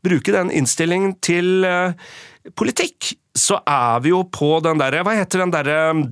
bruke 0.06 0.30
den 0.38 0.54
innstillingen 0.54 1.18
til 1.26 1.66
politikk, 2.58 3.14
så 3.36 3.60
er 3.68 4.02
vi 4.04 4.14
jo 4.14 4.24
på 4.32 4.58
den 4.66 4.80
derre 4.82 5.04
Hva 5.06 5.16
heter 5.20 5.44
den 5.44 5.54
derre 5.54 5.78
um, 5.94 6.04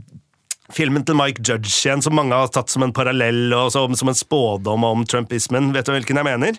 filmen 0.73 1.03
til 1.07 1.15
Mike 1.15 1.43
Judge 1.47 1.71
igjen, 1.85 2.01
som 2.03 2.15
mange 2.17 2.35
har 2.35 2.49
tatt 2.51 2.71
som 2.71 2.83
en 2.83 2.93
parallell 2.95 3.53
og 3.55 3.69
som, 3.71 3.93
som 3.95 4.11
en 4.11 4.17
spådom 4.17 4.83
om 4.83 5.05
trumpismen. 5.07 5.69
Vet 5.75 5.87
du 5.87 5.93
hvilken 5.93 6.19
jeg 6.19 6.27
mener? 6.27 6.57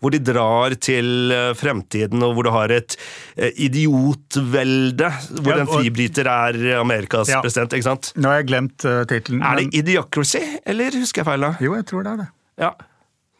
Hvor 0.00 0.14
de 0.14 0.20
drar 0.24 0.76
til 0.80 1.32
uh, 1.34 1.50
fremtiden, 1.58 2.24
og 2.24 2.36
hvor 2.36 2.48
du 2.48 2.52
har 2.54 2.72
et 2.72 2.96
uh, 3.36 3.50
idiotvelde. 3.52 5.10
Hvor 5.42 5.52
ja, 5.52 5.58
og, 5.58 5.64
en 5.66 5.72
fribryter 5.72 6.30
er 6.32 6.60
Amerikas 6.80 7.32
ja. 7.32 7.42
president. 7.44 7.76
ikke 7.76 7.88
sant? 7.90 8.12
Nå 8.16 8.32
har 8.32 8.40
jeg 8.40 8.50
glemt 8.52 8.88
uh, 8.88 9.02
tittelen. 9.10 9.44
Er 9.44 9.60
det. 9.60 9.68
Idiocracy, 9.82 10.42
eller 10.64 10.96
husker 11.00 11.24
jeg 11.24 11.30
feil? 11.32 11.44
da? 11.44 11.52
Jo, 11.60 11.76
jeg 11.76 11.88
tror 11.90 12.06
det 12.06 12.14
er 12.16 12.24
det. 12.24 12.30
Ja. 12.64 12.72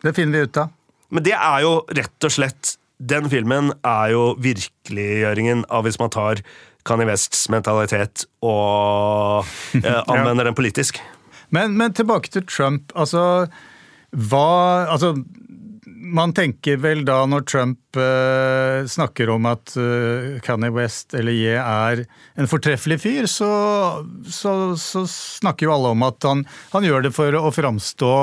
Det 0.05 0.16
finner 0.16 0.37
vi 0.37 0.51
ut 0.51 0.61
av. 0.61 0.76
Men 1.11 1.26
det 1.26 1.35
er 1.35 1.64
jo 1.64 1.72
rett 1.97 2.28
og 2.28 2.33
slett 2.33 2.76
den 3.01 3.30
filmen 3.32 3.72
er 3.86 4.12
jo 4.12 4.24
virkeliggjøringen 4.44 5.64
av 5.72 5.86
hvis 5.86 5.98
man 6.01 6.12
tar 6.12 6.42
Kanye 6.86 7.09
Wests 7.09 7.46
mentalitet 7.53 8.26
og 8.44 9.46
eh, 9.80 10.01
anvender 10.12 10.48
den 10.48 10.57
politisk. 10.57 11.01
Men, 11.51 11.76
men, 11.76 11.94
tilbake 11.96 12.30
til 12.32 12.46
Trump. 12.46 12.92
Altså, 12.94 13.48
hva 14.11 14.46
Altså, 14.90 15.14
man 16.01 16.32
tenker 16.34 16.78
vel 16.80 17.03
da 17.07 17.18
når 17.28 17.44
Trump 17.48 17.98
uh, 17.98 18.86
snakker 18.88 19.30
om 19.34 19.46
at 19.51 19.74
uh, 19.78 20.38
Kanye 20.44 20.72
West 20.74 21.14
eller 21.18 21.36
Ye 21.36 21.59
er 21.61 22.05
en 22.40 22.51
fortreffelig 22.51 23.01
fyr, 23.03 23.28
så, 23.30 23.51
så, 24.26 24.55
så, 24.80 25.05
snakker 25.11 25.68
jo 25.68 25.74
alle 25.76 25.92
om 25.94 26.07
at 26.07 26.26
han, 26.26 26.46
han 26.72 26.86
gjør 26.86 27.07
det 27.07 27.12
for 27.14 27.36
å 27.36 27.53
framstå 27.55 28.14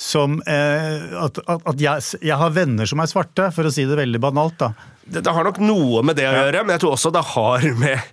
som 0.00 0.38
eh, 0.48 1.10
at, 1.20 1.38
at 1.44 1.80
jeg, 1.82 2.04
jeg, 2.24 2.36
har 2.40 2.54
venner 2.56 2.88
som 2.88 3.02
er 3.02 3.10
svarte, 3.10 3.50
for 3.52 3.68
å 3.68 3.72
si 3.74 3.84
det 3.88 3.98
veldig 3.98 4.20
banalt. 4.22 4.56
da. 4.62 4.70
Det, 5.04 5.20
det 5.26 5.34
har 5.36 5.44
nok 5.44 5.60
noe 5.60 6.04
med 6.06 6.16
det 6.16 6.28
å 6.30 6.36
gjøre, 6.38 6.62
men 6.64 6.76
jeg 6.76 6.84
tror 6.86 6.96
også 6.96 7.12
det 7.12 7.26
har 7.34 7.66
med 7.82 8.06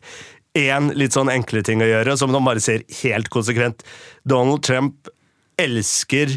én 0.57 0.91
litt 0.97 1.15
sånn 1.15 1.31
enkle 1.31 1.63
ting 1.63 1.83
å 1.83 1.87
gjøre, 1.87 2.17
som 2.19 2.33
man 2.33 2.45
bare 2.47 2.63
ser 2.63 2.83
helt 3.03 3.29
konsekvent. 3.31 3.85
Donald 4.27 4.65
Trump 4.67 5.11
elsker 5.61 6.35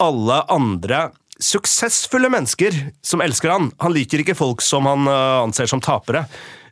alle 0.00 0.40
andre 0.50 1.10
suksessfulle 1.40 2.30
mennesker 2.32 2.74
som 3.04 3.20
elsker 3.24 3.52
han. 3.52 3.70
Han 3.84 3.94
liker 3.94 4.22
ikke 4.22 4.38
folk 4.38 4.64
som 4.64 4.88
han 4.88 5.08
uh, 5.08 5.42
anser 5.44 5.68
som 5.70 5.82
tapere. 5.82 6.24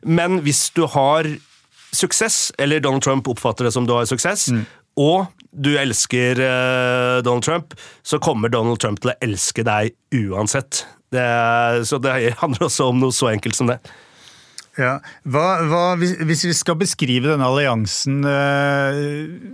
Men 0.05 0.41
hvis 0.45 0.67
du 0.73 0.85
har 0.89 1.27
suksess, 1.95 2.51
eller 2.61 2.81
Donald 2.83 3.03
Trump 3.03 3.27
oppfatter 3.31 3.65
det 3.65 3.73
som 3.73 3.87
du 3.89 3.95
har 3.95 4.05
suksess, 4.09 4.49
mm. 4.53 4.65
Og 4.99 5.29
du 5.49 5.71
elsker 5.79 6.39
uh, 6.43 7.21
Donald 7.25 7.47
Trump, 7.47 7.73
så 8.05 8.19
kommer 8.21 8.51
Donald 8.53 8.81
Trump 8.83 9.01
til 9.01 9.13
å 9.13 9.17
elske 9.25 9.65
deg 9.65 9.95
uansett. 10.13 10.83
Det, 11.09 11.25
så 11.89 11.97
det 12.03 12.35
handler 12.41 12.67
også 12.67 12.91
om 12.91 13.01
noe 13.01 13.15
så 13.15 13.31
enkelt 13.31 13.57
som 13.57 13.71
det. 13.71 13.79
Ja. 14.79 14.93
Hva, 15.27 15.45
hva, 15.67 15.81
hvis, 15.99 16.13
hvis, 16.23 16.45
vi 16.47 16.53
skal 16.55 16.77
beskrive 16.79 17.33
denne 17.33 17.47
alliansen 17.49 18.21
øh, 18.23 18.99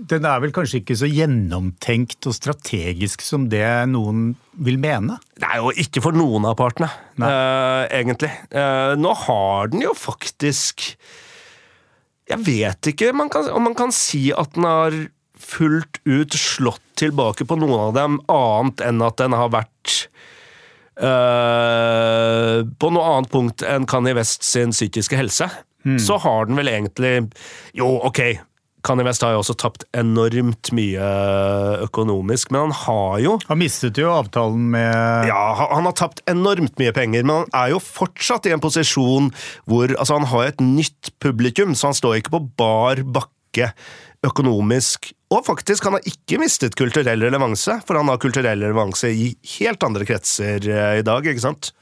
Den 0.05 0.27
er 0.27 0.41
vel 0.43 0.51
kanskje 0.53 0.83
ikke 0.83 0.97
så 0.99 1.09
gjennomtenkt 1.09 2.27
og 2.29 2.35
strategisk 2.35 3.23
som 3.25 3.47
det 3.49 3.65
noen 3.89 4.35
vil 4.65 4.77
mene? 4.81 5.17
Er 5.41 5.63
jo 5.63 5.73
ikke 5.73 6.03
for 6.05 6.15
noen 6.15 6.45
av 6.45 6.57
partene, 6.59 6.91
øh, 7.17 7.85
egentlig. 7.89 8.31
Uh, 8.53 8.93
nå 8.99 9.15
har 9.25 9.71
den 9.73 9.85
jo 9.87 9.95
faktisk 9.97 10.91
Jeg 12.29 12.41
vet 12.45 12.93
ikke 12.93 13.13
man 13.15 13.31
kan, 13.33 13.49
om 13.49 13.65
man 13.65 13.77
kan 13.77 13.95
si 13.95 14.27
at 14.35 14.53
den 14.53 14.69
har 14.69 14.99
fullt 15.45 16.01
ut 16.05 16.35
slått 16.39 16.83
tilbake 16.99 17.47
på 17.47 17.57
noen 17.59 17.89
av 17.89 17.93
dem, 17.97 18.19
annet 18.31 18.83
enn 18.85 19.03
at 19.05 19.21
den 19.21 19.37
har 19.37 19.53
vært 19.55 20.07
Uh, 20.95 22.63
på 22.79 22.87
noe 22.95 23.03
annet 23.03 23.27
punkt 23.33 23.63
enn 23.67 23.83
Kanye 23.83 24.15
West 24.15 24.45
sin 24.47 24.71
psykiske 24.71 25.17
helse, 25.19 25.49
mm. 25.83 25.97
så 25.99 26.15
har 26.23 26.47
den 26.47 26.55
vel 26.55 26.71
egentlig 26.71 27.17
Jo, 27.75 27.89
ok, 28.07 28.21
Kanye 28.85 29.05
West 29.07 29.25
har 29.25 29.33
jo 29.33 29.41
også 29.41 29.55
tapt 29.59 29.85
enormt 29.97 30.69
mye 30.77 31.09
økonomisk, 31.83 32.53
men 32.53 32.67
han 32.67 32.75
har 32.85 33.19
jo 33.23 33.35
Han 33.49 33.59
mistet 33.59 33.99
jo 33.99 34.11
avtalen 34.13 34.69
med 34.75 35.29
Ja, 35.31 35.43
han 35.73 35.87
har 35.89 35.97
tapt 35.97 36.23
enormt 36.31 36.77
mye 36.81 36.93
penger, 36.95 37.25
men 37.25 37.43
han 37.43 37.53
er 37.65 37.73
jo 37.73 37.83
fortsatt 37.83 38.47
i 38.47 38.55
en 38.55 38.63
posisjon 38.63 39.31
hvor 39.65 39.91
Altså, 39.95 40.19
han 40.19 40.29
har 40.31 40.51
et 40.51 40.63
nytt 40.63 41.11
publikum, 41.23 41.75
så 41.75 41.91
han 41.91 41.97
står 41.97 42.21
ikke 42.21 42.37
på 42.37 42.45
bar 42.59 43.03
bakke 43.03 43.71
økonomisk. 44.25 45.11
Og 45.35 45.43
faktisk, 45.43 45.83
han 45.87 45.97
har 45.97 46.05
ikke 46.07 46.39
mistet 46.39 46.77
kulturell 46.79 47.23
relevanse, 47.25 47.79
for 47.87 47.99
han 47.99 48.11
har 48.11 48.21
kulturell 48.23 48.61
relevanse 48.63 49.09
i 49.11 49.33
helt 49.57 49.83
andre 49.83 50.07
kretser 50.07 50.63
eh, 50.69 50.99
i 51.01 51.05
dag, 51.05 51.27
ikke 51.27 51.43
sant? 51.43 51.73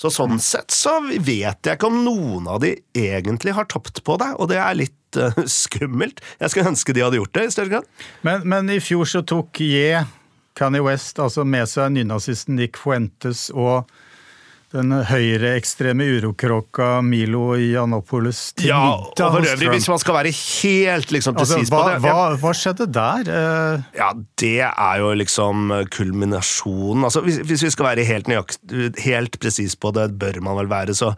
Så 0.00 0.10
sånn 0.10 0.40
sett 0.42 0.72
så 0.74 0.96
vet 1.04 1.68
jeg 1.68 1.76
ikke 1.76 1.90
om 1.90 2.00
noen 2.02 2.48
av 2.50 2.62
de 2.64 2.72
egentlig 2.98 3.52
har 3.54 3.68
tapt 3.70 4.00
på 4.02 4.16
det, 4.18 4.32
og 4.40 4.48
det 4.50 4.58
er 4.58 4.78
litt 4.80 5.20
uh, 5.20 5.36
skummelt. 5.60 6.22
Jeg 6.40 6.50
skulle 6.50 6.72
ønske 6.72 6.96
de 6.96 7.04
hadde 7.04 7.20
gjort 7.20 7.36
det 7.36 7.44
i 7.46 7.52
større 7.54 7.74
grad. 7.76 7.90
Men, 8.26 8.46
men 8.48 8.72
i 8.72 8.80
fjor 8.82 9.06
så 9.06 9.22
tok 9.22 9.60
Ye 9.62 10.02
Kanye 10.58 10.82
West 10.84 11.20
altså 11.22 11.44
med 11.48 11.70
seg 11.70 11.94
nynazisten 11.94 12.58
Nick 12.58 12.80
Fuentes 12.80 13.46
og 13.52 13.92
den 14.72 14.92
høyreekstreme 15.04 16.06
urokråka 16.16 17.02
Milo 17.04 17.52
Janopoulos 17.60 18.40
til 18.56 18.70
Ja, 18.70 18.80
middag 18.96 19.34
hos 19.34 19.48
Trump. 19.50 19.64
hvis 19.74 19.88
man 19.92 20.00
skal 20.00 20.16
være 20.16 20.32
helt 20.32 21.12
liksom, 21.12 21.36
Altså, 21.36 21.58
presis 21.58 21.72
hva, 21.72 21.82
på 21.82 21.88
det 21.90 21.98
hva, 22.04 22.26
hva 22.40 22.52
skjedde 22.56 22.86
der? 22.96 23.32
Uh... 23.32 23.86
Ja, 23.98 24.10
det 24.40 24.54
er 24.64 25.00
jo 25.02 25.12
liksom 25.20 25.72
kulminasjonen. 25.92 27.04
Altså, 27.08 27.20
hvis, 27.26 27.42
hvis 27.48 27.66
vi 27.68 27.72
skal 27.74 27.90
være 27.90 28.06
helt, 28.08 28.32
helt 29.04 29.40
presis 29.40 29.76
på 29.76 29.92
det, 29.96 30.08
bør 30.18 30.40
man 30.44 30.56
vel 30.62 30.72
være, 30.72 30.96
så 30.96 31.12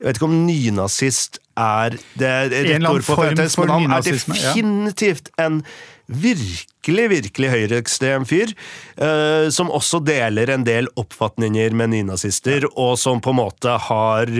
Jeg 0.00 0.06
vet 0.06 0.16
ikke 0.16 0.28
om 0.30 0.36
nynazist 0.46 1.40
er 1.60 1.96
det 2.16 2.28
er 2.28 2.44
En 2.44 2.52
rett 2.52 2.74
eller 2.76 2.88
annen 2.88 3.02
for 3.04 3.20
form 3.20 3.36
for 3.36 3.64
men 3.66 3.72
han 3.74 3.82
er 3.82 3.88
nynazisme, 3.88 4.36
ja. 4.36 4.52
definitivt 4.54 5.28
en 5.38 5.62
virkelig, 6.10 7.06
virkelig 7.12 7.50
høyreekstrem 7.52 8.26
fyr, 8.28 8.52
eh, 8.96 9.46
som 9.54 9.70
også 9.70 10.02
deler 10.04 10.50
en 10.50 10.66
del 10.66 10.90
oppfatninger 11.00 11.74
med 11.76 11.92
nynazister, 11.94 12.66
og 12.74 12.96
som 12.98 13.22
på 13.22 13.30
en 13.34 13.40
måte 13.40 13.76
har 13.88 14.30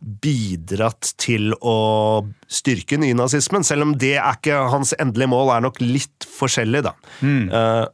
bidratt 0.00 1.14
til 1.20 1.54
å 1.60 1.76
styrke 2.48 2.98
nynazismen, 3.00 3.64
selv 3.66 3.88
om 3.88 3.96
det 3.98 4.16
er 4.18 4.36
ikke 4.36 4.62
hans 4.74 4.94
endelige 5.00 5.32
mål, 5.32 5.54
er 5.56 5.66
nok 5.68 5.80
litt 5.82 6.28
forskjellig, 6.38 6.84
da. 6.88 6.96
Mm. 7.24 7.44
Eh, 7.50 7.84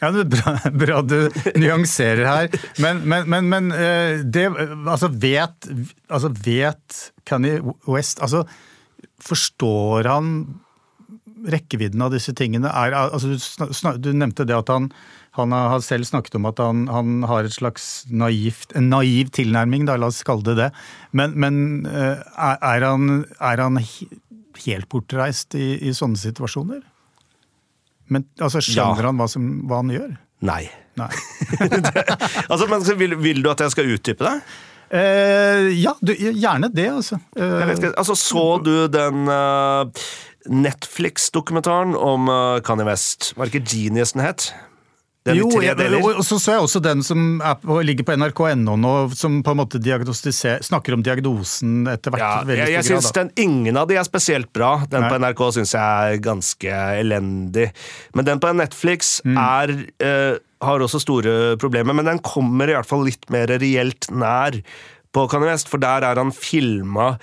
Ja, 0.00 0.08
det 0.14 0.22
er 0.22 0.30
bra, 0.32 0.52
bra 0.82 1.00
du 1.04 1.16
nyanserer 1.60 2.24
her. 2.24 2.54
Men, 2.80 3.02
men, 3.04 3.26
men, 3.28 3.50
men 3.52 3.66
eh, 3.76 4.22
det 4.24 4.46
Altså, 4.88 5.10
vet, 5.12 5.68
altså, 6.08 6.30
vet 6.40 7.00
Kanye 7.28 7.58
West 7.84 8.22
Altså, 8.24 8.46
forstår 9.20 10.08
han 10.08 10.30
rekkevidden 11.48 12.02
av 12.04 12.12
disse 12.14 12.34
tingene? 12.36 12.68
Er, 12.68 12.92
altså, 12.96 13.32
du, 13.32 13.38
snak, 13.74 13.98
du 14.02 14.10
nevnte 14.12 14.44
det 14.48 14.56
at 14.56 14.68
han, 14.72 14.90
han 15.38 15.52
har 15.54 15.80
selv 15.84 16.08
snakket 16.08 16.36
om 16.40 16.48
at 16.50 16.60
han, 16.62 16.84
han 16.92 17.22
har 17.30 17.46
et 17.48 17.54
slags 17.56 18.04
naivt, 18.10 18.74
en 18.76 18.90
naiv 18.92 19.30
tilnærming, 19.36 19.86
da, 19.88 19.96
la 20.00 20.10
oss 20.10 20.22
kalle 20.26 20.44
det 20.50 20.56
det. 20.58 20.70
Men, 21.16 21.36
men 21.40 21.60
eh, 21.90 22.20
er, 22.36 22.58
er 22.74 22.86
han, 22.88 23.24
er 23.40 23.64
han 23.64 23.80
helt 23.80 24.88
bortreist 24.92 25.54
i, 25.56 25.72
i 25.88 25.94
sånne 25.96 26.18
situasjoner? 26.20 26.82
Men 28.10 28.26
altså, 28.42 28.58
skjønner 28.64 29.04
Ja. 29.04 29.10
han 29.12 29.20
hva, 29.22 29.28
som, 29.30 29.46
hva 29.70 29.82
han 29.84 29.94
gjør? 29.94 30.16
nei. 30.40 30.64
Nei. 30.98 31.12
Altså, 32.50 32.66
men 32.68 32.82
vil, 32.98 33.14
vil 33.22 33.42
du 33.44 33.48
at 33.52 33.60
jeg 33.62 33.72
skal 33.76 33.92
utdype 33.94 34.26
det? 34.26 34.34
Eh, 34.90 35.68
ja, 35.78 35.92
du, 36.02 36.10
gjerne 36.18 36.66
det, 36.74 36.88
altså. 36.90 37.20
Eh, 37.38 37.52
vet 37.68 37.78
ikke, 37.78 37.92
altså 38.00 38.16
Så 38.18 38.42
du 38.66 38.72
den 38.90 39.28
eh, 39.30 40.02
Netflix-dokumentaren 40.48 41.96
om 41.98 42.28
uh, 42.30 42.60
Kanye 42.64 42.86
West? 42.88 43.32
Var 43.36 43.46
det 43.46 43.54
ikke 43.54 43.70
Genius 43.74 44.14
den 44.16 44.24
het? 44.24 44.50
Jo, 45.28 45.50
jeg, 45.60 45.76
og 46.00 46.22
så 46.24 46.38
så 46.40 46.54
jeg 46.54 46.64
også 46.64 46.80
den 46.80 47.02
som 47.04 47.42
på, 47.60 47.74
ligger 47.84 48.06
på 48.08 48.14
nrk.no 48.16 48.76
nå, 48.80 48.92
som 49.12 49.42
på 49.44 49.52
en 49.52 49.58
måte 49.60 49.80
snakker 50.64 50.96
om 50.96 51.02
diagnosen 51.04 51.84
etter 51.92 52.14
hvert. 52.14 52.48
Ja, 52.48 52.56
jeg, 52.56 52.72
jeg 52.72 52.86
synes 52.88 53.10
grad, 53.12 53.18
den, 53.18 53.32
Ingen 53.44 53.76
av 53.76 53.90
de 53.90 53.98
er 54.00 54.06
spesielt 54.08 54.48
bra. 54.56 54.78
Den 54.88 55.04
Nei. 55.04 55.10
på 55.12 55.18
NRK 55.20 55.42
syns 55.58 55.74
jeg 55.76 56.14
er 56.14 56.22
ganske 56.24 56.78
elendig. 57.02 57.68
Men 58.16 58.30
den 58.30 58.40
på 58.40 58.54
Netflix 58.56 59.20
Mm. 59.20 59.36
er, 59.36 59.70
eh, 60.00 60.38
har 60.64 60.80
også 60.80 61.00
store 61.00 61.56
problemer. 61.60 61.92
Men 61.92 62.06
den 62.06 62.18
kommer 62.24 62.70
i 62.70 62.72
hvert 62.72 62.88
fall 62.88 63.04
litt 63.04 63.28
mer 63.28 63.46
reelt 63.60 64.08
nær 64.10 64.56
på 65.12 65.28
Kanye 65.28 65.50
West, 65.52 65.68
for 65.68 65.78
der 65.78 66.06
er 66.06 66.16
han 66.16 66.32
filma 66.32 67.18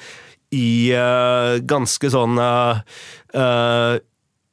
i 0.55 0.93
uh, 0.95 1.57
ganske 1.67 2.11
sånn 2.11 2.39
uh, 2.39 2.79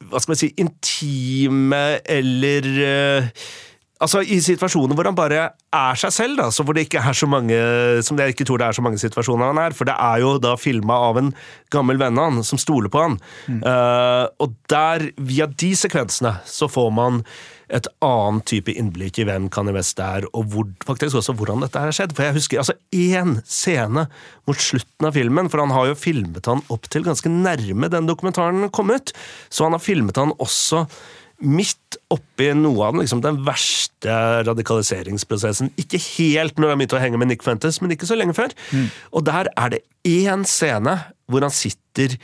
Hva 0.05 0.19
skal 0.19 0.33
man 0.33 0.39
si 0.41 0.49
Intime 0.59 1.85
eller 2.03 2.67
Altså 4.03 4.19
I 4.27 4.41
situasjoner 4.43 4.97
hvor 4.97 5.07
han 5.07 5.15
bare 5.15 5.43
er 5.55 5.99
seg 5.99 6.11
selv, 6.11 6.39
da, 6.41 6.49
så 6.51 6.65
hvor 6.67 6.75
det 6.75 6.83
ikke 6.85 6.99
er 6.99 7.15
så 7.15 7.29
mange 7.31 7.55
Som 8.03 8.19
jeg 8.19 8.33
ikke 8.35 8.47
tror 8.47 8.59
det 8.59 8.67
er 8.67 8.75
så 8.75 8.83
mange 8.83 8.99
situasjoner 8.99 9.53
han 9.53 9.61
er. 9.61 9.75
For 9.77 9.87
det 9.87 9.95
er 9.95 10.19
jo 10.23 10.35
da 10.43 10.57
filma 10.59 10.97
av 11.07 11.21
en 11.21 11.31
gammel 11.73 11.99
venn 12.01 12.19
av 12.19 12.33
han 12.33 12.45
som 12.47 12.59
stoler 12.59 12.91
på 12.91 13.01
han. 13.01 13.17
Eh, 13.55 14.25
og 14.43 14.55
der, 14.71 15.09
via 15.15 15.47
de 15.47 15.71
sekvensene, 15.79 16.35
så 16.45 16.67
får 16.71 16.91
man 16.95 17.23
et 17.73 17.89
annet 18.05 18.45
type 18.49 18.73
innblikk 18.73 19.19
i 19.21 19.25
hvem 19.27 19.49
Kanye 19.53 19.75
West 19.75 19.99
er, 20.03 20.27
og 20.33 20.51
hvor, 20.53 20.69
faktisk 20.85 21.19
også 21.19 21.35
hvordan 21.37 21.65
dette 21.65 21.81
her 21.81 21.89
har 21.89 21.97
skjedd. 21.97 22.15
For 22.17 22.27
jeg 22.27 22.37
husker 22.37 22.61
altså 22.61 22.77
én 22.93 23.39
scene 23.49 24.07
mot 24.45 24.61
slutten 24.61 25.09
av 25.09 25.17
filmen, 25.17 25.49
for 25.51 25.63
han 25.63 25.73
har 25.75 25.89
jo 25.91 25.99
filmet 25.99 26.49
han 26.51 26.63
opp 26.73 26.89
til 26.93 27.05
ganske 27.07 27.31
nærme 27.31 27.89
den 27.91 28.09
dokumentaren 28.09 28.69
kom 28.75 28.93
ut. 28.93 29.13
Så 29.49 29.67
han 29.67 29.77
har 29.77 29.83
filmet 29.83 30.21
han 30.21 30.35
også 30.37 30.85
midt 31.43 31.97
oppi 32.13 32.47
noe 32.55 32.85
av 32.85 32.93
den, 32.95 33.03
liksom 33.03 33.21
den 33.23 33.41
verste 33.45 34.15
radikaliseringsprosessen. 34.47 35.73
Ikke 35.81 35.99
helt 35.99 36.59
når 36.59 36.71
han 36.71 36.79
begynte 36.79 36.97
å 36.99 37.03
henge 37.03 37.19
med 37.19 37.31
Nick 37.31 37.43
Fuentes, 37.43 37.81
men 37.83 37.91
ikke 37.91 38.07
så 38.07 38.17
lenge 38.17 38.37
før. 38.37 38.55
Og 39.11 39.25
der 39.27 39.51
er 39.51 39.73
det 39.73 39.83
én 40.07 40.45
scene 40.47 40.95
hvor 41.27 41.43
han 41.43 41.53
sitter 41.53 42.15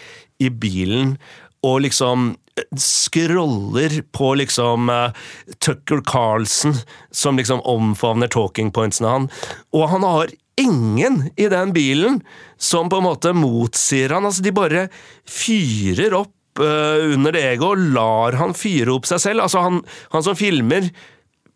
i 0.42 0.50
bilen 0.50 1.18
og 1.66 1.84
liksom 1.86 2.36
scroller 2.78 4.02
på 4.12 4.34
liksom 4.40 4.90
uh, 4.90 5.14
Tucker 5.64 6.02
Carlson, 6.06 6.76
som 7.12 7.38
liksom 7.38 7.62
omfavner 7.62 8.32
talking 8.32 8.72
pointsene 8.72 9.10
han. 9.10 9.30
Og 9.76 9.88
han 9.90 10.04
har 10.08 10.34
ingen 10.60 11.24
i 11.40 11.48
den 11.52 11.74
bilen 11.74 12.20
som 12.58 12.90
på 12.90 13.00
en 13.00 13.08
måte 13.08 13.34
motsier 13.34 14.14
han. 14.14 14.28
Altså, 14.28 14.44
de 14.46 14.54
bare 14.56 14.88
fyrer 15.30 16.16
opp 16.18 16.62
uh, 16.62 17.14
under 17.14 17.36
det 17.36 17.46
egoet 17.54 17.80
og 17.80 17.96
lar 17.96 18.38
han 18.42 18.56
fyre 18.58 18.94
opp 18.94 19.10
seg 19.10 19.24
selv. 19.24 19.48
Altså, 19.48 19.64
han, 19.66 19.82
han 20.14 20.28
som 20.28 20.38
filmer, 20.38 20.92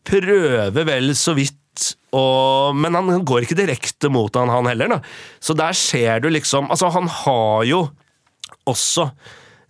prøver 0.05 0.85
vel 0.85 1.15
så 1.17 1.33
vidt 1.37 1.61
og, 2.15 2.75
men 2.79 2.95
han 2.95 3.25
går 3.27 3.43
ikke 3.43 3.57
direkte 3.57 4.07
mot 4.13 4.35
han, 4.39 4.51
han 4.53 4.69
heller. 4.69 4.93
Da. 4.95 4.99
Så 5.43 5.55
der 5.57 5.75
ser 5.75 6.21
du 6.23 6.29
liksom 6.31 6.69
Altså, 6.71 6.87
han 6.93 7.09
har 7.11 7.65
jo 7.67 7.81
også 8.69 9.09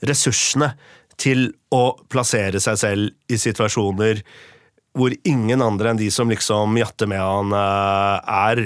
ressursene 0.06 0.74
til 1.22 1.48
å 1.74 1.96
plassere 2.12 2.62
seg 2.64 2.82
selv 2.82 3.32
i 3.32 3.40
situasjoner 3.40 4.22
hvor 4.96 5.12
ingen 5.28 5.60
andre 5.60 5.92
enn 5.92 6.00
de 6.00 6.08
som 6.14 6.30
liksom 6.32 6.78
jatter 6.80 7.10
med 7.12 7.20
han, 7.20 7.52
eh, 7.52 8.32
er. 8.32 8.62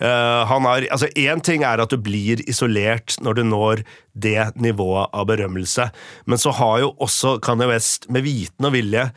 Eh, 0.00 0.44
han 0.48 0.64
har, 0.64 0.86
altså 0.90 1.10
Én 1.12 1.42
ting 1.44 1.62
er 1.62 1.82
at 1.82 1.92
du 1.92 1.98
blir 2.00 2.40
isolert 2.48 3.18
når 3.20 3.34
du 3.34 3.42
når 3.44 3.84
det 4.16 4.56
nivået 4.56 5.12
av 5.12 5.28
berømmelse, 5.28 5.90
men 6.24 6.40
så 6.40 6.54
har 6.56 6.80
jo 6.80 6.94
også 7.04 7.36
Kanye 7.44 7.68
West 7.68 8.08
med 8.08 8.24
viten 8.24 8.64
og 8.64 8.72
vilje 8.72 9.10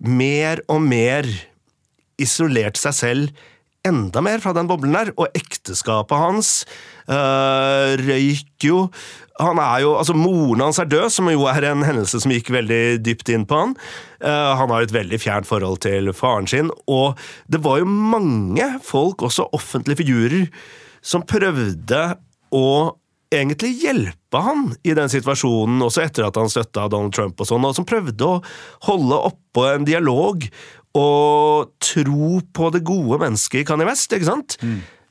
mer 0.00 0.60
og 0.68 0.80
mer 0.84 1.28
isolert 2.20 2.76
seg 2.80 2.96
selv 2.96 3.46
enda 3.86 4.20
mer 4.20 4.42
fra 4.42 4.52
den 4.56 4.68
boblen 4.68 4.92
der, 4.92 5.12
og 5.16 5.32
ekteskapet 5.36 6.20
hans 6.20 6.50
øh, 7.08 7.96
røyk 8.00 8.66
jo. 8.66 8.82
Han 9.40 9.60
er 9.62 9.82
jo, 9.84 9.94
altså 9.98 10.14
Moren 10.16 10.64
hans 10.66 10.80
er 10.82 10.88
død, 10.90 11.08
som 11.14 11.30
jo 11.32 11.46
er 11.48 11.64
en 11.70 11.84
hendelse 11.86 12.20
som 12.22 12.32
gikk 12.34 12.52
veldig 12.52 13.00
dypt 13.04 13.30
inn 13.32 13.46
på 13.48 13.56
han. 13.56 13.74
Uh, 14.20 14.52
han 14.60 14.72
har 14.72 14.84
et 14.84 14.94
veldig 14.94 15.20
fjernt 15.22 15.48
forhold 15.48 15.80
til 15.86 16.12
faren 16.16 16.48
sin, 16.50 16.72
og 16.90 17.18
det 17.48 17.62
var 17.64 17.80
jo 17.80 17.88
mange 17.88 18.66
folk, 18.84 19.24
også 19.26 19.48
offentlige 19.56 20.02
figurer, 20.02 20.48
som 21.00 21.24
prøvde 21.24 22.02
å 22.52 22.66
egentlig 23.30 23.76
hjelpe 23.84 24.42
han 24.42 24.66
i 24.82 24.94
den 24.98 25.10
situasjonen, 25.10 25.80
også 25.86 26.02
etter 26.04 26.26
at 26.26 26.38
han 26.38 26.50
støtta 26.50 26.88
Donald 26.90 27.14
Trump 27.14 27.40
og 27.40 27.48
sånn, 27.48 27.64
og 27.66 27.76
som 27.78 27.86
prøvde 27.88 28.26
å 28.26 28.40
holde 28.88 29.20
oppe 29.30 29.66
en 29.70 29.86
dialog 29.86 30.44
og 30.98 31.70
tro 31.78 32.40
på 32.50 32.70
det 32.74 32.82
gode 32.86 33.20
mennesket 33.22 33.62
i 33.62 33.66
Kanye 33.68 33.86
West, 33.86 34.10
ikke 34.10 34.26
sant? 34.26 34.58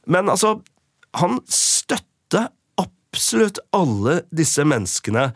Men 0.09 0.27
altså, 0.31 0.57
han 1.15 1.39
støtte 1.47 2.49
absolutt 3.09 3.59
alle 3.73 4.21
disse 4.35 4.63
menneskene 4.67 5.31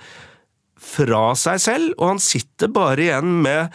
fra 0.84 1.26
seg 1.39 1.61
selv, 1.63 1.91
og 1.97 2.15
han 2.15 2.21
sitter 2.21 2.71
bare 2.74 3.07
igjen 3.07 3.38
med 3.45 3.74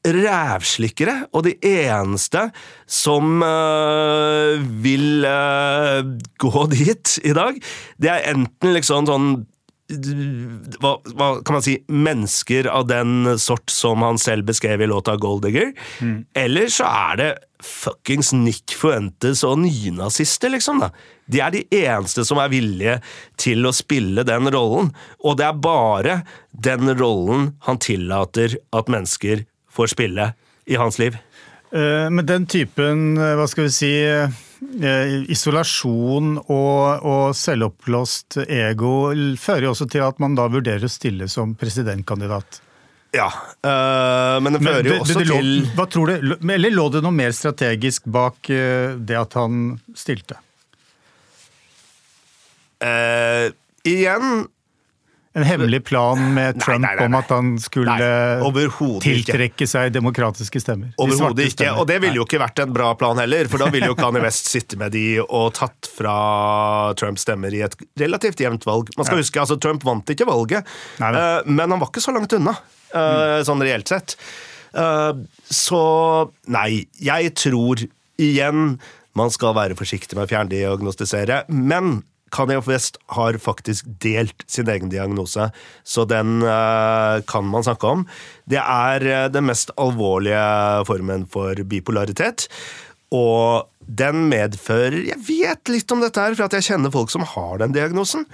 rævslikkere, 0.00 1.28
og 1.36 1.44
de 1.44 1.52
eneste 1.66 2.46
som 2.88 3.42
øh, 3.44 4.62
vil 4.82 5.26
øh, 5.28 6.14
gå 6.40 6.66
dit 6.72 7.18
i 7.20 7.34
dag, 7.36 7.60
det 8.00 8.10
er 8.10 8.30
enten 8.32 8.72
liksom 8.74 9.08
sånn 9.10 9.28
hva, 10.80 10.96
hva 11.16 11.28
kan 11.44 11.56
man 11.56 11.64
si 11.64 11.76
mennesker 11.90 12.68
av 12.70 12.86
den 12.90 13.38
sort 13.42 13.70
som 13.72 14.04
han 14.06 14.18
selv 14.20 14.48
beskrev 14.50 14.82
i 14.82 14.88
låta 14.90 15.16
Gold 15.20 15.44
Digger, 15.46 15.72
eller 16.38 16.70
så 16.72 16.88
er 16.88 17.20
det 17.20 17.30
fuckings 17.60 18.32
Nick 18.32 18.72
Fuentes 18.72 19.42
og 19.44 19.58
nynazister, 19.62 20.52
liksom. 20.54 20.80
da. 20.80 20.90
De 21.30 21.42
er 21.44 21.54
de 21.54 21.64
eneste 21.82 22.24
som 22.26 22.40
er 22.42 22.52
villige 22.52 22.98
til 23.40 23.66
å 23.68 23.74
spille 23.76 24.24
den 24.26 24.48
rollen, 24.52 24.92
og 25.20 25.38
det 25.40 25.46
er 25.46 25.64
bare 25.64 26.20
den 26.50 26.94
rollen 26.98 27.50
han 27.66 27.80
tillater 27.82 28.56
at 28.76 28.90
mennesker 28.90 29.44
får 29.70 29.92
spille 29.94 30.32
i 30.70 30.78
hans 30.80 30.98
liv. 31.02 31.18
Uh, 31.70 32.08
Men 32.10 32.26
den 32.26 32.46
typen, 32.50 33.18
eh, 33.18 33.36
hva 33.38 33.46
skal 33.50 33.68
vi 33.68 33.74
si, 33.74 33.92
Eh, 34.60 35.12
isolasjon 35.32 36.34
og, 36.42 37.04
og 37.08 37.30
selvoppblåst 37.36 38.42
ego 38.44 38.90
fører 39.40 39.64
jo 39.66 39.70
også 39.72 39.86
til 39.88 40.04
at 40.04 40.20
man 40.20 40.36
da 40.36 40.50
vurderer 40.52 40.84
å 40.84 40.92
stille 40.92 41.30
som 41.32 41.54
presidentkandidat. 41.56 42.60
Ja, 43.16 43.30
øh, 43.66 44.36
men 44.44 44.54
det 44.54 44.60
fører 44.60 44.84
men, 44.84 44.90
jo 44.92 44.98
også 45.00 45.16
det, 45.16 45.24
det, 45.24 45.38
det, 45.40 45.72
til 45.72 45.88
tror 45.90 46.12
du, 46.12 46.34
Eller 46.52 46.70
lå 46.70 46.84
det 46.94 47.00
noe 47.02 47.16
mer 47.16 47.32
strategisk 47.34 48.04
bak 48.06 48.52
eh, 48.52 48.92
det 48.94 49.16
at 49.18 49.34
han 49.40 49.80
stilte? 49.98 50.36
Uh, 52.80 53.50
igjen 53.84 54.46
en 55.38 55.44
hemmelig 55.46 55.84
plan 55.86 56.18
med 56.34 56.56
Nei, 56.56 56.62
Trump 56.64 56.82
nei, 56.82 56.94
nei, 56.98 57.04
om 57.06 57.14
at 57.14 57.28
han 57.30 57.50
skulle 57.62 57.92
Nei, 57.94 58.64
tiltrekke 59.04 59.66
seg 59.70 59.92
demokratiske 59.94 60.58
stemmer. 60.58 60.90
De 60.96 61.04
Overhodet 61.04 61.44
ikke. 61.46 61.54
stemmer. 61.54 61.78
Og 61.78 61.86
det 61.86 62.00
ville 62.02 62.18
jo 62.18 62.24
ikke 62.26 62.40
vært 62.42 62.58
en 62.64 62.72
bra 62.74 62.88
plan 62.98 63.20
heller, 63.22 63.46
for 63.52 63.62
da 63.62 63.68
ville 63.70 63.92
jo 63.92 63.94
Kanye 63.98 64.24
West 64.24 64.50
sitte 64.50 64.78
med 64.80 64.90
de 64.96 65.04
og 65.22 65.52
tatt 65.54 65.86
fra 65.94 66.16
Trumps 66.98 67.22
stemmer 67.28 67.54
i 67.54 67.62
et 67.62 67.78
relativt 68.02 68.42
jevnt 68.42 68.66
valg. 68.66 68.90
Man 68.98 69.06
skal 69.06 69.22
huske, 69.22 69.38
altså 69.38 69.54
Trump 69.62 69.86
vant 69.86 70.10
ikke 70.10 70.26
valget, 70.26 70.66
Nei, 70.98 71.12
nei. 71.14 71.22
eh, 71.22 71.46
men 71.46 71.66
han 71.76 71.78
var 71.78 71.92
ikke 71.92 72.02
så 72.02 72.16
langt 72.16 72.34
unna, 72.34 72.56
eh, 72.90 73.38
sånn 73.46 73.62
reelt 73.62 73.86
sett. 73.94 74.16
Eh, 74.74 75.12
så 75.46 75.84
nei, 76.50 76.88
jeg 76.98 77.36
tror 77.38 77.86
igjen 78.18 78.80
man 79.18 79.30
skal 79.34 79.54
være 79.54 79.78
forsiktig 79.78 80.18
med 80.18 80.26
å 80.26 80.30
fjerndiagnostisere, 80.34 81.44
men 81.54 82.00
Kanye 82.34 82.60
West 82.66 82.98
har 83.16 83.38
faktisk 83.42 83.88
delt 84.02 84.44
sin 84.50 84.70
egen 84.70 84.92
diagnose, 84.92 85.50
så 85.84 86.06
den 86.08 86.40
eh, 86.42 87.22
kan 87.30 87.48
man 87.50 87.66
snakke 87.66 87.90
om. 87.90 88.06
Det 88.50 88.60
er 88.62 89.06
eh, 89.06 89.26
den 89.32 89.48
mest 89.50 89.74
alvorlige 89.80 90.44
formen 90.88 91.26
for 91.30 91.58
bipolaritet. 91.70 92.48
Og 93.10 93.66
den 93.90 94.28
medfører 94.30 95.00
Jeg 95.02 95.18
vet 95.26 95.70
litt 95.72 95.90
om 95.90 96.02
dette 96.02 96.22
her, 96.22 96.36
for 96.38 96.46
at 96.46 96.54
jeg 96.54 96.68
kjenner 96.68 96.94
folk 96.94 97.10
som 97.10 97.26
har 97.26 97.58
den 97.58 97.74
diagnosen. 97.74 98.28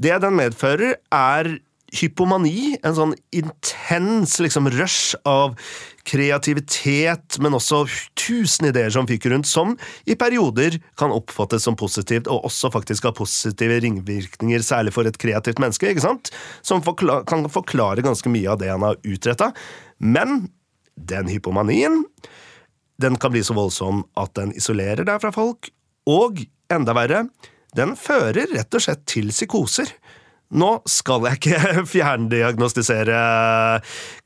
Det 0.00 0.16
den 0.24 0.38
medfører, 0.38 0.96
er 1.12 1.50
hypomani. 1.94 2.74
En 2.82 2.96
sånn 2.96 3.14
intens 3.34 4.38
liksom, 4.42 4.70
rush 4.74 5.18
av 5.28 5.58
kreativitet, 6.04 7.38
men 7.40 7.56
også 7.56 7.84
tusen 8.18 8.68
ideer 8.68 8.92
som 8.92 9.08
fyker 9.08 9.32
rundt, 9.32 9.48
som 9.48 9.74
i 10.04 10.16
perioder 10.20 10.76
kan 11.00 11.14
oppfattes 11.14 11.64
som 11.64 11.76
positivt, 11.80 12.28
og 12.28 12.44
også 12.48 12.70
faktisk 12.74 13.08
har 13.08 13.16
positive 13.16 13.80
ringvirkninger, 13.84 14.64
særlig 14.64 14.94
for 14.96 15.08
et 15.08 15.18
kreativt 15.20 15.62
menneske, 15.62 15.88
ikke 15.90 16.04
sant? 16.04 16.32
som 16.64 16.82
forkla 16.84 17.22
kan 17.28 17.46
forklare 17.52 18.04
ganske 18.04 18.30
mye 18.32 18.50
av 18.52 18.60
det 18.60 18.70
han 18.72 18.84
har 18.84 19.00
utretta. 19.04 19.50
Men 19.98 20.48
den 20.94 21.30
hypomanien 21.32 22.04
den 23.02 23.16
kan 23.18 23.32
bli 23.34 23.42
så 23.44 23.56
voldsom 23.56 24.04
at 24.20 24.36
den 24.38 24.52
isolerer 24.54 25.06
deg 25.06 25.18
fra 25.22 25.32
folk, 25.34 25.72
og 26.06 26.44
enda 26.72 26.94
verre, 26.96 27.24
den 27.74 27.96
fører 27.98 28.46
rett 28.54 28.76
og 28.76 28.84
slett 28.84 29.02
til 29.10 29.32
psykoser. 29.34 29.88
Nå 30.54 30.70
skal 30.90 31.26
jeg 31.28 31.40
ikke 31.40 31.84
fjerndiagnostisere 31.94 33.22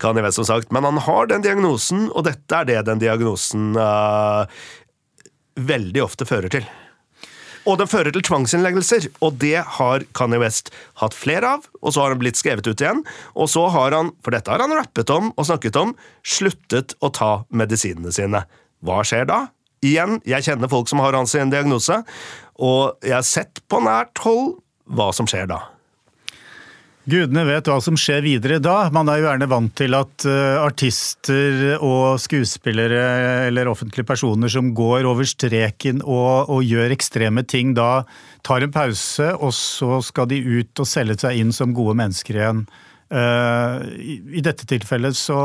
Kanye 0.03 0.24
West, 0.26 0.41
som 0.41 0.49
sagt, 0.49 0.74
men 0.74 0.85
han 0.85 1.01
har 1.07 1.31
den 1.31 1.45
diagnosen, 1.45 2.11
og 2.12 2.26
dette 2.29 2.61
er 2.61 2.68
det 2.68 2.83
den 2.91 3.01
diagnosen 3.01 3.72
uh, 3.79 4.45
veldig 5.57 6.05
ofte 6.05 6.29
fører 6.29 6.53
til. 6.53 6.68
Og 7.68 7.76
den 7.81 7.89
fører 7.91 8.12
til 8.14 8.24
tvangsinnleggelser, 8.24 9.11
og 9.24 9.41
det 9.43 9.61
har 9.76 10.05
Kanye 10.16 10.41
West 10.41 10.70
hatt 11.03 11.16
flere 11.16 11.57
av. 11.59 11.66
Og 11.83 11.93
så 11.93 12.05
har 12.05 12.14
han 12.14 12.20
blitt 12.22 12.41
skrevet 12.41 12.68
ut 12.68 12.81
igjen, 12.81 13.03
og 13.37 13.51
så 13.53 13.66
har 13.74 13.97
han, 13.97 14.12
for 14.24 14.33
dette 14.33 14.53
har 14.53 14.64
han 14.64 14.76
rappet 14.76 15.12
om 15.12 15.33
og 15.35 15.49
snakket 15.49 15.76
om, 15.81 15.93
sluttet 16.24 16.97
å 17.05 17.12
ta 17.12 17.33
medisinene 17.53 18.12
sine. 18.14 18.45
Hva 18.85 19.03
skjer 19.05 19.29
da? 19.29 19.47
Igjen, 19.85 20.18
jeg 20.26 20.47
kjenner 20.47 20.70
folk 20.70 20.89
som 20.91 21.03
har 21.05 21.16
hans 21.18 21.37
diagnose, 21.37 22.01
og 22.59 23.05
jeg 23.05 23.18
har 23.18 23.26
sett 23.26 23.61
på 23.68 23.83
nært 23.85 24.24
hold 24.24 24.57
hva 24.89 25.12
som 25.14 25.29
skjer 25.29 25.51
da. 25.51 25.66
Gudene 27.09 27.40
vet 27.48 27.68
hva 27.70 27.78
som 27.80 27.96
skjer 27.96 28.20
videre 28.20 28.59
da. 28.61 28.90
Man 28.92 29.09
er 29.09 29.22
jo 29.22 29.28
gjerne 29.30 29.46
vant 29.48 29.72
til 29.80 29.94
at 29.96 30.26
eh, 30.28 30.59
artister 30.61 31.78
og 31.78 32.18
skuespillere 32.20 33.46
eller 33.46 33.70
offentlige 33.70 34.04
personer 34.11 34.52
som 34.52 34.74
går 34.76 35.09
over 35.09 35.24
streken 35.28 36.02
og, 36.04 36.50
og 36.52 36.66
gjør 36.68 36.92
ekstreme 36.92 37.46
ting, 37.48 37.72
da 37.78 38.02
tar 38.44 38.66
en 38.66 38.74
pause, 38.74 39.30
og 39.40 39.54
så 39.56 40.02
skal 40.04 40.28
de 40.28 40.42
ut 40.42 40.84
og 40.84 40.90
selge 40.90 41.16
seg 41.24 41.40
inn 41.40 41.54
som 41.56 41.72
gode 41.76 41.96
mennesker 41.96 42.42
igjen. 42.42 42.62
Eh, 43.09 43.88
i, 44.04 44.20
I 44.36 44.44
dette 44.44 44.68
tilfellet 44.68 45.16
så, 45.16 45.40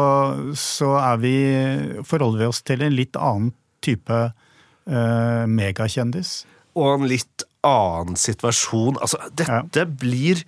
så 0.59 0.97
er 0.99 1.23
vi, 1.23 1.35
forholder 2.03 2.43
vi 2.43 2.51
oss 2.51 2.63
til 2.67 2.83
en 2.83 2.99
litt 2.99 3.15
annen 3.15 3.53
type 3.83 4.19
uh, 4.19 5.43
megakjendis. 5.47 6.41
Og 6.75 6.97
en 6.97 7.07
litt 7.07 7.47
annen 7.63 8.19
situasjon. 8.19 8.99
Altså, 8.99 9.19
dette 9.35 9.87
blir 9.87 10.43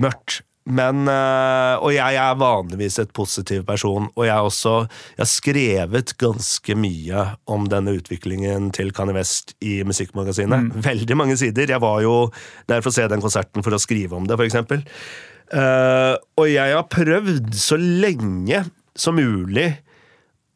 mørkt. 0.00 0.42
Men, 0.68 1.06
øh, 1.08 1.80
og 1.80 1.94
jeg 1.94 2.16
er 2.20 2.34
vanligvis 2.36 2.98
et 3.00 3.12
positiv 3.16 3.62
person, 3.64 4.10
og 4.12 4.26
jeg, 4.26 4.36
også, 4.50 4.74
jeg 5.16 5.22
har 5.22 5.30
skrevet 5.30 6.12
ganske 6.20 6.76
mye 6.76 7.24
om 7.48 7.64
denne 7.72 7.94
utviklingen 7.96 8.68
til 8.76 8.92
Kanye 8.92 9.16
West 9.16 9.54
i 9.64 9.78
Musikkmagasinet. 9.88 10.68
Veldig 10.84 11.16
mange 11.16 11.38
sider. 11.40 11.72
Jeg 11.72 11.80
var 11.80 12.02
jo 12.04 12.28
der 12.68 12.84
for 12.84 12.92
å 12.92 12.98
se 12.98 13.08
den 13.08 13.24
konserten 13.24 13.64
for 13.64 13.72
å 13.72 13.80
skrive 13.80 14.18
om 14.18 14.28
det, 14.28 14.36
for 14.36 14.44
eksempel. 14.44 14.84
Eh, 15.56 16.14
og 16.36 16.50
jeg 16.52 16.76
har 16.76 16.88
prøvd 16.92 17.54
så 17.56 17.78
lenge 17.80 18.66
som 18.98 19.16
mulig, 19.16 19.70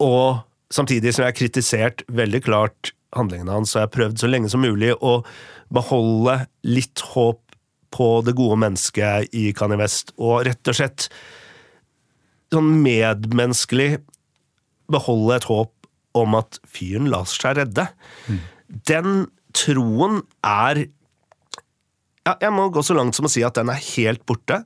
og 0.03 0.43
samtidig 0.72 1.14
som 1.14 1.24
jeg 1.24 1.32
har 1.32 1.38
kritisert 1.38 2.05
veldig 2.12 2.43
klart 2.45 2.93
handlingene 3.16 3.55
hans, 3.55 3.72
så 3.72 3.80
jeg 3.80 3.88
har 3.88 3.97
prøvd 3.97 4.20
så 4.20 4.28
lenge 4.28 4.53
som 4.53 4.64
mulig 4.64 4.93
å 5.01 5.22
beholde 5.72 6.43
litt 6.68 7.01
håp 7.14 7.40
på 7.93 8.09
det 8.26 8.34
gode 8.38 8.59
mennesket 8.62 9.34
i 9.36 9.51
Kanye 9.57 9.78
West, 9.80 10.14
og 10.18 10.47
rett 10.49 10.72
og 10.72 10.78
slett 10.78 11.09
sånn 12.53 12.72
medmenneskelig 12.84 13.90
beholde 14.93 15.38
et 15.38 15.49
håp 15.49 15.72
om 16.18 16.34
at 16.36 16.59
fyren 16.68 17.09
lar 17.12 17.28
seg 17.28 17.57
redde. 17.61 17.86
Den 18.68 19.26
troen 19.57 20.22
er 20.45 20.86
ja, 22.22 22.36
Jeg 22.38 22.53
må 22.55 22.68
gå 22.70 22.78
så 22.86 22.95
langt 22.95 23.16
som 23.16 23.26
å 23.26 23.32
si 23.32 23.43
at 23.43 23.57
den 23.59 23.70
er 23.72 23.80
helt 23.97 24.22
borte. 24.28 24.61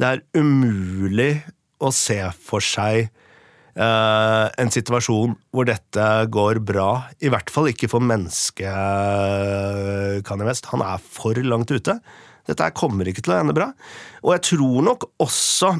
Det 0.00 0.06
er 0.08 0.22
umulig 0.38 1.42
å 1.82 1.90
se 1.92 2.16
for 2.40 2.60
seg 2.64 3.02
eh, 3.04 4.46
en 4.62 4.70
situasjon 4.72 5.34
hvor 5.52 5.64
dette 5.68 6.06
går 6.32 6.62
bra. 6.64 7.10
I 7.20 7.28
hvert 7.32 7.50
fall 7.52 7.68
ikke 7.72 7.90
for 7.92 8.00
mennesket 8.00 10.24
Kanye 10.24 10.46
West. 10.48 10.70
Han 10.72 10.82
er 10.86 10.98
for 11.02 11.36
langt 11.44 11.70
ute. 11.74 11.98
Dette 12.48 12.72
kommer 12.74 13.08
ikke 13.08 13.24
til 13.24 13.34
å 13.34 13.40
ende 13.40 13.56
bra. 13.56 13.70
Og 14.24 14.34
jeg 14.36 14.44
tror 14.52 14.82
nok 14.88 15.06
også 15.22 15.76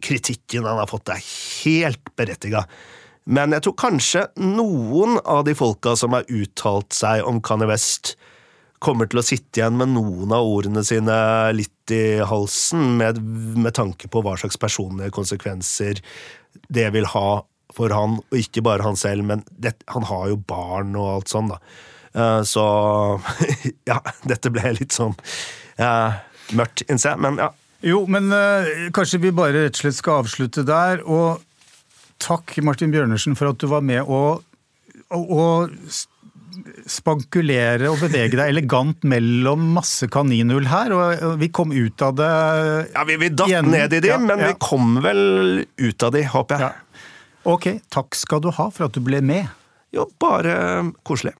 kritikken 0.00 0.64
han 0.64 0.80
har 0.80 0.88
fått, 0.88 1.12
er 1.12 1.20
helt 1.64 2.12
berettiga. 2.16 2.64
Men 3.30 3.52
jeg 3.54 3.66
tror 3.66 3.76
kanskje 3.78 4.24
noen 4.40 5.18
av 5.28 5.44
de 5.46 5.54
folka 5.56 5.92
som 5.98 6.16
har 6.16 6.28
uttalt 6.32 6.96
seg 6.96 7.26
om 7.28 7.42
Kanye 7.44 7.68
West, 7.70 8.14
kommer 8.80 9.04
til 9.10 9.20
å 9.20 9.24
sitte 9.26 9.60
igjen 9.60 9.76
med 9.76 9.92
noen 9.92 10.32
av 10.32 10.46
ordene 10.48 10.80
sine 10.88 11.14
litt 11.52 11.92
i 11.92 12.22
halsen, 12.24 12.96
med, 12.96 13.20
med 13.60 13.74
tanke 13.76 14.08
på 14.08 14.22
hva 14.24 14.38
slags 14.40 14.56
personlige 14.60 15.12
konsekvenser 15.12 16.00
det 16.72 16.86
vil 16.94 17.04
ha 17.12 17.42
for 17.76 17.92
han, 17.94 18.18
og 18.24 18.40
ikke 18.40 18.64
bare 18.66 18.82
han 18.82 18.96
selv, 18.98 19.26
men 19.28 19.44
det, 19.52 19.76
han 19.92 20.06
har 20.08 20.30
jo 20.32 20.40
barn 20.48 20.96
og 20.98 21.10
alt 21.12 21.30
sånn, 21.30 21.52
da. 21.52 21.60
Eh, 22.16 22.40
Så 22.48 22.64
ja, 23.90 24.00
dette 24.26 24.50
ble 24.50 24.72
litt 24.80 24.96
sånn 24.96 25.14
mørkt, 26.56 26.84
innser 26.90 27.14
jeg, 27.14 27.22
men 27.26 27.40
ja. 27.42 27.50
Jo, 27.80 28.02
men 28.12 28.28
eh, 28.36 28.90
kanskje 28.92 29.22
vi 29.22 29.30
bare 29.32 29.62
rett 29.64 29.78
og 29.78 29.84
slett 29.86 29.96
skal 29.96 30.18
avslutte 30.20 30.64
der. 30.68 31.00
Og 31.08 31.40
takk, 32.20 32.58
Martin 32.66 32.92
Bjørnersen, 32.92 33.32
for 33.38 33.48
at 33.54 33.60
du 33.62 33.64
var 33.72 33.80
med 33.86 34.04
å, 34.04 34.18
å, 35.08 35.20
å 35.20 35.46
spankulere 36.90 37.88
og 37.90 38.00
bevege 38.02 38.36
deg 38.36 38.50
elegant 38.52 39.04
mellom 39.08 39.62
masse 39.78 40.08
kaninhull 40.12 40.68
her. 40.68 40.92
Og 40.92 41.24
og 41.30 41.38
vi 41.40 41.48
kom 41.54 41.72
ut 41.72 42.04
av 42.04 42.16
det 42.20 42.30
Ja, 42.92 43.04
Vi, 43.08 43.16
vi 43.22 43.30
datt 43.32 43.48
igjen. 43.48 43.70
ned 43.72 43.96
i 43.96 44.00
de, 44.04 44.12
Ja, 44.12 44.18
men 44.20 44.38
ja. 44.44 44.50
vi 44.52 44.58
kom 44.60 44.98
vel 45.04 45.64
ut 45.80 46.02
av 46.06 46.12
de, 46.16 46.24
håper 46.34 46.58
jeg. 46.58 46.68
Ja. 46.68 47.06
Ok, 47.50 47.70
takk 47.88 48.14
skal 48.18 48.42
du 48.44 48.50
ha 48.52 48.68
for 48.68 48.90
at 48.90 48.92
du 48.92 49.00
ble 49.00 49.22
med. 49.24 49.48
Jo, 49.96 50.04
bare 50.20 50.90
koselig. 51.08 51.32